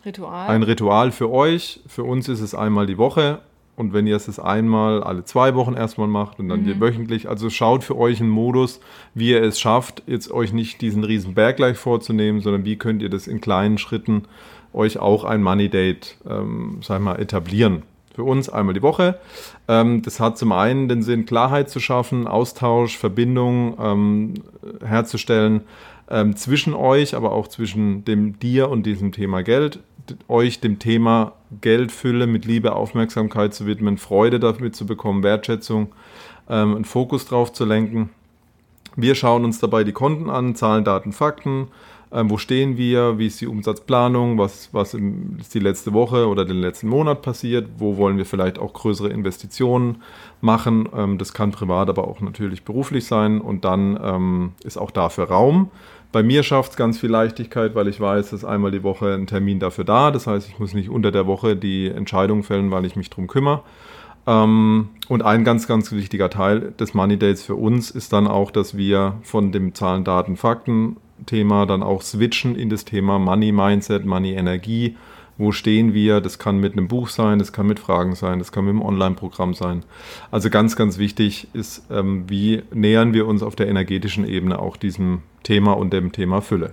Ritual. 0.04 0.48
ein 0.48 0.62
Ritual 0.62 1.10
für 1.10 1.30
euch. 1.30 1.80
Für 1.88 2.04
uns 2.04 2.28
ist 2.28 2.40
es 2.40 2.54
einmal 2.54 2.86
die 2.86 2.96
Woche 2.96 3.40
und 3.76 3.92
wenn 3.92 4.06
ihr 4.06 4.16
es 4.16 4.38
einmal 4.38 5.02
alle 5.02 5.24
zwei 5.24 5.54
Wochen 5.54 5.74
erstmal 5.74 6.08
macht 6.08 6.38
und 6.38 6.48
dann 6.48 6.64
mhm. 6.64 6.80
wöchentlich, 6.80 7.28
also 7.28 7.50
schaut 7.50 7.84
für 7.84 7.96
euch 7.96 8.20
einen 8.20 8.30
Modus, 8.30 8.80
wie 9.14 9.30
ihr 9.30 9.42
es 9.42 9.60
schafft, 9.60 10.02
jetzt 10.06 10.30
euch 10.30 10.52
nicht 10.52 10.80
diesen 10.80 11.04
riesen 11.04 11.34
Berg 11.34 11.56
gleich 11.56 11.76
vorzunehmen, 11.76 12.40
sondern 12.40 12.64
wie 12.64 12.76
könnt 12.76 13.02
ihr 13.02 13.10
das 13.10 13.26
in 13.26 13.40
kleinen 13.40 13.76
Schritten 13.76 14.24
euch 14.72 14.98
auch 14.98 15.24
ein 15.24 15.42
Money 15.42 15.68
Date, 15.68 16.16
ähm, 16.28 16.78
sag 16.82 17.00
mal, 17.02 17.20
etablieren. 17.20 17.82
Für 18.14 18.24
uns 18.24 18.48
einmal 18.48 18.72
die 18.72 18.82
Woche. 18.82 19.18
Ähm, 19.68 20.00
das 20.00 20.20
hat 20.20 20.38
zum 20.38 20.52
einen 20.52 20.88
den 20.88 21.02
Sinn, 21.02 21.26
Klarheit 21.26 21.68
zu 21.68 21.80
schaffen, 21.80 22.26
Austausch, 22.26 22.96
Verbindung 22.96 23.76
ähm, 23.78 24.34
herzustellen 24.82 25.62
ähm, 26.08 26.36
zwischen 26.36 26.74
euch, 26.74 27.14
aber 27.14 27.32
auch 27.32 27.48
zwischen 27.48 28.04
dem 28.04 28.38
dir 28.38 28.70
und 28.70 28.84
diesem 28.84 29.12
Thema 29.12 29.42
Geld 29.42 29.80
euch 30.28 30.60
dem 30.60 30.78
Thema 30.78 31.32
Geldfülle 31.60 32.26
mit 32.26 32.44
Liebe, 32.44 32.74
Aufmerksamkeit 32.74 33.54
zu 33.54 33.66
widmen, 33.66 33.98
Freude 33.98 34.40
damit 34.40 34.76
zu 34.76 34.86
bekommen, 34.86 35.22
Wertschätzung, 35.22 35.88
ähm, 36.48 36.74
einen 36.76 36.84
Fokus 36.84 37.26
drauf 37.26 37.52
zu 37.52 37.64
lenken. 37.64 38.10
Wir 38.94 39.14
schauen 39.14 39.44
uns 39.44 39.58
dabei 39.58 39.84
die 39.84 39.92
Konten 39.92 40.30
an, 40.30 40.54
Zahlen, 40.54 40.84
Daten, 40.84 41.12
Fakten. 41.12 41.68
Ähm, 42.12 42.30
wo 42.30 42.38
stehen 42.38 42.78
wir? 42.78 43.18
Wie 43.18 43.26
ist 43.26 43.40
die 43.40 43.46
Umsatzplanung? 43.48 44.38
Was, 44.38 44.72
was 44.72 44.94
im, 44.94 45.36
ist 45.38 45.54
die 45.54 45.58
letzte 45.58 45.92
Woche 45.92 46.28
oder 46.28 46.44
den 46.44 46.60
letzten 46.60 46.88
Monat 46.88 47.20
passiert? 47.20 47.68
Wo 47.78 47.96
wollen 47.96 48.16
wir 48.16 48.24
vielleicht 48.24 48.58
auch 48.58 48.72
größere 48.72 49.08
Investitionen 49.08 50.02
machen? 50.40 50.88
Ähm, 50.96 51.18
das 51.18 51.34
kann 51.34 51.50
privat, 51.50 51.90
aber 51.90 52.06
auch 52.06 52.20
natürlich 52.20 52.62
beruflich 52.62 53.06
sein. 53.06 53.40
Und 53.40 53.64
dann 53.64 53.98
ähm, 54.02 54.52
ist 54.64 54.78
auch 54.78 54.92
dafür 54.92 55.24
Raum. 55.24 55.70
Bei 56.16 56.22
mir 56.22 56.42
schafft 56.42 56.70
es 56.70 56.76
ganz 56.78 56.98
viel 56.98 57.10
Leichtigkeit, 57.10 57.74
weil 57.74 57.88
ich 57.88 58.00
weiß, 58.00 58.30
dass 58.30 58.42
einmal 58.42 58.70
die 58.70 58.82
Woche 58.82 59.12
ein 59.12 59.26
Termin 59.26 59.60
dafür 59.60 59.84
da. 59.84 60.10
Das 60.10 60.26
heißt, 60.26 60.48
ich 60.48 60.58
muss 60.58 60.72
nicht 60.72 60.88
unter 60.88 61.12
der 61.12 61.26
Woche 61.26 61.56
die 61.56 61.88
Entscheidung 61.88 62.42
fällen, 62.42 62.70
weil 62.70 62.86
ich 62.86 62.96
mich 62.96 63.10
darum 63.10 63.26
kümmere. 63.26 63.62
Ähm, 64.26 64.88
und 65.08 65.22
ein 65.22 65.44
ganz, 65.44 65.68
ganz 65.68 65.92
wichtiger 65.92 66.30
Teil 66.30 66.72
des 66.80 66.94
Money 66.94 67.18
Dates 67.18 67.42
für 67.42 67.54
uns 67.54 67.90
ist 67.90 68.14
dann 68.14 68.28
auch, 68.28 68.50
dass 68.50 68.78
wir 68.78 69.18
von 69.24 69.52
dem 69.52 69.74
Zahlen, 69.74 70.04
Daten, 70.04 70.38
Fakten 70.38 70.96
Thema 71.26 71.66
dann 71.66 71.82
auch 71.82 72.00
switchen 72.00 72.56
in 72.56 72.70
das 72.70 72.86
Thema 72.86 73.18
Money 73.18 73.52
Mindset, 73.52 74.06
Money 74.06 74.32
Energie 74.32 74.96
wo 75.38 75.52
stehen 75.52 75.92
wir? 75.92 76.20
Das 76.20 76.38
kann 76.38 76.58
mit 76.58 76.72
einem 76.72 76.88
Buch 76.88 77.08
sein, 77.08 77.38
das 77.38 77.52
kann 77.52 77.66
mit 77.66 77.78
Fragen 77.78 78.14
sein, 78.14 78.38
das 78.38 78.52
kann 78.52 78.64
mit 78.64 78.72
einem 78.72 78.82
Online-Programm 78.82 79.54
sein. 79.54 79.82
Also 80.30 80.50
ganz, 80.50 80.76
ganz 80.76 80.98
wichtig 80.98 81.48
ist, 81.52 81.84
ähm, 81.90 82.24
wie 82.28 82.62
nähern 82.72 83.12
wir 83.12 83.26
uns 83.26 83.42
auf 83.42 83.56
der 83.56 83.68
energetischen 83.68 84.26
Ebene 84.26 84.58
auch 84.58 84.76
diesem 84.76 85.22
Thema 85.46 85.76
und 85.76 85.92
dem 85.92 86.10
Thema 86.10 86.40
Fülle. 86.40 86.72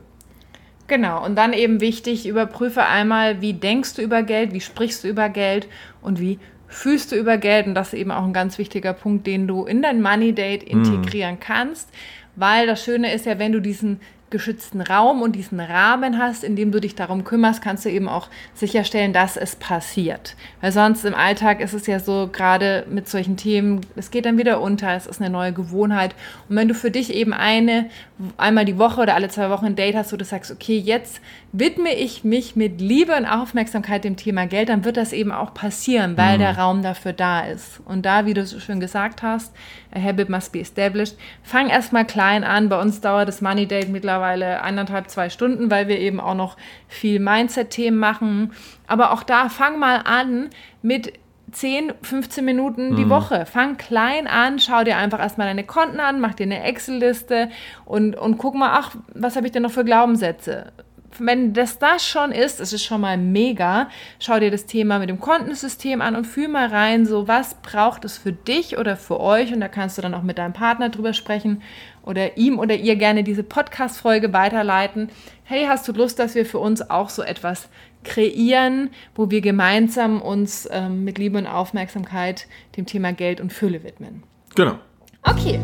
Genau, 0.88 1.24
und 1.24 1.36
dann 1.36 1.54
eben 1.54 1.80
wichtig, 1.80 2.28
überprüfe 2.28 2.84
einmal, 2.84 3.40
wie 3.40 3.54
denkst 3.54 3.94
du 3.94 4.02
über 4.02 4.24
Geld, 4.24 4.52
wie 4.52 4.62
sprichst 4.62 5.04
du 5.04 5.08
über 5.08 5.30
Geld 5.30 5.68
und 6.02 6.20
wie 6.20 6.40
fühlst 6.68 7.12
du 7.12 7.16
über 7.16 7.38
Geld. 7.38 7.68
Und 7.68 7.76
das 7.76 7.94
ist 7.94 8.00
eben 8.00 8.12
auch 8.12 8.24
ein 8.24 8.34
ganz 8.34 8.58
wichtiger 8.58 8.94
Punkt, 8.94 9.28
den 9.28 9.48
du 9.48 9.66
in 9.66 9.84
dein 9.84 10.02
Money 10.02 10.34
Date 10.34 10.64
integrieren 10.64 11.36
mm. 11.36 11.40
kannst. 11.40 11.90
Weil 12.36 12.66
das 12.66 12.84
Schöne 12.84 13.14
ist 13.14 13.28
ja, 13.28 13.38
wenn 13.38 13.52
du 13.52 13.62
diesen 13.62 14.02
geschützten 14.34 14.82
Raum 14.82 15.22
und 15.22 15.38
diesen 15.38 15.62
Rahmen 15.62 16.18
hast, 16.18 16.44
in 16.44 16.58
dem 16.58 16.72
du 16.72 16.82
dich 16.82 16.96
darum 16.96 17.24
kümmerst, 17.24 17.62
kannst 17.62 17.86
du 17.86 17.90
eben 17.90 18.10
auch 18.10 18.28
sicherstellen, 18.56 19.14
dass 19.14 19.38
es 19.38 19.56
passiert. 19.56 20.36
Weil 20.60 20.74
sonst 20.74 21.06
im 21.06 21.14
Alltag 21.14 21.62
ist 21.62 21.74
es 21.74 21.88
ja 21.88 22.00
so, 22.00 22.28
gerade 22.34 22.86
mit 22.90 23.08
solchen 23.08 23.38
Themen, 23.38 23.82
es 23.96 24.12
geht 24.12 24.26
dann 24.26 24.38
wieder 24.38 24.60
unter, 24.60 24.94
es 24.96 25.08
ist 25.08 25.22
eine 25.22 25.30
neue 25.30 25.54
Gewohnheit. 25.54 26.16
Und 26.50 26.56
wenn 26.56 26.68
du 26.68 26.74
für 26.74 26.92
dich 26.92 27.14
eben 27.14 27.32
eine, 27.32 27.90
einmal 28.36 28.66
die 28.66 28.80
Woche 28.80 29.02
oder 29.02 29.16
alle 29.16 29.30
zwei 29.30 29.50
Wochen 29.52 29.68
ein 29.68 29.76
Date 29.76 29.96
hast, 29.96 30.12
wo 30.12 30.18
du 30.18 30.26
sagst, 30.26 30.52
okay, 30.52 30.78
jetzt 30.78 31.22
widme 31.54 31.93
ich 31.93 32.24
mich 32.24 32.56
mit 32.56 32.82
Liebe 32.82 33.16
und 33.16 33.28
Aufmerksamkeit 33.28 34.04
dem 34.04 34.18
Thema 34.18 34.47
Geld, 34.47 34.70
dann 34.70 34.84
wird 34.86 34.97
das 34.97 35.14
eben 35.14 35.32
auch 35.32 35.54
passieren, 35.54 36.18
weil 36.18 36.36
mhm. 36.36 36.39
der 36.39 36.58
Raum 36.58 36.82
dafür 36.82 37.14
da 37.14 37.41
ist. 37.41 37.80
Und 37.86 38.08
da, 38.08 38.26
wie 38.26 38.34
du 38.34 38.43
so 38.43 38.60
schön 38.60 38.80
gesagt 38.80 39.22
hast, 39.22 39.56
a 39.93 40.01
habit 40.01 40.30
must 40.30 40.51
be 40.51 40.60
established, 40.60 41.16
fang 41.43 41.70
erstmal 41.70 42.06
klein 42.06 42.43
an. 42.43 42.70
Bei 42.70 42.82
uns 42.82 43.01
dauert 43.01 43.28
das 43.28 43.41
Money 43.41 43.68
Date 43.68 43.89
mittlerweile 43.89 44.64
eineinhalb, 44.64 45.12
zwei 45.12 45.30
Stunden, 45.30 45.70
weil 45.70 45.88
wir 45.88 45.99
eben 45.99 46.20
auch 46.20 46.34
noch 46.34 46.58
viel 46.88 47.20
Mindset-Themen 47.20 47.99
machen. 47.99 48.51
Aber 48.88 49.12
auch 49.12 49.22
da 49.22 49.47
fang 49.47 49.78
mal 49.78 50.01
an 50.06 50.49
mit 50.82 51.14
10, 51.51 51.93
15 52.01 52.43
Minuten 52.43 52.95
die 52.95 53.06
mhm. 53.06 53.10
Woche. 53.12 53.45
Fang 53.45 53.78
klein 53.78 54.26
an, 54.26 54.58
schau 54.58 54.84
dir 54.84 54.97
einfach 54.97 55.20
erstmal 55.20 55.45
deine 55.45 55.64
Konten 55.64 55.99
an, 55.99 56.20
mach 56.20 56.34
dir 56.34 56.47
eine 56.47 56.64
Excel-Liste 56.64 57.49
und, 57.86 58.16
und 58.16 58.39
guck 58.39 58.56
mal, 58.56 58.72
ach, 58.74 58.95
was 59.14 59.36
habe 59.36 59.45
ich 59.45 59.51
denn 59.51 59.62
noch 59.62 59.72
für 59.72 59.86
Glaubenssätze? 59.86 60.72
Wenn 61.20 61.53
das 61.53 61.80
das 61.80 62.05
schon 62.05 62.32
ist, 62.32 62.59
ist 62.59 62.74
es 62.74 62.84
schon 62.84 63.01
mal 63.01 63.18
mega. 63.18 63.89
Schau 64.20 64.39
dir 64.39 64.51
das 64.51 64.66
Thema 64.66 64.99
mit 64.99 65.09
dem 65.09 65.20
Kontensystem 65.20 66.01
an 66.01 66.16
und 66.16 66.26
fühl 66.26 66.47
mal 66.47 66.68
rein, 66.68 67.05
so 67.05 67.28
was 67.28 67.55
braucht 67.55 68.05
es 68.05 68.18
für 68.18 68.32
dich 68.32 68.78
oder 68.78 68.95
für 68.95 69.20
euch 69.20 69.53
und 69.53 69.61
da 69.61 69.68
kannst 69.68 69.97
du 69.97 70.01
dann 70.01 70.14
auch 70.14 70.24
mit 70.24 70.38
deinem 70.38 70.53
Partner 70.53 70.89
drüber 70.89 71.14
sprechen 71.14 71.61
oder 72.03 72.38
ihm 72.38 72.59
oder 72.59 72.76
ihr 72.76 72.95
gerne 72.95 73.24
diese 73.24 73.43
Podcast 73.43 73.99
Folge 73.99 74.34
weiterleiten. 74.34 75.09
Hey, 75.43 75.66
hast 75.68 75.88
du 75.88 75.93
Lust, 75.93 76.20
dass 76.20 76.36
wir 76.36 76.45
für 76.45 76.59
uns 76.59 76.89
auch 76.89 77.09
so 77.09 77.22
etwas 77.22 77.70
kreieren, 78.03 78.89
wo 79.16 79.30
wir 79.32 79.41
gemeinsam 79.41 80.22
uns 80.22 80.68
ähm, 80.72 81.03
mit 81.03 81.18
Liebe 81.18 81.38
und 81.38 81.47
Aufmerksamkeit 81.47 82.47
dem 82.78 82.86
Thema 82.86 83.14
Geld 83.14 83.39
und 83.41 83.53
Fülle 83.53 83.84
widmen? 83.84 84.24
Genau. 84.55 84.78
Okay. 85.24 85.59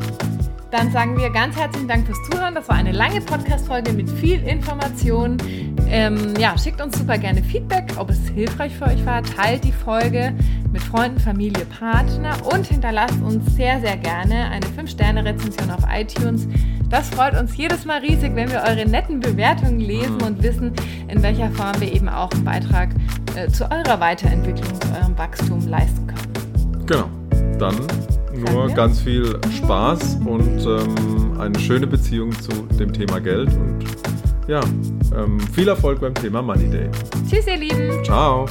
Dann 0.72 0.92
sagen 0.92 1.18
wir 1.18 1.32
ganz 1.32 1.58
herzlichen 1.58 1.88
Dank 1.88 2.06
fürs 2.06 2.22
Zuhören. 2.30 2.54
Das 2.54 2.70
war 2.70 2.76
eine 2.76 2.92
lange 2.92 3.22
Podcast-Folge 3.22 3.92
mit 3.92 4.08
viel 4.08 4.44
Information. 4.44 5.38
Ähm, 5.90 6.36
ja, 6.40 6.56
schickt 6.60 6.80
uns 6.80 6.96
super 6.96 7.18
gerne 7.18 7.42
Feedback, 7.42 7.94
ob 7.98 8.12
es 8.12 8.30
hilfreich 8.30 8.76
für 8.76 8.86
euch 8.86 9.04
war. 9.04 9.24
Teilt 9.24 9.64
die 9.64 9.72
Folge 9.72 10.32
mit 10.72 10.84
Freunden, 10.84 11.20
Familie, 11.20 11.66
Partner 11.66 12.36
und 12.54 12.68
hinterlasst 12.68 13.20
uns 13.24 13.56
sehr, 13.56 13.82
sehr 13.82 13.98
gerne 13.98 14.52
eine 14.52 14.66
5-Sterne-Rezension 14.68 15.72
auf 15.72 15.84
iTunes. 15.92 16.48
Das 16.88 17.10
freut 17.10 17.36
uns 17.40 17.58
jedes 17.58 17.86
Mal 17.86 18.02
riesig, 18.02 18.36
wenn 18.36 18.52
wir 18.52 18.62
eure 18.62 18.86
netten 18.88 19.20
Bewertungen 19.22 19.80
lesen 19.80 20.18
mhm. 20.18 20.24
und 20.24 20.44
wissen, 20.44 20.74
in 21.08 21.24
welcher 21.24 21.50
Form 21.50 21.80
wir 21.80 21.92
eben 21.92 22.10
auch 22.10 22.32
einen 22.32 22.46
Beitrag 22.46 22.90
äh, 23.36 23.48
zu 23.48 23.64
eurer 23.72 24.00
Weiterentwicklung, 24.00 24.80
zu 24.80 24.88
eurem 25.02 25.18
Wachstum 25.18 25.68
leisten 25.68 26.06
können. 26.06 26.86
Genau. 26.86 27.10
Dann 27.58 27.76
nur 28.40 28.68
ganz 28.70 29.02
viel 29.02 29.40
Spaß 29.58 30.20
und 30.26 30.66
ähm, 30.66 31.40
eine 31.40 31.60
schöne 31.60 31.88
Beziehung 31.88 32.32
zu 32.32 32.52
dem 32.78 32.94
Thema 32.94 33.20
Geld 33.20 33.50
und 33.54 33.86
ja, 34.48 34.62
ähm, 35.16 35.40
viel 35.54 35.68
Erfolg 35.68 36.02
beim 36.02 36.14
Thema 36.16 36.42
Money 36.42 36.70
Day. 36.70 36.90
Tschüss, 37.30 37.46
ihr 37.48 37.58
Lieben. 37.58 38.04
Ciao. 38.04 38.48